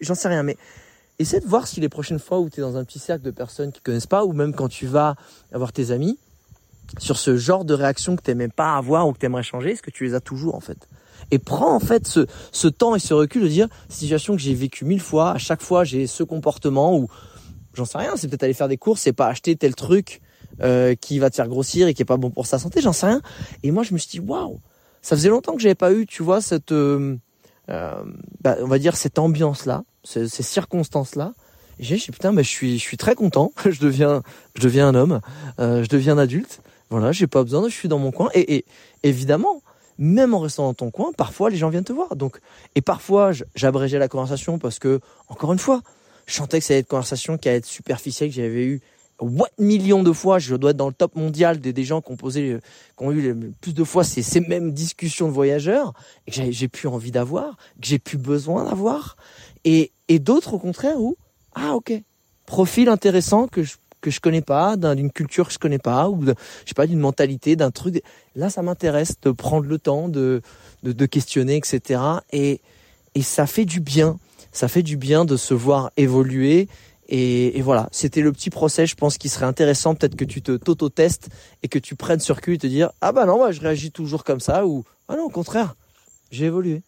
j'en 0.00 0.14
sais 0.14 0.28
rien, 0.28 0.42
mais 0.42 0.56
essaie 1.18 1.38
de 1.38 1.46
voir 1.46 1.66
si 1.66 1.78
les 1.78 1.90
prochaines 1.90 2.18
fois 2.18 2.40
où 2.40 2.48
tu 2.48 2.60
es 2.60 2.62
dans 2.62 2.78
un 2.78 2.84
petit 2.84 2.98
cercle 2.98 3.22
de 3.22 3.30
personnes 3.30 3.70
qui 3.70 3.82
connaissent 3.82 4.06
pas, 4.06 4.24
ou 4.24 4.32
même 4.32 4.54
quand 4.54 4.68
tu 4.68 4.86
vas 4.86 5.16
avoir 5.52 5.70
tes 5.70 5.90
amis, 5.90 6.18
sur 6.96 7.18
ce 7.18 7.36
genre 7.36 7.66
de 7.66 7.74
réaction 7.74 8.16
que 8.16 8.22
t'aimais 8.22 8.48
pas 8.48 8.74
avoir 8.74 9.06
ou 9.06 9.12
que 9.12 9.18
t'aimerais 9.18 9.42
changer, 9.42 9.72
est-ce 9.72 9.82
que 9.82 9.90
tu 9.90 10.04
les 10.04 10.14
as 10.14 10.20
toujours 10.20 10.54
en 10.54 10.60
fait? 10.60 10.88
Et 11.30 11.38
prends 11.38 11.76
en 11.76 11.80
fait 11.80 12.06
ce, 12.06 12.68
temps 12.68 12.94
et 12.94 13.00
ce 13.00 13.12
recul 13.12 13.42
de 13.42 13.48
dire 13.48 13.68
situation 13.90 14.34
que 14.34 14.40
j'ai 14.40 14.54
vécu 14.54 14.86
mille 14.86 14.98
fois, 14.98 15.32
à 15.32 15.38
chaque 15.38 15.60
fois 15.60 15.84
j'ai 15.84 16.06
ce 16.06 16.22
comportement 16.22 16.96
ou 16.96 17.08
j'en 17.74 17.84
sais 17.84 17.98
rien, 17.98 18.16
c'est 18.16 18.28
peut-être 18.28 18.44
aller 18.44 18.54
faire 18.54 18.68
des 18.68 18.78
courses, 18.78 19.02
c'est 19.02 19.12
pas 19.12 19.26
acheter 19.26 19.56
tel 19.56 19.74
truc 19.74 20.22
euh, 20.60 20.94
qui 20.94 21.18
va 21.18 21.30
te 21.30 21.36
faire 21.36 21.48
grossir 21.48 21.88
et 21.88 21.94
qui 21.94 22.02
est 22.02 22.06
pas 22.06 22.16
bon 22.16 22.30
pour 22.30 22.46
sa 22.46 22.58
santé, 22.58 22.80
j'en 22.80 22.92
sais 22.92 23.06
rien. 23.06 23.22
Et 23.62 23.70
moi, 23.70 23.82
je 23.82 23.92
me 23.92 23.98
suis 23.98 24.10
dit, 24.10 24.20
waouh, 24.20 24.60
ça 25.00 25.16
faisait 25.16 25.28
longtemps 25.28 25.54
que 25.54 25.60
j'avais 25.60 25.74
pas 25.74 25.92
eu, 25.92 26.06
tu 26.06 26.22
vois, 26.22 26.40
cette, 26.40 26.72
euh, 26.72 27.16
euh 27.68 28.02
bah, 28.40 28.56
on 28.62 28.66
va 28.66 28.78
dire 28.78 28.96
cette 28.96 29.18
ambiance-là, 29.18 29.84
ces, 30.04 30.28
ces 30.28 30.42
circonstances-là. 30.42 31.32
J'ai 31.78 31.96
dit, 31.96 32.10
putain, 32.12 32.32
bah, 32.32 32.42
je 32.42 32.48
suis, 32.48 32.78
je 32.78 32.82
suis 32.82 32.96
très 32.96 33.14
content. 33.14 33.52
je 33.68 33.80
deviens, 33.80 34.22
je 34.54 34.62
deviens 34.62 34.88
un 34.88 34.94
homme, 34.94 35.20
euh, 35.58 35.82
je 35.82 35.88
deviens 35.88 36.14
un 36.14 36.18
adulte. 36.18 36.60
Voilà, 36.90 37.10
j'ai 37.12 37.26
pas 37.26 37.42
besoin, 37.42 37.68
je 37.68 37.74
suis 37.74 37.88
dans 37.88 37.98
mon 37.98 38.12
coin. 38.12 38.28
Et, 38.34 38.56
et 38.56 38.64
évidemment, 39.02 39.62
même 39.98 40.34
en 40.34 40.40
restant 40.40 40.64
dans 40.64 40.74
ton 40.74 40.90
coin, 40.90 41.12
parfois 41.12 41.50
les 41.50 41.56
gens 41.56 41.70
viennent 41.70 41.84
te 41.84 41.92
voir. 41.92 42.16
Donc, 42.16 42.40
et 42.74 42.80
parfois, 42.80 43.32
j'abrégeais 43.54 43.98
la 43.98 44.08
conversation 44.08 44.58
parce 44.58 44.78
que, 44.78 45.00
encore 45.28 45.52
une 45.52 45.58
fois, 45.58 45.82
je 46.26 46.34
sentais 46.34 46.60
que 46.60 46.64
ça 46.64 46.74
allait 46.74 46.80
être 46.80 46.86
une 46.86 46.90
conversation 46.90 47.38
qui 47.38 47.48
allait 47.48 47.58
être 47.58 47.66
superficielle, 47.66 48.30
que 48.30 48.36
j'avais 48.36 48.64
eu 48.64 48.80
what 49.22 49.48
millions 49.58 50.02
de 50.02 50.12
fois, 50.12 50.38
je 50.38 50.54
dois 50.54 50.70
être 50.70 50.76
dans 50.76 50.88
le 50.88 50.94
top 50.94 51.16
mondial 51.16 51.60
des, 51.60 51.84
gens 51.84 52.00
qui 52.00 52.12
ont 52.12 52.16
posé, 52.16 52.58
qui 52.98 53.04
ont 53.04 53.12
eu 53.12 53.20
le 53.20 53.52
plus 53.60 53.74
de 53.74 53.84
fois 53.84 54.04
ces, 54.04 54.40
mêmes 54.40 54.72
discussions 54.72 55.28
de 55.28 55.32
voyageurs, 55.32 55.92
et 56.26 56.30
que 56.30 56.50
j'ai 56.50 56.68
plus 56.68 56.88
envie 56.88 57.10
d'avoir, 57.10 57.56
que 57.80 57.86
j'ai 57.86 57.98
plus 57.98 58.18
besoin 58.18 58.64
d'avoir. 58.64 59.16
Et, 59.64 59.92
et 60.08 60.18
d'autres 60.18 60.54
au 60.54 60.58
contraire 60.58 61.00
où 61.00 61.16
ah 61.54 61.74
ok 61.74 61.92
profil 62.46 62.88
intéressant 62.88 63.46
que 63.46 63.62
je 63.62 63.76
que 64.00 64.10
je 64.10 64.18
connais 64.18 64.42
pas, 64.42 64.76
d'une 64.76 65.12
culture 65.12 65.46
que 65.46 65.52
je 65.52 65.60
connais 65.60 65.78
pas, 65.78 66.08
ou 66.08 66.20
je 66.24 66.32
sais 66.66 66.74
pas 66.74 66.88
d'une 66.88 66.98
mentalité, 66.98 67.54
d'un 67.54 67.70
truc. 67.70 68.02
Là, 68.34 68.50
ça 68.50 68.60
m'intéresse 68.60 69.14
de 69.22 69.30
prendre 69.30 69.68
le 69.68 69.78
temps 69.78 70.08
de, 70.08 70.42
de, 70.82 70.90
de 70.90 71.06
questionner, 71.06 71.54
etc. 71.54 72.00
Et 72.32 72.60
et 73.14 73.22
ça 73.22 73.46
fait 73.46 73.64
du 73.64 73.80
bien. 73.80 74.18
Ça 74.52 74.68
fait 74.68 74.82
du 74.82 74.96
bien 74.96 75.24
de 75.24 75.36
se 75.36 75.54
voir 75.54 75.90
évoluer. 75.96 76.68
Et, 77.08 77.60
voilà, 77.62 77.88
c'était 77.92 78.20
le 78.20 78.32
petit 78.32 78.50
procès, 78.50 78.86
je 78.86 78.94
pense, 78.94 79.18
qui 79.18 79.28
serait 79.28 79.46
intéressant. 79.46 79.94
Peut-être 79.94 80.16
que 80.16 80.24
tu 80.24 80.40
te 80.40 80.56
t'auto-testes 80.56 81.28
et 81.62 81.68
que 81.68 81.78
tu 81.78 81.96
prennes 81.96 82.20
sur 82.20 82.40
cul 82.40 82.54
et 82.54 82.58
te 82.58 82.66
dire 82.66 82.90
ah 83.00 83.12
bah 83.12 83.26
non, 83.26 83.36
moi 83.36 83.52
je 83.52 83.60
réagis 83.60 83.90
toujours 83.90 84.24
comme 84.24 84.40
ça 84.40 84.66
ou 84.66 84.84
ah 85.08 85.16
non 85.16 85.24
au 85.24 85.30
contraire, 85.30 85.74
j'ai 86.30 86.46
évolué. 86.46 86.82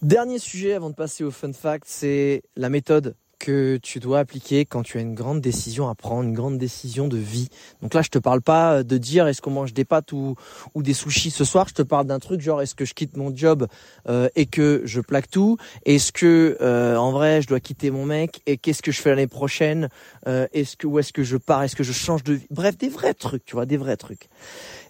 Dernier 0.00 0.38
sujet 0.38 0.72
avant 0.72 0.90
de 0.90 0.94
passer 0.94 1.22
au 1.22 1.30
fun 1.30 1.52
fact, 1.52 1.84
c'est 1.86 2.42
la 2.56 2.70
méthode 2.70 3.14
que 3.42 3.76
tu 3.82 3.98
dois 3.98 4.20
appliquer 4.20 4.64
quand 4.64 4.84
tu 4.84 4.98
as 4.98 5.00
une 5.00 5.16
grande 5.16 5.40
décision 5.40 5.88
à 5.88 5.96
prendre, 5.96 6.22
une 6.22 6.32
grande 6.32 6.58
décision 6.58 7.08
de 7.08 7.16
vie. 7.16 7.48
Donc 7.82 7.92
là, 7.92 8.00
je 8.00 8.08
te 8.08 8.18
parle 8.18 8.40
pas 8.40 8.84
de 8.84 8.98
dire 8.98 9.26
est-ce 9.26 9.42
qu'on 9.42 9.50
mange 9.50 9.74
des 9.74 9.84
pâtes 9.84 10.12
ou, 10.12 10.36
ou 10.74 10.82
des 10.84 10.94
sushis 10.94 11.32
ce 11.32 11.44
soir. 11.44 11.66
Je 11.68 11.74
te 11.74 11.82
parle 11.82 12.06
d'un 12.06 12.20
truc 12.20 12.40
genre 12.40 12.62
est-ce 12.62 12.76
que 12.76 12.84
je 12.84 12.94
quitte 12.94 13.16
mon 13.16 13.34
job 13.34 13.66
euh, 14.08 14.28
et 14.36 14.46
que 14.46 14.82
je 14.84 15.00
plaque 15.00 15.28
tout 15.28 15.56
Est-ce 15.84 16.12
que 16.12 16.56
euh, 16.60 16.96
en 16.96 17.10
vrai 17.10 17.42
je 17.42 17.48
dois 17.48 17.58
quitter 17.58 17.90
mon 17.90 18.06
mec 18.06 18.42
et 18.46 18.58
qu'est-ce 18.58 18.80
que 18.80 18.92
je 18.92 19.00
fais 19.00 19.10
l'année 19.10 19.26
prochaine 19.26 19.88
euh, 20.28 20.46
Est-ce 20.52 20.76
que 20.76 20.86
où 20.86 21.00
est-ce 21.00 21.12
que 21.12 21.24
je 21.24 21.36
pars 21.36 21.64
Est-ce 21.64 21.74
que 21.74 21.82
je 21.82 21.92
change 21.92 22.22
de 22.22 22.34
vie? 22.34 22.46
Bref, 22.50 22.78
des 22.78 22.88
vrais 22.88 23.14
trucs, 23.14 23.44
tu 23.44 23.56
vois, 23.56 23.66
des 23.66 23.76
vrais 23.76 23.96
trucs. 23.96 24.28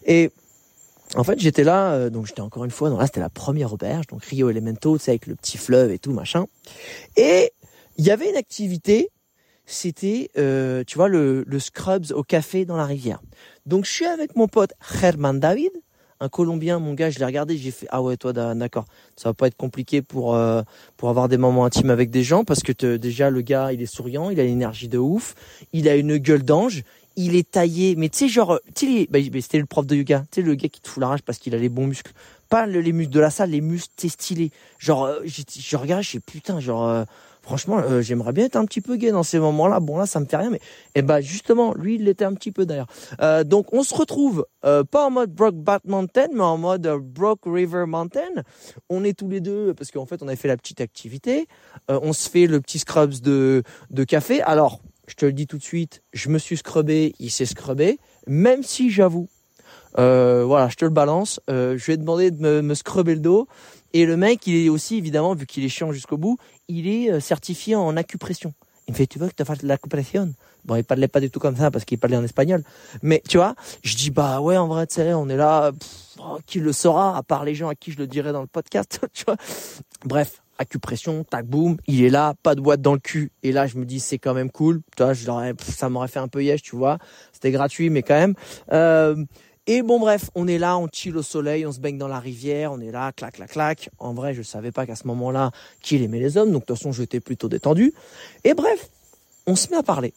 Et 0.05 0.29
en 1.15 1.23
fait, 1.23 1.39
j'étais 1.39 1.63
là, 1.63 2.09
donc 2.11 2.27
j'étais 2.27 2.41
encore 2.41 2.65
une 2.65 2.71
fois, 2.71 2.91
donc 2.91 2.99
là 2.99 3.07
c'était 3.07 3.19
la 3.19 3.29
première 3.29 3.73
auberge, 3.73 4.05
donc 4.07 4.23
Rio 4.25 4.49
Elemento, 4.49 4.97
tu 4.97 5.05
sais, 5.05 5.11
avec 5.11 5.25
le 5.25 5.35
petit 5.35 5.57
fleuve 5.57 5.91
et 5.91 5.97
tout, 5.97 6.11
machin. 6.11 6.45
Et 7.17 7.51
il 7.97 8.05
y 8.05 8.11
avait 8.11 8.29
une 8.29 8.35
activité, 8.35 9.09
c'était, 9.65 10.29
euh, 10.37 10.83
tu 10.85 10.95
vois, 10.95 11.07
le, 11.07 11.43
le 11.47 11.59
scrubs 11.59 12.11
au 12.11 12.23
café 12.23 12.65
dans 12.65 12.77
la 12.77 12.85
rivière. 12.85 13.21
Donc 13.65 13.85
je 13.85 13.91
suis 13.91 14.05
avec 14.05 14.35
mon 14.35 14.47
pote 14.47 14.73
Herman 15.01 15.39
David, 15.39 15.71
un 16.19 16.29
Colombien, 16.29 16.79
mon 16.79 16.93
gars, 16.93 17.09
je 17.09 17.19
l'ai 17.19 17.25
regardé, 17.25 17.57
j'ai 17.57 17.71
fait 17.71 17.87
ah 17.89 18.01
ouais 18.01 18.15
toi 18.15 18.31
d'accord, 18.31 18.85
ça 19.17 19.29
va 19.29 19.33
pas 19.33 19.47
être 19.47 19.57
compliqué 19.57 20.01
pour 20.01 20.35
euh, 20.35 20.61
pour 20.95 21.09
avoir 21.09 21.27
des 21.27 21.37
moments 21.37 21.65
intimes 21.65 21.89
avec 21.89 22.09
des 22.11 22.23
gens 22.23 22.45
parce 22.45 22.61
que 22.61 22.95
déjà 22.95 23.29
le 23.29 23.41
gars 23.41 23.73
il 23.73 23.81
est 23.81 23.93
souriant, 23.93 24.29
il 24.29 24.39
a 24.39 24.43
l'énergie 24.43 24.87
de 24.87 24.97
ouf, 24.97 25.35
il 25.73 25.89
a 25.89 25.95
une 25.95 26.17
gueule 26.17 26.43
d'ange, 26.43 26.83
il 27.15 27.35
est 27.35 27.51
taillé, 27.51 27.95
mais 27.97 28.09
tu 28.09 28.19
sais 28.19 28.27
genre, 28.29 28.59
tu 28.73 28.85
sais 28.85 29.07
bah, 29.09 29.19
c'était 29.41 29.59
le 29.59 29.65
prof 29.65 29.85
de 29.85 29.95
yoga, 29.95 30.23
tu 30.31 30.41
sais 30.41 30.47
le 30.47 30.55
gars 30.55 30.69
qui 30.69 30.79
te 30.79 30.87
fout 30.87 31.01
la 31.01 31.09
rage 31.09 31.23
parce 31.23 31.39
qu'il 31.39 31.53
a 31.55 31.57
les 31.57 31.69
bons 31.69 31.87
muscles, 31.87 32.13
pas 32.49 32.65
les 32.67 32.93
muscles 32.93 33.11
de 33.11 33.19
la 33.19 33.29
salle, 33.29 33.49
les 33.49 33.61
muscles 33.61 33.91
t'es 33.97 34.09
stylé, 34.09 34.51
genre 34.79 35.05
euh, 35.05 35.19
je 35.25 35.75
regarde, 35.75 36.03
je 36.03 36.19
putain 36.19 36.61
genre 36.61 36.87
euh, 36.87 37.03
Franchement, 37.43 37.79
euh, 37.79 38.01
j'aimerais 38.01 38.31
bien 38.31 38.45
être 38.45 38.55
un 38.55 38.63
petit 38.63 38.79
peu 38.79 38.95
gay 38.95 39.11
dans 39.11 39.23
ces 39.23 39.37
moments-là. 39.37 39.81
Bon 39.81 39.97
là, 39.97 40.05
ça 40.05 40.21
me 40.21 40.25
fait 40.25 40.37
rien, 40.37 40.49
mais 40.49 40.61
eh 40.95 41.01
ben 41.01 41.19
justement, 41.19 41.73
lui, 41.73 41.95
il 41.95 42.05
l'était 42.05 42.23
un 42.23 42.33
petit 42.33 42.53
peu 42.53 42.65
d'ailleurs. 42.65 42.87
Euh, 43.21 43.43
donc, 43.43 43.73
on 43.73 43.83
se 43.83 43.93
retrouve 43.93 44.45
euh, 44.63 44.85
pas 44.85 45.05
en 45.05 45.11
mode 45.11 45.33
Brokeback 45.33 45.83
Mountain, 45.83 46.27
mais 46.33 46.41
en 46.41 46.57
mode 46.57 46.87
Broke 47.01 47.41
River 47.45 47.83
Mountain. 47.85 48.43
On 48.89 49.03
est 49.03 49.17
tous 49.17 49.27
les 49.27 49.41
deux 49.41 49.73
parce 49.73 49.91
qu'en 49.91 50.05
fait, 50.05 50.23
on 50.23 50.29
a 50.29 50.37
fait 50.37 50.47
la 50.47 50.55
petite 50.55 50.79
activité. 50.79 51.47
on 51.89 52.13
se 52.13 52.29
fait 52.29 52.47
le 52.47 52.61
petit 52.61 52.79
scrubs 52.79 53.19
de 53.19 53.63
de 53.91 54.03
café. 54.05 54.41
Alors, 54.41 54.79
je 55.07 55.15
te 55.15 55.25
le 55.25 55.33
dis 55.33 55.45
tout 55.45 55.57
de 55.57 55.63
suite, 55.63 56.01
je 56.13 56.29
me 56.29 56.37
suis 56.37 56.55
scrubé, 56.55 57.13
il 57.19 57.29
s'est 57.29 57.45
scrubé, 57.45 57.99
même 58.25 58.63
si 58.63 58.89
j'avoue. 58.89 59.27
voilà, 59.97 60.69
je 60.69 60.75
te 60.75 60.85
le 60.85 60.91
balance. 60.91 61.41
je 61.49 61.85
vais 61.85 61.97
demander 61.97 62.31
de 62.31 62.41
me, 62.41 62.61
me 62.61 62.73
scrubber 62.73 63.15
le 63.15 63.21
dos. 63.21 63.47
Et 63.95 64.07
le 64.07 64.17
mec, 64.17 64.47
il 64.47 64.65
est 64.65 64.69
aussi, 64.69 64.97
évidemment, 64.97 65.35
vu 65.35 65.45
qu'il 65.45 65.63
est 65.63 65.69
chiant 65.69 65.91
jusqu'au 65.91 66.17
bout, 66.17 66.37
il 66.67 66.87
est 66.87 67.11
euh, 67.11 67.19
certifié 67.19 67.75
en 67.75 67.95
acupression. 67.97 68.53
Il 68.87 68.91
me 68.91 68.97
fait, 68.97 69.07
tu 69.07 69.17
veux 69.17 69.27
que 69.27 69.31
je 69.31 69.43
te 69.43 69.43
fasse 69.43 69.59
de 69.59 69.67
l'acupression? 69.67 70.33
Bon, 70.65 70.75
il 70.75 70.83
parlait 70.83 71.07
pas 71.07 71.19
du 71.19 71.29
tout 71.29 71.39
comme 71.39 71.55
ça 71.55 71.71
parce 71.71 71.85
qu'il 71.85 71.97
parlait 71.97 72.17
en 72.17 72.23
espagnol. 72.23 72.63
Mais 73.01 73.21
tu 73.27 73.37
vois, 73.37 73.55
je 73.83 73.95
dis, 73.95 74.11
bah 74.11 74.41
ouais, 74.41 74.57
en 74.57 74.67
vrai, 74.67 74.87
tu 74.87 74.95
sais, 74.95 75.13
on 75.13 75.29
est 75.29 75.37
là, 75.37 75.71
oh, 76.19 76.37
qui 76.45 76.59
le 76.59 76.73
saura, 76.73 77.17
à 77.17 77.23
part 77.23 77.45
les 77.45 77.55
gens 77.55 77.69
à 77.69 77.75
qui 77.75 77.91
je 77.91 77.97
le 77.97 78.07
dirai 78.07 78.31
dans 78.31 78.41
le 78.41 78.47
podcast, 78.47 78.99
tu 79.13 79.23
vois. 79.25 79.37
Bref, 80.05 80.41
acupression, 80.57 81.23
tac, 81.23 81.45
boum, 81.45 81.77
il 81.87 82.03
est 82.03 82.09
là, 82.09 82.33
pas 82.43 82.55
de 82.55 82.61
boîte 82.61 82.81
dans 82.81 82.93
le 82.93 82.99
cul. 82.99 83.31
Et 83.41 83.51
là, 83.51 83.67
je 83.67 83.77
me 83.77 83.85
dis, 83.85 83.99
c'est 83.99 84.17
quand 84.17 84.33
même 84.33 84.51
cool. 84.51 84.81
Tu 84.97 85.03
vois, 85.03 85.13
je 85.13 85.25
ça 85.59 85.89
m'aurait 85.89 86.07
fait 86.07 86.19
un 86.19 86.27
peu 86.27 86.43
yesh, 86.43 86.61
tu 86.61 86.75
vois. 86.75 86.97
C'était 87.31 87.51
gratuit, 87.51 87.89
mais 87.89 88.03
quand 88.03 88.15
même. 88.15 88.35
Euh, 88.71 89.15
et 89.67 89.81
bon 89.81 89.99
bref, 89.99 90.29
on 90.35 90.47
est 90.47 90.57
là, 90.57 90.77
on 90.77 90.87
chill 90.91 91.15
au 91.15 91.23
soleil, 91.23 91.65
on 91.65 91.71
se 91.71 91.79
baigne 91.79 91.97
dans 91.97 92.07
la 92.07 92.19
rivière, 92.19 92.71
on 92.71 92.79
est 92.81 92.91
là, 92.91 93.11
clac, 93.11 93.35
clac, 93.35 93.51
clac. 93.51 93.89
En 93.97 94.13
vrai, 94.13 94.33
je 94.33 94.41
savais 94.41 94.71
pas 94.71 94.85
qu'à 94.85 94.95
ce 94.95 95.07
moment-là, 95.07 95.51
qu'il 95.81 96.01
aimait 96.01 96.19
les 96.19 96.37
hommes, 96.37 96.51
donc 96.51 96.63
de 96.63 96.67
toute 96.67 96.77
façon, 96.77 96.91
j'étais 96.91 97.19
plutôt 97.19 97.47
détendu. 97.47 97.93
Et 98.43 98.53
bref, 98.53 98.89
on 99.47 99.55
se 99.55 99.69
met 99.69 99.77
à 99.77 99.83
parler. 99.83 100.13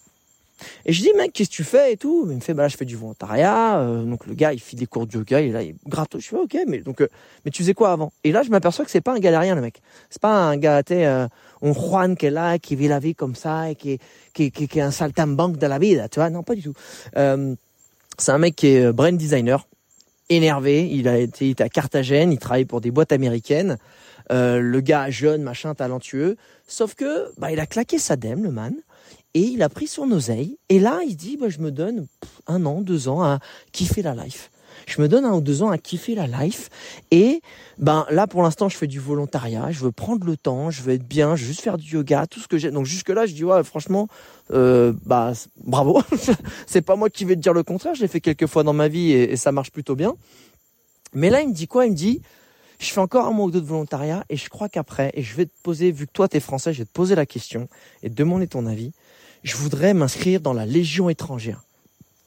Et 0.87 0.93
je 0.93 1.03
dis, 1.03 1.13
mec, 1.17 1.33
qu'est-ce 1.33 1.51
que 1.51 1.55
tu 1.55 1.65
fais 1.65 1.93
et 1.93 1.97
tout? 1.97 2.27
Il 2.31 2.37
me 2.37 2.41
fait, 2.41 2.55
bah 2.55 2.63
là, 2.63 2.69
je 2.69 2.77
fais 2.77 2.87
du 2.87 2.97
volontariat. 2.97 3.79
Euh, 3.79 4.03
donc 4.03 4.27
le 4.27 4.35
gars, 4.35 4.53
il 4.53 4.59
fait 4.59 4.77
des 4.77 4.87
cours 4.87 5.07
de 5.07 5.13
yoga, 5.13 5.41
il 5.41 5.51
est 5.51 5.53
là, 5.53 5.63
il 5.63 5.75
gratos. 5.87 6.23
Je 6.23 6.29
fais, 6.29 6.37
ok, 6.37 6.57
mais 6.67 6.79
donc, 6.79 7.03
euh, 7.03 7.09
mais 7.45 7.51
tu 7.51 7.63
faisais 7.63 7.75
quoi 7.75 7.93
avant? 7.93 8.13
Et 8.25 8.33
là, 8.33 8.43
je 8.43 8.51
m'aperçois 8.51 8.85
que 8.85 8.91
c'est 8.91 9.03
pas 9.03 9.13
un 9.13 9.19
galérien, 9.19 9.55
le 9.55 9.61
mec. 9.61 9.83
C'est 10.09 10.23
pas 10.23 10.33
un 10.33 10.57
gars, 10.57 10.83
tu 10.83 10.95
euh, 10.95 11.29
un 11.63 11.73
Juan 11.73 12.17
qui 12.17 12.27
est 12.27 12.31
là, 12.31 12.59
qui 12.59 12.75
vit 12.75 12.89
la 12.89 12.99
vie 12.99 13.15
comme 13.15 13.35
ça 13.35 13.71
et 13.71 13.75
qui 13.75 13.99
qui, 14.33 14.51
qui, 14.51 14.67
qui 14.67 14.79
est 14.79 14.83
un 14.83 14.91
saltimbanque 14.91 15.59
de 15.59 15.67
la 15.67 15.79
vie, 15.79 15.99
tu 16.11 16.21
vois? 16.21 16.31
Non, 16.31 16.43
pas 16.43 16.55
du 16.55 16.63
tout. 16.63 16.75
C'est 18.19 18.33
un 18.33 18.39
mec 18.39 18.57
qui 18.57 18.69
est 18.69 18.85
euh, 18.85 18.93
brand 18.93 19.17
designer, 19.17 19.67
énervé. 20.29 20.89
Il 20.91 21.09
a 21.09 21.19
été, 21.19 21.55
à 21.59 21.69
Carthagène, 21.69 22.33
il 22.33 22.39
travaille 22.39 22.65
pour 22.65 22.81
des 22.81 22.91
boîtes 22.91 23.13
américaines. 23.13 23.79
Euh, 24.33 24.59
le 24.61 24.81
gars 24.81 25.11
jeune, 25.11 25.43
machin, 25.43 25.75
talentueux. 25.75 26.37
Sauf 26.67 26.95
que, 26.95 27.31
bah, 27.39 27.53
il 27.53 27.61
a 27.61 27.67
claqué 27.67 27.99
sa 27.99 28.17
dème, 28.17 28.43
le 28.43 28.51
man, 28.51 28.75
et 29.35 29.41
il 29.41 29.63
a 29.63 29.69
pris 29.69 29.87
son 29.87 30.11
oseille. 30.11 30.59
Et 30.69 30.81
là, 30.81 31.01
il 31.07 31.17
dit, 31.17 31.37
bah, 31.37 31.49
je 31.49 31.59
me 31.59 31.71
donne 31.71 32.07
un 32.47 32.65
an, 32.67 32.81
deux 32.81 33.09
ans 33.09 33.23
à 33.23 33.39
kiffer 33.73 34.03
la 34.03 34.15
life 34.15 34.51
je 34.87 35.03
me 35.03 35.09
donne 35.09 35.25
un 35.25 35.33
ou 35.33 35.41
deux 35.41 35.63
ans 35.63 35.71
à 35.71 35.79
kiffer 35.79 36.15
la 36.15 36.27
life. 36.27 36.71
Et 37.11 37.43
ben 37.79 38.07
là, 38.09 38.27
pour 38.29 38.43
l'instant, 38.43 38.69
je 38.69 38.77
fais 38.77 38.87
du 38.87 39.01
volontariat. 39.01 39.71
Je 39.73 39.81
veux 39.81 39.91
prendre 39.91 40.25
le 40.25 40.37
temps. 40.37 40.71
Je 40.71 40.81
veux 40.83 40.95
être 40.95 41.07
bien. 41.07 41.35
Je 41.35 41.43
veux 41.43 41.49
juste 41.49 41.61
faire 41.61 41.77
du 41.77 41.95
yoga, 41.95 42.27
tout 42.27 42.39
ce 42.39 42.47
que 42.47 42.57
j'ai. 42.57 42.71
Donc 42.71 42.87
jusque 42.87 43.09
là, 43.09 43.27
je 43.27 43.35
dis 43.35 43.45
ouais, 43.45 43.65
franchement, 43.65 44.07
euh, 44.53 44.93
bah 45.05 45.33
bravo. 45.65 46.01
c'est 46.67 46.83
pas 46.83 46.95
moi 46.95 47.11
qui 47.11 47.25
vais 47.25 47.35
te 47.35 47.41
dire 47.41 47.53
le 47.53 47.65
contraire. 47.65 47.95
Je 47.97 48.01
l'ai 48.01 48.09
fait 48.09 48.21
quelques 48.21 48.47
fois 48.47 48.63
dans 48.63 48.73
ma 48.73 48.87
vie 48.87 49.11
et, 49.11 49.37
ça 49.37 49.51
marche 49.51 49.73
plutôt 49.73 49.97
bien. 49.97 50.15
Mais 51.13 51.31
là, 51.31 51.43
il 51.43 51.49
me 51.49 51.55
dit 51.55 51.67
quoi? 51.67 51.87
Il 51.87 51.91
me 51.91 51.97
dit 51.97 52.23
je 52.79 52.87
fais 52.87 53.01
encore 53.01 53.27
un 53.27 53.33
mois 53.33 53.47
ou 53.47 53.51
deux 53.51 53.63
de 53.63 53.67
volontariat 53.67 54.25
et 54.29 54.37
je 54.37 54.51
crois 54.51 54.69
qu'après, 54.69 55.11
et 55.15 55.23
je 55.23 55.35
vais 55.35 55.47
te 55.47 55.63
poser, 55.63 55.91
vu 55.93 56.07
que 56.07 56.13
toi 56.13 56.29
t'es 56.29 56.41
français, 56.41 56.75
je 56.75 56.81
vais 56.81 56.85
te 56.85 56.93
poser 56.93 57.15
la 57.15 57.25
question 57.25 57.69
et 58.03 58.11
te 58.11 58.15
demander 58.15 58.47
ton 58.47 58.67
avis. 58.67 58.93
Je 59.43 59.57
voudrais 59.57 59.95
m'inscrire 59.95 60.43
dans 60.43 60.53
la 60.53 60.67
Légion 60.67 61.09
étrangère. 61.09 61.63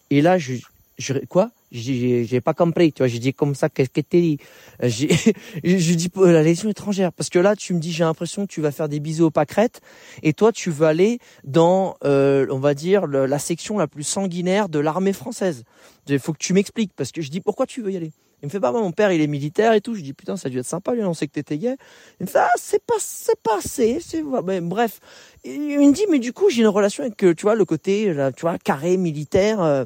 Et 0.10 0.24
là, 0.24 0.40
je, 0.40 0.56
je 1.00 1.14
quoi? 1.30 1.52
J'ai 1.72 2.42
pas 2.42 2.54
compris, 2.54 2.92
tu 2.92 3.00
vois, 3.00 3.08
j'ai 3.08 3.20
dit 3.20 3.34
comme 3.34 3.56
ça, 3.56 3.70
qu'est-ce 3.70 3.90
que 3.90 4.02
t'es 4.02 4.22
dit? 4.22 4.38
Je 4.84 5.94
dis 5.94 6.12
la 6.16 6.44
légion 6.44 6.70
étrangère, 6.70 7.14
parce 7.14 7.30
que 7.30 7.40
là, 7.40 7.56
tu 7.56 7.74
me 7.74 7.80
dis, 7.80 7.92
j'ai 7.92 8.04
l'impression 8.04 8.46
que 8.46 8.52
tu 8.52 8.60
vas 8.60 8.72
faire 8.72 8.90
des 8.90 9.00
bisous 9.00 9.26
aux 9.26 9.32
pâquerettes, 9.32 9.82
et 10.24 10.34
toi, 10.34 10.52
tu 10.52 10.72
veux 10.72 10.88
aller 10.88 11.20
dans, 11.44 11.96
euh, 12.04 12.48
on 12.50 12.60
va 12.60 12.74
dire, 12.74 13.08
la 13.08 13.40
section 13.40 13.78
la 13.78 13.88
plus 13.88 14.04
sanguinaire 14.04 14.68
de 14.68 14.80
l'armée 14.80 15.14
française. 15.14 15.64
Il 16.08 16.20
faut 16.20 16.34
que 16.34 16.40
tu 16.40 16.54
m'expliques, 16.54 16.92
parce 16.96 17.12
que 17.12 17.22
je 17.22 17.30
dis, 17.30 17.40
pourquoi 17.40 17.66
tu 17.66 17.82
veux 17.82 17.92
y 17.92 17.98
aller? 17.98 18.12
Il 18.42 18.46
me 18.46 18.50
fait 18.50 18.60
pas, 18.60 18.72
bah, 18.72 18.80
mon 18.80 18.92
père, 18.92 19.12
il 19.12 19.22
est 19.22 19.28
militaire 19.28 19.74
et 19.74 19.82
tout. 19.82 19.96
Je 19.96 20.02
dis, 20.02 20.14
putain, 20.14 20.38
ça 20.38 20.48
a 20.48 20.50
dû 20.50 20.60
être 20.60 20.66
sympa, 20.66 20.94
lui, 20.94 21.04
on 21.04 21.14
sait 21.14 21.28
que 21.28 21.34
t'étais 21.34 21.58
gay. 21.58 21.76
Il 22.20 22.26
me 22.26 22.30
fait, 22.30 22.40
ah, 22.40 22.50
c'est 22.56 22.84
pas, 22.84 22.96
c'est 23.00 23.40
passé, 23.42 24.00
c'est, 24.02 24.24
bref. 24.24 25.00
il 25.44 25.60
me 25.60 25.92
dit, 25.92 26.06
mais 26.10 26.20
du 26.20 26.32
coup, 26.32 26.50
j'ai 26.50 26.62
une 26.62 26.68
relation 26.68 27.04
avec, 27.04 27.18
tu 27.18 27.42
vois, 27.42 27.56
le 27.56 27.66
côté, 27.66 28.14
tu 28.36 28.42
vois, 28.42 28.58
carré 28.58 28.96
militaire, 28.96 29.62
euh, 29.62 29.84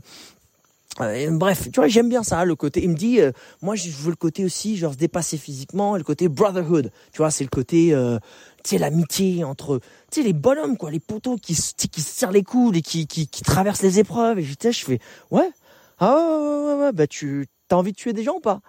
euh, 1.01 1.31
bref, 1.31 1.69
tu 1.71 1.79
vois, 1.79 1.87
j'aime 1.87 2.09
bien 2.09 2.23
ça, 2.23 2.45
le 2.45 2.55
côté. 2.55 2.83
Il 2.83 2.89
me 2.89 2.95
dit, 2.95 3.19
euh, 3.19 3.31
moi, 3.61 3.75
je 3.75 3.89
veux 3.89 4.11
le 4.11 4.15
côté 4.15 4.45
aussi, 4.45 4.77
genre 4.77 4.93
se 4.93 4.97
dépasser 4.97 5.37
physiquement, 5.37 5.97
le 5.97 6.03
côté 6.03 6.27
brotherhood. 6.27 6.91
Tu 7.11 7.17
vois, 7.17 7.31
c'est 7.31 7.43
le 7.43 7.49
côté, 7.49 7.93
euh, 7.93 8.19
tu 8.63 8.71
sais, 8.71 8.77
l'amitié 8.77 9.43
entre, 9.43 9.79
tu 10.11 10.21
sais, 10.21 10.27
les 10.27 10.33
bonhommes, 10.33 10.77
quoi, 10.77 10.91
les 10.91 10.99
poteaux 10.99 11.37
qui, 11.37 11.55
qui 11.55 12.01
se 12.01 12.09
serrent 12.15 12.31
les 12.31 12.43
coudes 12.43 12.75
et 12.75 12.81
qui, 12.81 13.07
qui, 13.07 13.27
qui 13.27 13.41
traversent 13.43 13.81
les 13.81 13.99
épreuves. 13.99 14.39
Et 14.39 14.43
je, 14.43 14.53
je 14.61 14.85
fais, 14.85 14.99
ouais, 15.31 15.49
ah 15.99 16.15
ouais, 16.15 16.73
ouais, 16.75 16.83
ouais, 16.83 16.91
bah 16.91 17.07
tu, 17.07 17.47
t'as 17.67 17.75
envie 17.75 17.91
de 17.91 17.97
tuer 17.97 18.13
des 18.13 18.23
gens 18.23 18.35
ou 18.35 18.41
pas? 18.41 18.61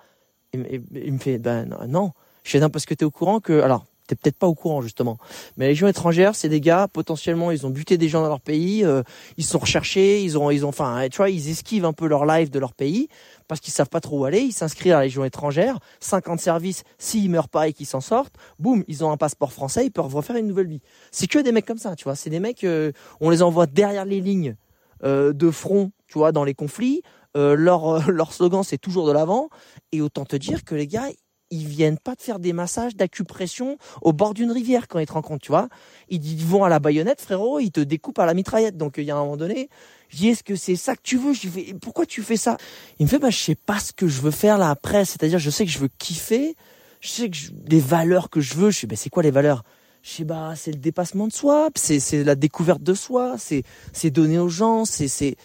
Il, 0.52 0.82
il, 0.94 1.12
me 1.12 1.18
fait, 1.18 1.38
ben 1.38 1.68
non. 1.88 2.12
Je 2.44 2.50
fais 2.50 2.60
non 2.60 2.70
parce 2.70 2.86
que 2.86 2.94
t'es 2.94 3.04
au 3.04 3.10
courant 3.10 3.40
que, 3.40 3.60
alors, 3.60 3.86
t'es 4.06 4.14
peut-être 4.14 4.38
pas 4.38 4.46
au 4.46 4.54
courant 4.54 4.82
justement. 4.82 5.18
Mais 5.56 5.66
les 5.66 5.70
légion 5.72 5.88
étrangères, 5.88 6.34
c'est 6.34 6.48
des 6.48 6.60
gars 6.60 6.88
potentiellement 6.88 7.50
ils 7.50 7.66
ont 7.66 7.70
buté 7.70 7.98
des 7.98 8.08
gens 8.08 8.22
dans 8.22 8.28
leur 8.28 8.40
pays, 8.40 8.84
euh, 8.84 9.02
ils 9.36 9.44
sont 9.44 9.58
recherchés, 9.58 10.22
ils 10.22 10.38
ont 10.38 10.50
ils 10.50 10.64
ont 10.64 10.68
enfin 10.68 11.06
tu 11.10 11.16
vois, 11.18 11.30
ils 11.30 11.48
esquivent 11.48 11.84
un 11.84 11.92
peu 11.92 12.06
leur 12.06 12.26
life 12.26 12.50
de 12.50 12.58
leur 12.58 12.74
pays 12.74 13.08
parce 13.48 13.60
qu'ils 13.60 13.72
savent 13.72 13.88
pas 13.88 14.00
trop 14.00 14.20
où 14.20 14.24
aller, 14.24 14.40
ils 14.40 14.52
s'inscrivent 14.52 14.92
à 14.92 14.98
la 14.98 15.04
légion 15.04 15.24
étrangère, 15.24 15.78
50 16.00 16.40
services, 16.40 16.84
s'ils 16.98 17.30
meurent 17.30 17.48
pas 17.48 17.68
et 17.68 17.72
qu'ils 17.72 17.86
s'en 17.86 18.00
sortent, 18.00 18.34
boum, 18.58 18.84
ils 18.88 19.04
ont 19.04 19.10
un 19.10 19.16
passeport 19.16 19.52
français, 19.52 19.84
ils 19.86 19.90
peuvent 19.90 20.14
refaire 20.14 20.36
une 20.36 20.46
nouvelle 20.46 20.68
vie. 20.68 20.80
C'est 21.10 21.26
que 21.26 21.38
des 21.38 21.52
mecs 21.52 21.66
comme 21.66 21.78
ça, 21.78 21.96
tu 21.96 22.04
vois, 22.04 22.16
c'est 22.16 22.30
des 22.30 22.40
mecs 22.40 22.64
euh, 22.64 22.92
on 23.20 23.30
les 23.30 23.42
envoie 23.42 23.66
derrière 23.66 24.04
les 24.04 24.20
lignes 24.20 24.56
euh, 25.02 25.32
de 25.32 25.50
front, 25.50 25.92
tu 26.06 26.18
vois, 26.18 26.32
dans 26.32 26.44
les 26.44 26.54
conflits, 26.54 27.02
leur 27.34 28.10
leur 28.12 28.32
slogan 28.32 28.62
c'est 28.62 28.78
toujours 28.78 29.08
de 29.08 29.12
l'avant 29.12 29.48
et 29.90 30.00
autant 30.00 30.24
te 30.24 30.36
dire 30.36 30.64
que 30.64 30.76
les 30.76 30.86
gars 30.86 31.08
ils 31.54 31.66
viennent 31.66 31.98
pas 31.98 32.16
te 32.16 32.22
faire 32.22 32.38
des 32.38 32.52
massages 32.52 32.96
d'acupression 32.96 33.78
au 34.02 34.12
bord 34.12 34.34
d'une 34.34 34.50
rivière 34.50 34.88
quand 34.88 34.98
ils 34.98 35.06
te 35.06 35.12
rencontrent, 35.12 35.44
tu 35.44 35.52
vois. 35.52 35.68
Ils 36.08 36.44
vont 36.44 36.64
à 36.64 36.68
la 36.68 36.80
baïonnette, 36.80 37.20
frérot, 37.20 37.60
ils 37.60 37.70
te 37.70 37.80
découpent 37.80 38.18
à 38.18 38.26
la 38.26 38.34
mitraillette. 38.34 38.76
Donc 38.76 38.94
il 38.98 39.04
y 39.04 39.10
a 39.10 39.16
un 39.16 39.20
moment 39.20 39.36
donné, 39.36 39.68
je 40.08 40.16
dis, 40.16 40.28
est-ce 40.28 40.42
que 40.42 40.56
c'est 40.56 40.76
ça 40.76 40.94
que 40.96 41.02
tu 41.02 41.16
veux? 41.16 41.32
Je 41.32 41.48
fais, 41.48 41.74
pourquoi 41.80 42.06
tu 42.06 42.22
fais 42.22 42.36
ça? 42.36 42.56
Il 42.98 43.04
me 43.04 43.08
fait, 43.08 43.18
bah, 43.18 43.30
je 43.30 43.38
sais 43.38 43.54
pas 43.54 43.78
ce 43.78 43.92
que 43.92 44.08
je 44.08 44.20
veux 44.20 44.30
faire 44.30 44.58
là 44.58 44.70
après. 44.70 45.04
C'est-à-dire, 45.04 45.38
je 45.38 45.50
sais 45.50 45.64
que 45.64 45.70
je 45.70 45.78
veux 45.78 45.90
kiffer. 45.98 46.56
Je 47.00 47.08
sais 47.08 47.28
que 47.28 47.36
les 47.68 47.80
valeurs 47.80 48.30
que 48.30 48.40
je 48.40 48.54
veux. 48.54 48.70
Je 48.70 48.80
sais, 48.80 48.86
bah, 48.86 48.96
c'est 48.96 49.10
quoi 49.10 49.22
les 49.22 49.30
valeurs? 49.30 49.64
Je 50.02 50.10
sais, 50.10 50.24
bah, 50.24 50.54
c'est 50.56 50.72
le 50.72 50.78
dépassement 50.78 51.26
de 51.26 51.32
soi. 51.32 51.68
C'est, 51.74 52.00
c'est 52.00 52.24
la 52.24 52.34
découverte 52.34 52.82
de 52.82 52.94
soi. 52.94 53.36
C'est, 53.38 53.62
c'est 53.92 54.10
donner 54.10 54.38
aux 54.38 54.48
gens. 54.48 54.84
C'est. 54.84 55.36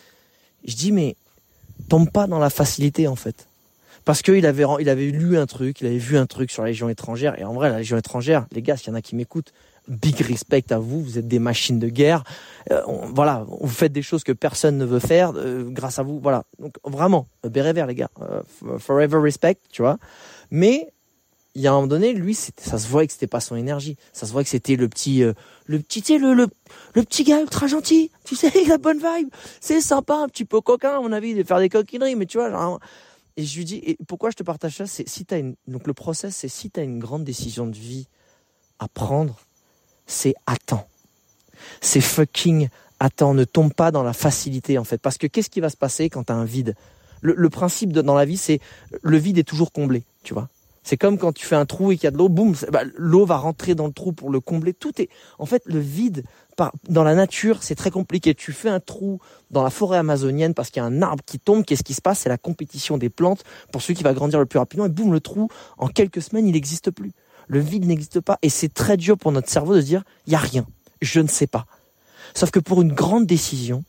Je 0.65 0.75
dis, 0.75 0.91
mais 0.91 1.15
tombe 1.87 2.09
pas 2.11 2.27
dans 2.27 2.39
la 2.39 2.49
facilité 2.49 3.07
en 3.07 3.15
fait. 3.15 3.48
Parce 4.09 4.23
qu'il 4.23 4.43
avait, 4.47 4.65
il 4.79 4.89
avait 4.89 5.11
lu 5.11 5.37
un 5.37 5.45
truc, 5.45 5.81
il 5.81 5.85
avait 5.85 5.99
vu 5.99 6.17
un 6.17 6.25
truc 6.25 6.49
sur 6.49 6.63
la 6.63 6.69
Légion 6.69 6.89
étrangère. 6.89 7.39
Et 7.39 7.43
en 7.43 7.53
vrai, 7.53 7.69
la 7.69 7.77
Légion 7.77 7.95
étrangère, 7.95 8.47
les 8.51 8.63
gars, 8.63 8.75
s'il 8.75 8.87
y 8.87 8.89
en 8.89 8.95
a 8.95 9.03
qui 9.03 9.15
m'écoutent, 9.15 9.53
big 9.87 10.19
respect 10.21 10.65
à 10.71 10.79
vous, 10.79 11.03
vous 11.03 11.19
êtes 11.19 11.27
des 11.27 11.37
machines 11.37 11.77
de 11.77 11.89
guerre. 11.89 12.23
Euh, 12.71 12.81
voilà, 13.13 13.45
vous 13.47 13.67
faites 13.67 13.91
des 13.91 14.01
choses 14.01 14.23
que 14.23 14.31
personne 14.31 14.79
ne 14.79 14.85
veut 14.85 14.97
faire 14.97 15.33
euh, 15.35 15.69
grâce 15.69 15.99
à 15.99 16.01
vous. 16.01 16.19
Voilà, 16.19 16.45
donc 16.57 16.77
vraiment, 16.85 17.27
béret 17.47 17.71
vert 17.71 17.85
les 17.85 17.93
gars, 17.93 18.09
euh, 18.23 18.41
forever 18.79 19.19
respect, 19.19 19.59
tu 19.71 19.83
vois. 19.83 19.99
Mais 20.49 20.91
il 21.53 21.61
y 21.61 21.67
a 21.67 21.71
un 21.71 21.75
moment 21.75 21.85
donné, 21.85 22.13
lui, 22.13 22.33
ça 22.33 22.79
se 22.79 22.87
voyait 22.87 23.05
que 23.05 23.13
c'était 23.13 23.27
pas 23.27 23.41
son 23.41 23.57
énergie. 23.57 23.95
Ça 24.11 24.25
se 24.25 24.31
voyait 24.31 24.45
que 24.45 24.49
c'était 24.49 24.75
le 24.75 24.89
petit, 24.89 25.21
le 25.21 25.79
petit, 25.79 26.01
tu 26.01 26.13
sais, 26.13 26.19
le, 26.19 26.33
le, 26.33 26.47
le, 26.95 27.03
petit 27.03 27.23
gars 27.23 27.41
ultra 27.41 27.67
gentil. 27.67 28.09
Tu 28.23 28.35
sais, 28.35 28.51
la 28.67 28.79
bonne 28.79 28.97
vibe. 28.97 29.29
C'est 29.61 29.81
sympa, 29.81 30.15
un 30.15 30.29
petit 30.29 30.45
peu 30.45 30.61
coquin, 30.61 30.97
à 30.97 30.99
mon 30.99 31.11
avis, 31.11 31.35
de 31.35 31.43
faire 31.43 31.59
des 31.59 31.69
coquineries, 31.69 32.15
mais 32.15 32.25
tu 32.25 32.39
vois, 32.39 32.49
genre, 32.49 32.79
et 33.37 33.45
je 33.45 33.57
lui 33.57 33.65
dis, 33.65 33.81
et 33.85 33.97
pourquoi 34.07 34.31
je 34.31 34.35
te 34.35 34.43
partage 34.43 34.75
ça, 34.77 34.87
c'est 34.87 35.07
si 35.07 35.25
t'as 35.25 35.39
une, 35.39 35.55
donc 35.67 35.87
le 35.87 35.93
process, 35.93 36.35
c'est 36.35 36.47
si 36.47 36.69
t'as 36.69 36.83
une 36.83 36.99
grande 36.99 37.23
décision 37.23 37.67
de 37.67 37.75
vie 37.75 38.07
à 38.79 38.87
prendre, 38.87 39.39
c'est 40.05 40.35
attends. 40.45 40.87
C'est 41.81 42.01
fucking 42.01 42.69
attends, 42.99 43.33
ne 43.33 43.43
tombe 43.43 43.73
pas 43.73 43.91
dans 43.91 44.03
la 44.03 44.13
facilité 44.13 44.77
en 44.77 44.83
fait. 44.83 44.97
Parce 44.97 45.17
que 45.17 45.27
qu'est-ce 45.27 45.49
qui 45.49 45.61
va 45.61 45.69
se 45.69 45.77
passer 45.77 46.09
quand 46.09 46.25
tu 46.25 46.33
as 46.33 46.35
un 46.35 46.45
vide? 46.45 46.75
Le, 47.21 47.49
principe 47.49 47.91
dans 47.91 48.15
la 48.15 48.23
vie, 48.23 48.37
c'est 48.37 48.61
le 49.01 49.17
vide 49.17 49.37
est 49.37 49.43
toujours 49.43 49.73
comblé, 49.73 50.03
tu 50.23 50.33
vois? 50.33 50.47
C'est 50.89 50.97
comme 50.97 51.19
quand 51.19 51.33
tu 51.33 51.45
fais 51.45 51.55
un 51.55 51.67
trou 51.67 51.91
et 51.91 51.97
qu'il 51.97 52.05
y 52.05 52.07
a 52.07 52.11
de 52.11 52.17
l'eau, 52.17 52.29
boum, 52.29 52.55
bah, 52.71 52.81
l'eau 52.95 53.23
va 53.23 53.37
rentrer 53.37 53.75
dans 53.75 53.85
le 53.85 53.93
trou 53.93 54.11
pour 54.11 54.31
le 54.31 54.39
combler. 54.39 54.73
Tout 54.73 54.99
est, 54.99 55.07
en 55.37 55.45
fait, 55.45 55.61
le 55.67 55.77
vide 55.77 56.23
dans 56.87 57.03
la 57.03 57.13
nature, 57.13 57.61
c'est 57.61 57.75
très 57.75 57.91
compliqué. 57.91 58.33
Tu 58.33 58.53
fais 58.53 58.69
un 58.69 58.79
trou 58.79 59.19
dans 59.51 59.61
la 59.61 59.69
forêt 59.69 59.99
amazonienne 59.99 60.55
parce 60.55 60.71
qu'il 60.71 60.81
y 60.81 60.83
a 60.83 60.87
un 60.87 61.03
arbre 61.03 61.23
qui 61.23 61.37
tombe. 61.37 61.63
Qu'est-ce 61.63 61.83
qui 61.83 61.93
se 61.93 62.01
passe? 62.01 62.21
C'est 62.21 62.29
la 62.29 62.39
compétition 62.39 62.97
des 62.97 63.11
plantes 63.11 63.43
pour 63.71 63.83
celui 63.83 63.93
qui 63.93 64.03
va 64.03 64.15
grandir 64.15 64.39
le 64.39 64.47
plus 64.47 64.57
rapidement. 64.57 64.87
Et 64.87 64.89
boum, 64.89 65.13
le 65.13 65.19
trou, 65.19 65.49
en 65.77 65.89
quelques 65.89 66.23
semaines, 66.23 66.47
il 66.47 66.53
n'existe 66.53 66.89
plus. 66.89 67.11
Le 67.47 67.59
vide 67.59 67.85
n'existe 67.85 68.19
pas. 68.19 68.39
Et 68.41 68.49
c'est 68.49 68.73
très 68.73 68.97
dur 68.97 69.15
pour 69.15 69.31
notre 69.31 69.47
cerveau 69.47 69.75
de 69.75 69.81
se 69.81 69.85
dire, 69.85 70.03
il 70.25 70.33
y 70.33 70.35
a 70.35 70.39
rien. 70.39 70.65
Je 71.03 71.19
ne 71.19 71.27
sais 71.27 71.45
pas. 71.45 71.67
Sauf 72.33 72.49
que 72.49 72.59
pour 72.59 72.81
une 72.81 72.93
grande 72.93 73.27
décision, 73.27 73.83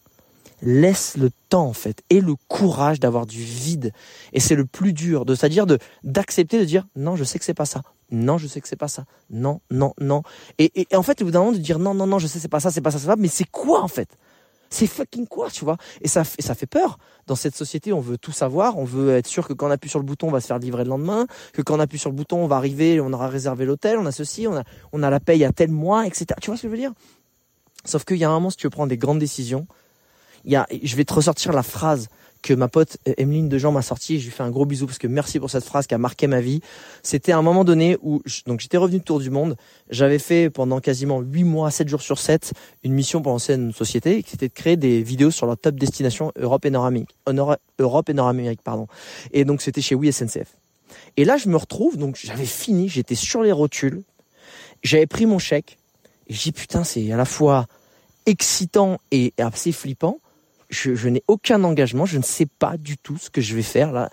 laisse 0.62 1.16
le 1.16 1.30
temps 1.48 1.66
en 1.66 1.72
fait 1.72 2.02
et 2.10 2.20
le 2.20 2.34
courage 2.48 3.00
d'avoir 3.00 3.26
du 3.26 3.42
vide 3.42 3.92
et 4.32 4.40
c'est 4.40 4.54
le 4.54 4.66
plus 4.66 4.92
dur 4.92 5.24
de 5.24 5.34
c'est-à-dire 5.34 5.66
de 5.66 5.78
d'accepter 6.04 6.58
de 6.58 6.64
dire 6.64 6.86
non 6.96 7.16
je 7.16 7.24
sais 7.24 7.38
que 7.38 7.44
c'est 7.44 7.54
pas 7.54 7.66
ça 7.66 7.82
non 8.10 8.38
je 8.38 8.46
sais 8.46 8.60
que 8.60 8.68
c'est 8.68 8.76
pas 8.76 8.88
ça 8.88 9.04
non 9.30 9.60
non 9.70 9.94
non 10.00 10.22
et, 10.58 10.70
et, 10.80 10.96
en 10.96 11.02
fait 11.02 11.22
au 11.22 11.24
bout 11.24 11.30
d'un 11.30 11.40
moment 11.40 11.52
de 11.52 11.58
dire 11.58 11.78
non 11.78 11.94
non 11.94 12.06
non 12.06 12.18
je 12.18 12.26
sais 12.26 12.38
c'est 12.38 12.48
pas 12.48 12.60
ça 12.60 12.70
c'est 12.70 12.80
pas 12.80 12.90
ça 12.90 12.98
c'est 12.98 13.06
pas 13.06 13.16
mais 13.16 13.28
c'est 13.28 13.48
quoi 13.50 13.82
en 13.82 13.88
fait? 13.88 14.16
C'est 14.72 14.86
fucking 14.86 15.26
quoi, 15.26 15.50
tu 15.50 15.64
vois? 15.64 15.76
Et 16.00 16.06
ça, 16.06 16.22
ça 16.22 16.54
fait 16.54 16.66
peur. 16.66 16.98
Dans 17.26 17.34
cette 17.34 17.56
société, 17.56 17.92
on 17.92 17.98
veut 17.98 18.18
tout 18.18 18.30
savoir. 18.30 18.78
On 18.78 18.84
veut 18.84 19.16
être 19.16 19.26
sûr 19.26 19.48
que 19.48 19.52
quand 19.52 19.66
on 19.66 19.70
appuie 19.70 19.90
sur 19.90 19.98
le 19.98 20.04
bouton, 20.04 20.28
on 20.28 20.30
va 20.30 20.40
se 20.40 20.46
faire 20.46 20.60
livrer 20.60 20.84
le 20.84 20.90
lendemain. 20.90 21.26
Que 21.52 21.60
quand 21.60 21.74
on 21.74 21.80
appuie 21.80 21.98
sur 21.98 22.08
le 22.08 22.14
bouton, 22.14 22.38
on 22.38 22.46
va 22.46 22.54
arriver, 22.54 23.00
on 23.00 23.12
aura 23.12 23.28
réservé 23.28 23.64
l'hôtel, 23.64 23.98
on 23.98 24.06
a 24.06 24.12
ceci, 24.12 24.46
on 24.46 24.56
a, 24.56 24.62
on 24.92 25.02
a 25.02 25.10
la 25.10 25.18
paye 25.18 25.44
à 25.44 25.50
tel 25.50 25.72
mois, 25.72 26.06
etc. 26.06 26.26
Tu 26.40 26.50
vois 26.50 26.56
ce 26.56 26.62
que 26.62 26.68
je 26.68 26.70
veux 26.70 26.78
dire? 26.78 26.92
Sauf 27.84 28.04
qu'il 28.04 28.18
y 28.18 28.24
a 28.24 28.30
un 28.30 28.34
moment, 28.34 28.50
si 28.50 28.58
tu 28.58 28.66
veux 28.66 28.70
prendre 28.70 28.90
des 28.90 28.98
grandes 28.98 29.18
décisions, 29.18 29.66
il 30.44 30.52
y 30.52 30.56
a, 30.56 30.66
je 30.82 30.96
vais 30.96 31.04
te 31.04 31.12
ressortir 31.12 31.52
la 31.52 31.62
phrase 31.62 32.08
que 32.42 32.54
ma 32.54 32.68
pote 32.68 32.96
euh, 33.08 33.14
Emeline 33.18 33.48
Dejean 33.48 33.72
m'a 33.72 33.82
sorti. 33.82 34.18
Je 34.18 34.24
lui 34.24 34.32
fais 34.32 34.42
un 34.42 34.50
gros 34.50 34.64
bisou 34.64 34.86
parce 34.86 34.98
que 34.98 35.06
merci 35.06 35.38
pour 35.38 35.50
cette 35.50 35.64
phrase 35.64 35.86
qui 35.86 35.94
a 35.94 35.98
marqué 35.98 36.26
ma 36.26 36.40
vie. 36.40 36.60
C'était 37.02 37.32
un 37.32 37.42
moment 37.42 37.64
donné 37.64 37.98
où 38.02 38.22
donc 38.46 38.60
j'étais 38.60 38.76
revenu 38.76 38.98
de 38.98 39.04
tour 39.04 39.20
du 39.20 39.30
monde. 39.30 39.56
J'avais 39.90 40.18
fait 40.18 40.50
pendant 40.50 40.80
quasiment 40.80 41.20
8 41.20 41.44
mois, 41.44 41.70
7 41.70 41.88
jours 41.88 42.02
sur 42.02 42.18
7, 42.18 42.52
une 42.84 42.92
mission 42.92 43.22
pour 43.22 43.32
lancer 43.32 43.54
une 43.54 43.72
société 43.72 44.22
qui 44.22 44.36
était 44.36 44.48
de 44.48 44.52
créer 44.52 44.76
des 44.76 45.02
vidéos 45.02 45.30
sur 45.30 45.46
leur 45.46 45.58
top 45.58 45.74
destination 45.76 46.32
Europe 46.36 46.64
et 46.64 46.70
Nord-Amérique. 46.70 47.14
Europe 47.78 48.08
et 48.08 48.14
Nord-Amérique, 48.14 48.62
pardon. 48.62 48.86
Et 49.32 49.44
donc 49.44 49.62
c'était 49.62 49.82
chez 49.82 49.94
Oui 49.94 50.12
SNCF. 50.12 50.56
Et 51.16 51.24
là, 51.24 51.36
je 51.36 51.48
me 51.48 51.56
retrouve, 51.56 51.96
donc 51.96 52.18
j'avais 52.20 52.46
fini, 52.46 52.88
j'étais 52.88 53.14
sur 53.14 53.42
les 53.42 53.52
rotules, 53.52 54.02
j'avais 54.82 55.06
pris 55.06 55.24
mon 55.24 55.38
chèque, 55.38 55.78
et 56.26 56.34
je 56.34 56.42
dis 56.42 56.52
putain, 56.52 56.82
c'est 56.82 57.12
à 57.12 57.16
la 57.16 57.24
fois 57.24 57.66
excitant 58.26 58.98
et 59.12 59.32
assez 59.38 59.72
flippant 59.72 60.18
je, 60.70 61.08
n'ai 61.08 61.22
aucun 61.28 61.62
engagement, 61.64 62.06
je 62.06 62.18
ne 62.18 62.22
sais 62.22 62.46
pas 62.46 62.76
du 62.76 62.96
tout 62.96 63.18
ce 63.18 63.30
que 63.30 63.40
je 63.40 63.54
vais 63.54 63.62
faire 63.62 63.92
là. 63.92 64.10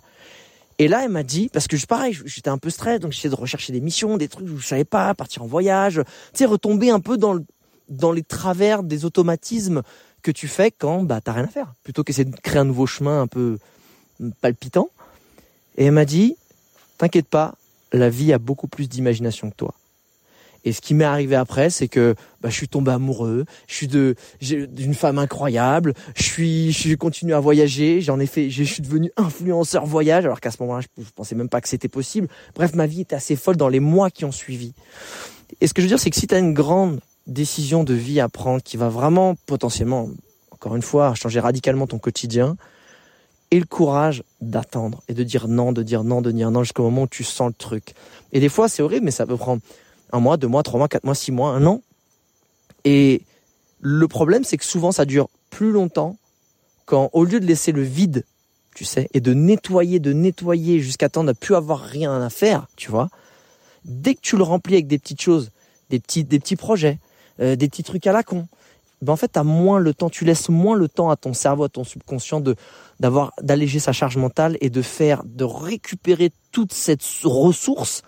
Et 0.80 0.88
là, 0.88 1.04
elle 1.04 1.12
m'a 1.12 1.24
dit, 1.24 1.50
parce 1.52 1.68
que 1.68 1.76
je, 1.76 1.88
pareil, 1.88 2.18
j'étais 2.26 2.50
un 2.50 2.60
peu 2.60 2.70
stressé, 2.70 3.00
donc 3.00 3.12
j'essayais 3.12 3.34
de 3.34 3.40
rechercher 3.40 3.74
des 3.74 3.82
missions, 3.82 4.18
des 4.18 4.28
trucs 4.28 4.48
où 4.48 4.58
je 4.58 4.68
savais 4.68 4.86
pas, 4.86 5.14
partir 5.16 5.44
en 5.44 5.48
voyage, 5.48 6.02
tu 6.34 6.40
sais, 6.40 6.46
retomber 6.46 6.92
un 6.92 7.00
peu 7.00 7.18
dans, 7.18 7.34
le, 7.34 7.44
dans 7.90 8.12
les 8.12 8.24
travers 8.24 8.84
des 8.84 9.06
automatismes 9.06 9.82
que 10.22 10.32
tu 10.32 10.48
fais 10.48 10.72
quand 10.72 11.04
bah 11.04 11.22
t'as 11.22 11.32
rien 11.32 11.46
à 11.46 11.48
faire, 11.48 11.74
plutôt 11.84 12.04
qu'essayer 12.04 12.26
de 12.26 12.36
créer 12.36 12.60
un 12.60 12.66
nouveau 12.66 12.86
chemin 12.86 13.22
un 13.22 13.28
peu 13.28 13.58
palpitant. 14.42 14.90
Et 15.78 15.86
elle 15.86 15.94
m'a 15.94 16.06
dit, 16.06 16.36
t'inquiète 16.98 17.28
pas, 17.28 17.56
la 17.92 18.10
vie 18.10 18.34
a 18.34 18.38
beaucoup 18.38 18.68
plus 18.68 18.88
d'imagination 18.88 19.50
que 19.50 19.56
toi. 19.56 19.74
Et 20.68 20.74
ce 20.74 20.82
qui 20.82 20.94
m'est 20.94 21.06
arrivé 21.06 21.38
après, 21.38 21.70
c'est 21.70 21.88
que 21.88 22.14
bah, 22.42 22.50
je 22.50 22.56
suis 22.56 22.68
tombé 22.68 22.92
amoureux, 22.92 23.46
je 23.68 23.74
suis 23.74 23.88
de 23.88 24.16
d'une 24.42 24.94
femme 24.94 25.18
incroyable, 25.18 25.94
je 26.14 26.24
suis 26.24 26.74
je 26.74 26.94
continue 26.96 27.34
à 27.34 27.40
voyager, 27.40 28.02
j'en 28.02 28.20
ai 28.20 28.26
fait, 28.26 28.50
je 28.50 28.64
suis 28.64 28.82
devenu 28.82 29.10
influenceur 29.16 29.86
voyage, 29.86 30.26
alors 30.26 30.42
qu'à 30.42 30.52
ce 30.52 30.58
moment-là, 30.64 30.82
je, 30.82 31.04
je 31.04 31.10
pensais 31.16 31.36
même 31.36 31.48
pas 31.48 31.62
que 31.62 31.70
c'était 31.70 31.88
possible. 31.88 32.28
Bref, 32.54 32.76
ma 32.76 32.86
vie 32.86 33.00
était 33.00 33.16
assez 33.16 33.38
folle 33.38 33.56
dans 33.56 33.70
les 33.70 33.80
mois 33.80 34.10
qui 34.10 34.26
ont 34.26 34.34
suivi. 34.34 34.74
Et 35.62 35.68
ce 35.68 35.74
que 35.74 35.82
je 35.82 35.86
veux 35.86 35.90
dire, 35.90 36.00
c'est 36.00 36.10
que 36.10 36.18
si 36.18 36.28
tu 36.28 36.36
as 36.36 36.40
une 36.40 36.54
grande 36.54 37.00
décision 37.28 37.86
de 37.86 37.94
vie 37.94 38.20
à 38.20 38.28
prendre 38.28 38.62
qui 38.62 38.76
va 38.76 38.90
vraiment 38.90 39.36
potentiellement, 39.46 40.10
encore 40.52 40.76
une 40.76 40.82
fois, 40.82 41.14
changer 41.16 41.40
radicalement 41.40 41.88
ton 41.88 41.98
quotidien, 41.98 42.58
et 43.52 43.60
le 43.62 43.66
courage 43.66 44.22
d'attendre 44.42 45.02
et 45.08 45.14
de 45.14 45.24
dire 45.24 45.48
non, 45.48 45.72
de 45.72 45.82
dire 45.82 46.04
non, 46.04 46.22
de 46.22 46.32
dire 46.32 46.52
non 46.52 46.64
jusqu'au 46.64 46.84
moment 46.84 47.04
où 47.04 47.08
tu 47.08 47.24
sens 47.24 47.48
le 47.48 47.54
truc. 47.54 47.94
Et 48.34 48.42
des 48.42 48.50
fois, 48.50 48.68
c'est 48.68 48.84
horrible, 48.84 49.06
mais 49.06 49.12
ça 49.12 49.26
peut 49.26 49.38
prendre 49.38 49.62
un 50.12 50.20
mois, 50.20 50.38
deux 50.38 50.48
mois, 50.48 50.64
trois 50.64 50.78
mois, 50.78 50.88
quatre 50.88 51.04
mois, 51.04 51.16
six 51.16 51.32
mois, 51.32 51.50
un 51.52 51.66
an. 51.66 51.82
Et 52.84 53.22
le 53.82 54.08
problème, 54.08 54.44
c'est 54.44 54.58
que 54.58 54.66
souvent, 54.66 54.92
ça 54.92 55.06
dure 55.06 55.30
plus 55.50 55.72
longtemps 55.72 56.18
quand, 56.86 57.10
au 57.14 57.26
lieu 57.26 57.40
de 57.40 57.46
laisser 57.46 57.72
le 57.72 57.82
vide, 57.82 58.26
tu 58.76 58.86
sais, 58.86 59.10
et 59.14 59.20
de 59.20 59.34
nettoyer, 59.34 60.00
de 60.00 60.14
nettoyer 60.14 60.80
jusqu'à 60.80 61.10
temps 61.10 61.24
de 61.24 61.34
plus 61.34 61.56
avoir 61.56 61.82
rien 61.82 62.22
à 62.22 62.30
faire, 62.30 62.68
tu 62.76 62.90
vois, 62.90 63.10
dès 63.86 64.16
que 64.16 64.22
tu 64.22 64.38
le 64.38 64.44
remplis 64.44 64.76
avec 64.76 64.88
des 64.88 65.00
petites 65.00 65.22
choses, 65.22 65.52
des 65.90 66.00
petits, 66.00 66.24
des 66.24 66.40
petits 66.40 66.56
projets, 66.56 67.00
euh, 67.40 67.56
des 67.56 67.68
petits 67.68 67.84
trucs 67.84 68.08
à 68.08 68.14
la 68.14 68.24
con, 68.24 68.48
ben 69.02 69.14
en 69.14 69.16
fait, 69.16 69.32
tu 69.34 69.40
moins 69.42 69.80
le 69.80 69.94
temps, 69.94 70.10
tu 70.10 70.26
laisses 70.26 70.50
moins 70.50 70.76
le 70.76 70.88
temps 70.88 71.10
à 71.10 71.16
ton 71.16 71.34
cerveau, 71.34 71.66
à 71.66 71.70
ton 71.70 71.84
subconscient 71.84 72.40
de 72.40 72.56
d'avoir 73.00 73.34
d'alléger 73.42 73.80
sa 73.80 73.92
charge 73.92 74.18
mentale 74.18 74.58
et 74.60 74.72
de 74.72 74.82
faire, 74.82 75.22
de 75.24 75.44
récupérer 75.44 76.32
toute 76.52 76.74
cette 76.74 77.04
ressource 77.24 78.02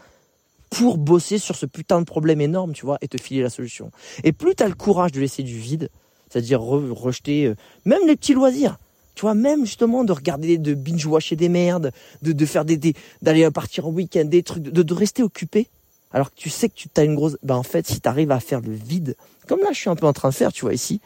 pour 0.70 0.98
bosser 0.98 1.38
sur 1.38 1.56
ce 1.56 1.66
putain 1.66 2.00
de 2.00 2.06
problème 2.06 2.42
énorme, 2.42 2.74
tu 2.74 2.86
vois, 2.86 2.98
et 3.02 3.08
te 3.08 3.22
filer 3.22 3.42
la 3.42 3.50
solution. 3.50 3.92
Et 4.24 4.32
plus 4.32 4.56
tu 4.56 4.64
as 4.64 4.68
le 4.68 4.76
courage 4.76 5.12
de 5.12 5.20
laisser 5.20 5.44
du 5.44 5.58
vide, 5.58 5.90
c'est-à-dire 6.30 6.62
rejeter 6.62 7.46
euh, 7.46 7.56
même 7.86 8.06
les 8.08 8.16
petits 8.16 8.34
loisirs, 8.34 8.78
tu 9.16 9.22
vois, 9.22 9.34
même 9.34 9.66
justement 9.66 10.04
de 10.04 10.14
regarder, 10.14 10.58
de 10.58 10.74
binge-watcher 10.74 11.36
des 11.36 11.50
merdes, 11.50 11.92
de, 12.22 12.32
de 12.32 12.46
faire 12.46 12.66
des, 12.66 12.94
d'aller 13.22 13.50
partir 13.52 13.88
en 13.88 13.90
week-end, 13.90 14.26
des 14.26 14.44
trucs, 14.44 14.64
de, 14.64 14.84
de 14.84 14.94
rester 14.94 15.24
occupé, 15.24 15.68
alors 16.12 16.32
que 16.32 16.36
tu 16.36 16.50
sais 16.50 16.70
que 16.70 16.76
tu 16.76 16.88
as 16.96 17.04
une 17.04 17.16
grosse, 17.16 17.38
ben 17.44 17.56
en 17.56 17.64
fait, 17.64 17.88
si 17.88 18.00
tu 18.00 18.08
arrives 18.08 18.32
à 18.32 18.40
faire 18.40 18.62
le 18.62 18.74
vide, 18.74 19.16
comme 19.48 19.60
là 19.60 19.70
je 19.72 19.80
suis 19.80 19.90
un 19.90 19.96
peu 19.96 20.08
en 20.08 20.14
train 20.14 20.30
de 20.30 20.34
faire, 20.34 20.54
tu 20.54 20.62
vois 20.62 20.74
ici, 20.74 21.02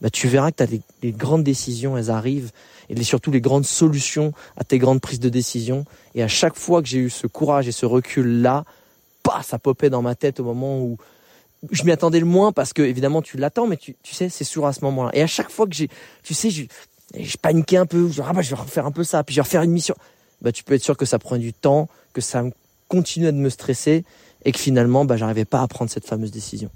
ben 0.00 0.10
tu 0.10 0.26
verras 0.26 0.50
que 0.50 0.56
tu 0.56 0.62
as 0.64 0.66
des, 0.66 0.80
des, 1.02 1.12
grandes 1.12 1.44
décisions, 1.44 1.96
elles 1.96 2.10
arrivent, 2.10 2.50
et 2.88 3.02
surtout 3.02 3.30
les 3.30 3.40
grandes 3.40 3.64
solutions 3.64 4.32
à 4.56 4.64
tes 4.64 4.78
grandes 4.78 5.00
prises 5.00 5.20
de 5.20 5.28
décision. 5.28 5.84
Et 6.14 6.22
à 6.22 6.28
chaque 6.28 6.56
fois 6.56 6.82
que 6.82 6.88
j'ai 6.88 6.98
eu 6.98 7.10
ce 7.10 7.26
courage 7.26 7.68
et 7.68 7.72
ce 7.72 7.86
recul 7.86 8.42
là, 8.42 8.64
pas, 9.22 9.42
ça 9.42 9.58
popait 9.58 9.90
dans 9.90 10.02
ma 10.02 10.14
tête 10.14 10.40
au 10.40 10.44
moment 10.44 10.80
où 10.80 10.96
je 11.70 11.84
m'y 11.84 11.92
attendais 11.92 12.20
le 12.20 12.26
moins 12.26 12.52
parce 12.52 12.72
que 12.72 12.82
évidemment 12.82 13.22
tu 13.22 13.36
l'attends, 13.36 13.66
mais 13.66 13.76
tu, 13.76 13.96
tu 14.02 14.14
sais, 14.14 14.28
c'est 14.28 14.44
sûr 14.44 14.66
à 14.66 14.72
ce 14.72 14.84
moment-là. 14.84 15.10
Et 15.14 15.22
à 15.22 15.26
chaque 15.26 15.50
fois 15.50 15.66
que 15.66 15.74
j'ai, 15.74 15.88
tu 16.22 16.34
sais, 16.34 16.50
je, 16.50 16.64
je 17.18 17.36
paniquais 17.36 17.76
un 17.76 17.86
peu, 17.86 18.08
je 18.08 18.22
ah 18.22 18.32
bah, 18.32 18.42
je 18.42 18.50
vais 18.50 18.60
refaire 18.60 18.86
un 18.86 18.92
peu 18.92 19.04
ça, 19.04 19.22
puis 19.22 19.34
je 19.34 19.40
vais 19.40 19.44
refaire 19.44 19.62
une 19.62 19.72
mission. 19.72 19.94
Bah 20.40 20.50
tu 20.50 20.64
peux 20.64 20.74
être 20.74 20.82
sûr 20.82 20.96
que 20.96 21.04
ça 21.04 21.18
prend 21.18 21.36
du 21.36 21.52
temps, 21.52 21.88
que 22.12 22.20
ça 22.20 22.42
continuait 22.88 23.32
de 23.32 23.38
me 23.38 23.48
stresser 23.48 24.04
et 24.44 24.52
que 24.52 24.58
finalement 24.58 25.04
bah 25.04 25.16
j'arrivais 25.16 25.44
pas 25.44 25.62
à 25.62 25.68
prendre 25.68 25.90
cette 25.90 26.06
fameuse 26.06 26.32
décision. 26.32 26.70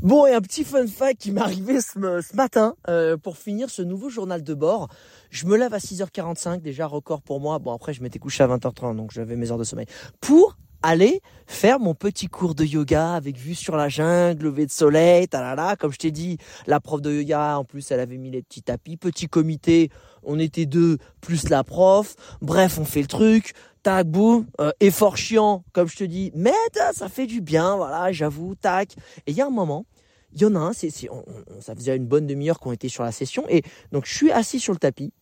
Bon, 0.00 0.26
et 0.26 0.32
un 0.32 0.40
petit 0.40 0.64
fun 0.64 0.86
fact 0.86 1.20
qui 1.20 1.32
m'est 1.32 1.40
arrivé 1.40 1.80
ce, 1.80 1.98
matin 2.34 2.74
euh, 2.88 3.16
pour 3.16 3.36
finir 3.36 3.68
ce 3.68 3.82
nouveau 3.82 4.08
journal 4.08 4.42
de 4.42 4.54
bord. 4.54 4.88
Je 5.30 5.46
me 5.46 5.56
lève 5.56 5.74
à 5.74 5.78
6h45, 5.78 6.60
déjà 6.60 6.86
record 6.86 7.20
pour 7.20 7.40
moi. 7.40 7.58
Bon, 7.58 7.72
après, 7.72 7.92
je 7.92 8.02
m'étais 8.02 8.18
couché 8.18 8.42
à 8.42 8.48
20h30, 8.48 8.96
donc 8.96 9.12
j'avais 9.12 9.36
mes 9.36 9.50
heures 9.50 9.58
de 9.58 9.64
sommeil. 9.64 9.86
Pour 10.20 10.56
aller 10.82 11.20
faire 11.46 11.78
mon 11.78 11.94
petit 11.94 12.28
cours 12.28 12.54
de 12.54 12.64
yoga 12.64 13.14
avec 13.14 13.36
vue 13.36 13.54
sur 13.54 13.76
la 13.76 13.88
jungle, 13.88 14.44
lever 14.44 14.66
de 14.66 14.70
soleil, 14.70 15.28
talala. 15.28 15.76
Comme 15.76 15.92
je 15.92 15.98
t'ai 15.98 16.10
dit, 16.10 16.38
la 16.66 16.80
prof 16.80 17.00
de 17.00 17.12
yoga, 17.12 17.58
en 17.58 17.64
plus, 17.64 17.90
elle 17.90 18.00
avait 18.00 18.18
mis 18.18 18.30
les 18.30 18.42
petits 18.42 18.62
tapis, 18.62 18.96
petit 18.96 19.28
comité. 19.28 19.90
On 20.22 20.38
était 20.38 20.66
deux 20.66 20.98
plus 21.20 21.48
la 21.48 21.64
prof. 21.64 22.14
Bref, 22.40 22.78
on 22.78 22.84
fait 22.84 23.02
le 23.02 23.08
truc. 23.08 23.54
Tac, 23.82 24.06
boum, 24.06 24.46
euh, 24.60 24.70
effort 24.80 25.16
chiant, 25.16 25.64
comme 25.72 25.88
je 25.88 25.96
te 25.96 26.04
dis. 26.04 26.30
Mais 26.34 26.52
ça 26.92 27.08
fait 27.08 27.26
du 27.26 27.40
bien, 27.40 27.76
voilà, 27.76 28.12
j'avoue, 28.12 28.54
tac. 28.54 28.94
Et 29.26 29.32
il 29.32 29.36
y 29.36 29.40
a 29.40 29.46
un 29.46 29.50
moment, 29.50 29.86
il 30.32 30.40
y 30.40 30.44
en 30.44 30.54
a 30.54 30.58
un, 30.60 30.72
c'est, 30.72 30.90
ça 30.90 31.74
faisait 31.74 31.96
une 31.96 32.06
bonne 32.06 32.26
demi-heure 32.26 32.60
qu'on 32.60 32.72
était 32.72 32.88
sur 32.88 33.02
la 33.02 33.12
session. 33.12 33.44
Et 33.48 33.62
donc, 33.90 34.06
je 34.06 34.14
suis 34.14 34.30
assis 34.30 34.60
sur 34.60 34.72
le 34.72 34.78
tapis 34.78 35.12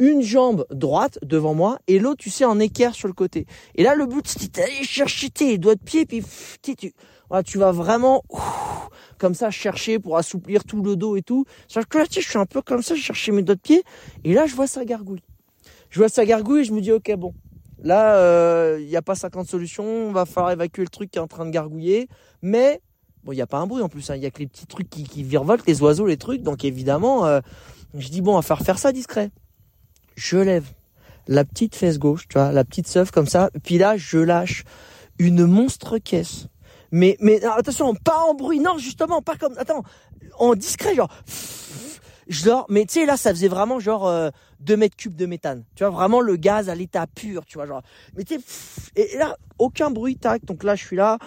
une 0.00 0.22
jambe 0.22 0.66
droite 0.70 1.18
devant 1.22 1.54
moi 1.54 1.78
et 1.86 1.98
l'autre, 1.98 2.20
tu 2.20 2.30
sais, 2.30 2.46
en 2.46 2.58
équerre 2.58 2.94
sur 2.94 3.06
le 3.06 3.14
côté. 3.14 3.46
Et 3.74 3.84
là, 3.84 3.94
le 3.94 4.06
but, 4.06 4.26
c'est 4.26 4.52
d'aller 4.52 4.82
chercher 4.82 5.28
tes 5.28 5.58
doigts 5.58 5.74
de 5.74 5.82
pied, 5.82 6.06
puis 6.06 6.24
tu, 6.62 6.92
voilà, 7.28 7.42
tu 7.42 7.58
vas 7.58 7.70
vraiment 7.70 8.24
comme 9.18 9.34
ça 9.34 9.50
chercher 9.50 9.98
pour 9.98 10.16
assouplir 10.16 10.64
tout 10.64 10.82
le 10.82 10.96
dos 10.96 11.16
et 11.16 11.22
tout. 11.22 11.44
Sauf 11.68 11.84
que 11.84 11.98
là, 11.98 12.06
tu 12.06 12.14
sais, 12.14 12.20
je 12.22 12.30
suis 12.30 12.38
un 12.38 12.46
peu 12.46 12.62
comme 12.62 12.82
ça, 12.82 12.94
je 12.94 13.02
cherchais 13.02 13.30
mes 13.30 13.42
doigts 13.42 13.54
de 13.54 13.60
pied, 13.60 13.84
et 14.24 14.32
là, 14.32 14.46
je 14.46 14.54
vois 14.56 14.66
ça 14.66 14.84
gargouille. 14.86 15.22
Je 15.90 15.98
vois 15.98 16.08
ça 16.08 16.24
gargouille 16.24 16.62
et 16.62 16.64
je 16.64 16.72
me 16.72 16.80
dis, 16.80 16.92
ok, 16.92 17.14
bon, 17.16 17.34
là, 17.82 18.14
il 18.14 18.82
euh, 18.82 18.86
n'y 18.86 18.96
a 18.96 19.02
pas 19.02 19.14
50 19.14 19.46
solutions, 19.46 19.84
on 19.84 20.12
va 20.12 20.24
falloir 20.24 20.52
évacuer 20.52 20.82
le 20.82 20.88
truc 20.88 21.10
qui 21.10 21.18
est 21.18 21.22
en 21.22 21.28
train 21.28 21.44
de 21.44 21.50
gargouiller, 21.50 22.08
mais 22.40 22.80
bon, 23.22 23.32
il 23.32 23.36
n'y 23.36 23.42
a 23.42 23.46
pas 23.46 23.58
un 23.58 23.66
bruit 23.66 23.82
en 23.82 23.90
plus, 23.90 24.08
hein. 24.08 24.16
il 24.16 24.22
y 24.22 24.26
a 24.26 24.30
que 24.30 24.38
les 24.38 24.46
petits 24.46 24.66
trucs 24.66 24.88
qui, 24.88 25.04
qui 25.04 25.22
virevoltent, 25.22 25.66
les 25.66 25.82
oiseaux, 25.82 26.06
les 26.06 26.16
trucs, 26.16 26.42
donc 26.42 26.64
évidemment, 26.64 27.26
euh, 27.26 27.40
je 27.98 28.08
dis, 28.08 28.22
bon, 28.22 28.32
on 28.32 28.36
va 28.36 28.42
faire 28.42 28.62
faire 28.62 28.78
ça 28.78 28.92
discret 28.92 29.30
je 30.16 30.38
lève 30.38 30.66
la 31.26 31.44
petite 31.44 31.76
fesse 31.76 31.98
gauche, 31.98 32.26
tu 32.28 32.38
vois, 32.38 32.52
la 32.52 32.64
petite 32.64 32.88
seuf 32.88 33.10
comme 33.10 33.26
ça, 33.26 33.50
puis 33.62 33.78
là, 33.78 33.96
je 33.96 34.18
lâche 34.18 34.64
une 35.18 35.46
monstre 35.46 35.98
caisse. 35.98 36.46
Mais, 36.92 37.16
mais 37.20 37.44
attention, 37.44 37.94
pas 37.94 38.18
en 38.18 38.34
bruit, 38.34 38.58
non, 38.58 38.78
justement, 38.78 39.22
pas 39.22 39.36
comme, 39.36 39.56
attends, 39.58 39.84
en 40.38 40.54
discret, 40.54 40.94
genre, 40.94 41.10
je 42.26 42.44
dors, 42.44 42.66
mais 42.68 42.84
tu 42.86 43.00
sais, 43.00 43.06
là, 43.06 43.16
ça 43.16 43.30
faisait 43.30 43.48
vraiment 43.48 43.80
genre 43.80 44.06
euh, 44.06 44.30
2 44.60 44.76
mètres 44.76 44.96
cubes 44.96 45.16
de 45.16 45.26
méthane. 45.26 45.64
Tu 45.74 45.84
vois, 45.84 45.90
vraiment 45.90 46.20
le 46.20 46.36
gaz 46.36 46.68
à 46.68 46.74
l'état 46.74 47.06
pur, 47.06 47.44
tu 47.44 47.58
vois, 47.58 47.66
genre, 47.66 47.82
mais 48.16 48.24
tu 48.24 48.40
et, 48.96 49.14
et 49.14 49.18
là, 49.18 49.36
aucun 49.58 49.90
bruit, 49.90 50.16
tac, 50.16 50.44
donc 50.44 50.64
là, 50.64 50.74
je 50.74 50.84
suis 50.84 50.96
là, 50.96 51.18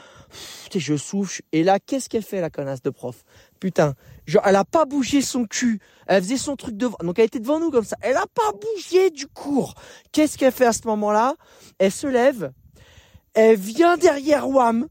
sais, 0.71 0.79
je 0.79 0.97
souffle, 0.97 1.41
et 1.51 1.63
là, 1.63 1.79
qu'est-ce 1.79 2.09
qu'elle 2.09 2.23
fait, 2.23 2.41
la 2.41 2.49
connasse 2.49 2.81
de 2.81 2.89
prof? 2.89 3.23
Putain, 3.59 3.95
Genre, 4.26 4.43
elle 4.45 4.55
a 4.55 4.65
pas 4.65 4.86
bougé 4.86 5.21
son 5.21 5.45
cul. 5.45 5.80
Elle 6.07 6.24
faisait 6.24 6.38
son 6.38 6.55
truc 6.55 6.78
devant. 6.78 6.97
Donc, 7.01 7.19
elle 7.19 7.26
était 7.26 7.39
devant 7.39 7.59
nous 7.59 7.71
comme 7.71 7.84
ça. 7.84 7.97
Elle 8.01 8.17
a 8.17 8.26
pas 8.34 8.51
bougé 8.51 9.09
du 9.09 9.28
cours. 9.28 9.76
Qu'est-ce 10.11 10.38
qu'elle 10.38 10.51
fait 10.51 10.65
à 10.65 10.74
ce 10.74 10.88
moment-là? 10.88 11.36
Elle 11.80 11.91
se 11.91 12.07
lève. 12.07 12.51
Elle 13.34 13.57
vient 13.57 13.97
derrière 13.97 14.47
Wam 14.49 14.88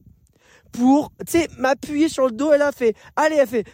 pour, 0.72 1.12
tu 1.26 1.38
sais, 1.38 1.48
m'appuyer 1.58 2.08
sur 2.08 2.26
le 2.26 2.32
dos. 2.32 2.52
Elle 2.52 2.62
a 2.62 2.72
fait, 2.72 2.94
allez, 3.16 3.36
elle 3.36 3.48
fait, 3.48 3.64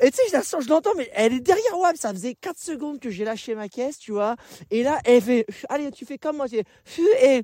et 0.00 0.10
tu 0.10 0.18
sais, 0.28 0.40
je 0.60 0.68
l'entends, 0.68 0.94
mais 0.96 1.08
elle 1.14 1.32
est 1.32 1.40
derrière 1.40 1.76
moi. 1.76 1.92
Ça 1.94 2.10
faisait 2.12 2.34
4 2.34 2.58
secondes 2.58 3.00
que 3.00 3.10
j'ai 3.10 3.24
lâché 3.24 3.54
ma 3.54 3.68
caisse, 3.68 3.98
tu 3.98 4.12
vois. 4.12 4.36
Et 4.70 4.82
là, 4.82 4.98
elle 5.04 5.22
fait, 5.22 5.46
allez, 5.68 5.90
tu 5.92 6.04
fais 6.04 6.18
comme 6.18 6.36
moi. 6.36 6.46
Et, 7.22 7.42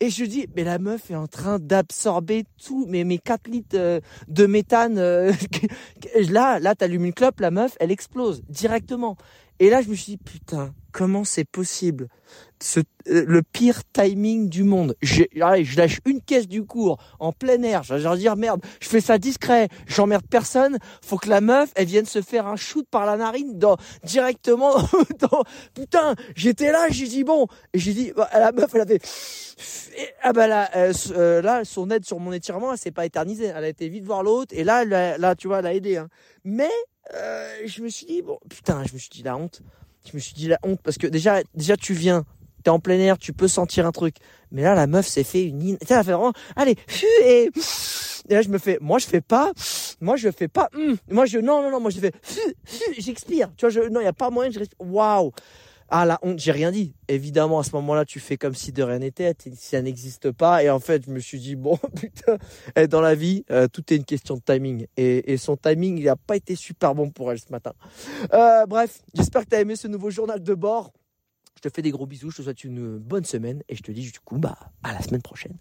et 0.00 0.10
je 0.10 0.24
dis, 0.24 0.46
mais 0.56 0.64
la 0.64 0.78
meuf 0.78 1.10
est 1.10 1.16
en 1.16 1.26
train 1.26 1.58
d'absorber 1.58 2.44
tout, 2.64 2.86
mais 2.88 3.04
mes 3.04 3.18
4 3.18 3.48
litres 3.48 3.76
euh, 3.76 4.00
de 4.28 4.46
méthane. 4.46 4.98
Euh, 4.98 5.32
là, 6.30 6.58
là, 6.60 6.74
t'allumes 6.74 7.04
une 7.04 7.12
clope, 7.12 7.40
la 7.40 7.50
meuf, 7.50 7.76
elle 7.78 7.90
explose 7.90 8.42
directement. 8.48 9.16
Et 9.58 9.70
là, 9.70 9.80
je 9.80 9.88
me 9.88 9.94
suis 9.94 10.12
dit, 10.12 10.18
putain, 10.18 10.74
comment 10.92 11.24
c'est 11.24 11.44
possible? 11.44 12.08
Ce, 12.60 12.80
euh, 12.80 13.24
Le 13.26 13.42
pire 13.42 13.82
timing 13.92 14.48
du 14.48 14.64
monde. 14.64 14.96
Je, 15.00 15.24
je 15.32 15.76
lâche 15.76 16.00
une 16.04 16.20
caisse 16.20 16.46
du 16.46 16.64
cours 16.64 16.98
en 17.20 17.32
plein 17.32 17.62
air. 17.62 17.82
Je 17.82 17.94
vais 17.94 18.16
dire, 18.18 18.36
merde, 18.36 18.60
je 18.80 18.88
fais 18.88 19.00
ça 19.00 19.16
discret, 19.18 19.68
j'emmerde 19.86 20.24
personne. 20.28 20.78
Faut 21.02 21.16
que 21.16 21.28
la 21.28 21.40
meuf, 21.40 21.70
elle 21.74 21.86
vienne 21.86 22.04
se 22.06 22.20
faire 22.20 22.46
un 22.46 22.56
shoot 22.56 22.86
par 22.90 23.06
la 23.06 23.16
narine 23.16 23.58
dans, 23.58 23.76
directement 24.04 24.74
dans... 25.20 25.42
Putain, 25.74 26.14
j'étais 26.34 26.72
là, 26.72 26.88
j'ai 26.90 27.08
dit, 27.08 27.24
bon. 27.24 27.46
Et 27.72 27.78
j'ai 27.78 27.94
dit, 27.94 28.12
bah, 28.14 28.28
la 28.34 28.52
meuf, 28.52 28.74
elle 28.74 28.82
avait... 28.82 29.00
ah 30.22 30.32
bah 30.34 30.46
là, 30.46 30.70
euh, 30.76 31.40
là, 31.40 31.64
son 31.64 31.90
aide 31.90 32.04
sur 32.04 32.20
mon 32.20 32.32
étirement, 32.32 32.72
elle 32.72 32.78
s'est 32.78 32.90
pas 32.90 33.06
éternisée. 33.06 33.52
Elle 33.54 33.64
a 33.64 33.68
été 33.68 33.88
vite 33.88 34.04
voir 34.04 34.22
l'autre. 34.22 34.54
Et 34.54 34.64
là, 34.64 34.84
là, 34.84 35.34
tu 35.34 35.48
vois, 35.48 35.60
elle 35.60 35.66
a 35.66 35.74
aidé. 35.74 35.96
Hein. 35.96 36.08
Mais 36.44 36.70
euh, 37.14 37.56
je 37.64 37.82
me 37.82 37.88
suis 37.88 38.06
dit, 38.06 38.22
bon, 38.22 38.38
putain, 38.48 38.84
je 38.84 38.92
me 38.94 38.98
suis 38.98 39.10
dit 39.10 39.22
la 39.22 39.36
honte. 39.36 39.62
Je 40.06 40.12
me 40.14 40.20
suis 40.20 40.34
dit 40.34 40.48
la 40.48 40.58
honte 40.62 40.80
parce 40.82 40.98
que 40.98 41.06
déjà, 41.06 41.42
déjà 41.54 41.76
tu 41.76 41.92
viens, 41.92 42.24
t'es 42.62 42.70
en 42.70 42.78
plein 42.78 42.98
air, 42.98 43.18
tu 43.18 43.32
peux 43.32 43.48
sentir 43.48 43.86
un 43.86 43.92
truc. 43.92 44.16
Mais 44.52 44.62
là, 44.62 44.74
la 44.74 44.86
meuf 44.86 45.06
s'est 45.06 45.24
fait 45.24 45.44
une, 45.44 45.62
in... 45.62 45.76
elle 45.80 45.96
a 45.96 46.04
fait 46.04 46.12
vraiment, 46.12 46.32
allez, 46.54 46.76
et... 47.24 47.50
et 48.28 48.34
là 48.34 48.42
je 48.42 48.48
me 48.48 48.58
fais, 48.58 48.78
moi 48.80 48.98
je 48.98 49.06
fais 49.06 49.20
pas, 49.20 49.52
moi 50.00 50.16
je 50.16 50.30
fais 50.30 50.48
pas, 50.48 50.68
hum. 50.74 50.96
moi 51.10 51.26
je, 51.26 51.38
non 51.38 51.62
non 51.62 51.70
non, 51.70 51.80
moi 51.80 51.90
je 51.90 52.00
fais, 52.00 52.12
j'expire. 52.98 53.50
Tu 53.56 53.66
vois, 53.66 53.70
je, 53.70 53.88
non, 53.88 54.00
il 54.00 54.04
y 54.04 54.08
a 54.08 54.12
pas 54.12 54.30
moyen, 54.30 54.50
je 54.50 54.58
reste, 54.58 54.74
waouh. 54.78 55.32
Ah 55.88 56.04
la 56.04 56.18
honte, 56.22 56.38
j'ai 56.38 56.52
rien 56.52 56.72
dit. 56.72 56.94
Évidemment, 57.08 57.60
à 57.60 57.62
ce 57.62 57.70
moment-là, 57.72 58.04
tu 58.04 58.18
fais 58.18 58.36
comme 58.36 58.54
si 58.54 58.72
de 58.72 58.82
rien 58.82 58.98
n'était, 58.98 59.34
si 59.38 59.54
ça 59.56 59.80
n'existe 59.82 60.32
pas. 60.32 60.62
Et 60.64 60.70
en 60.70 60.80
fait, 60.80 61.06
je 61.06 61.10
me 61.10 61.20
suis 61.20 61.38
dit, 61.38 61.54
bon, 61.54 61.78
putain, 61.96 62.38
eh, 62.74 62.88
dans 62.88 63.00
la 63.00 63.14
vie, 63.14 63.44
euh, 63.50 63.68
tout 63.68 63.82
est 63.92 63.96
une 63.96 64.04
question 64.04 64.36
de 64.36 64.40
timing. 64.40 64.86
Et, 64.96 65.36
son 65.36 65.56
timing, 65.56 65.98
il 65.98 66.04
n'a 66.04 66.16
pas 66.16 66.36
été 66.36 66.56
super 66.56 66.94
bon 66.94 67.10
pour 67.10 67.30
elle 67.30 67.38
ce 67.38 67.50
matin. 67.50 67.72
Euh, 68.32 68.66
bref, 68.66 69.02
j'espère 69.14 69.44
que 69.44 69.50
tu 69.50 69.56
as 69.56 69.60
aimé 69.60 69.76
ce 69.76 69.86
nouveau 69.86 70.10
journal 70.10 70.42
de 70.42 70.54
bord. 70.54 70.92
Je 71.56 71.68
te 71.68 71.74
fais 71.74 71.82
des 71.82 71.90
gros 71.90 72.06
bisous, 72.06 72.30
je 72.30 72.38
te 72.38 72.42
souhaite 72.42 72.64
une 72.64 72.98
bonne 72.98 73.24
semaine 73.24 73.62
et 73.68 73.76
je 73.76 73.82
te 73.82 73.92
dis 73.92 74.10
du 74.10 74.20
coup, 74.20 74.38
bah, 74.38 74.58
à 74.82 74.92
la 74.92 75.00
semaine 75.00 75.22
prochaine. 75.22 75.56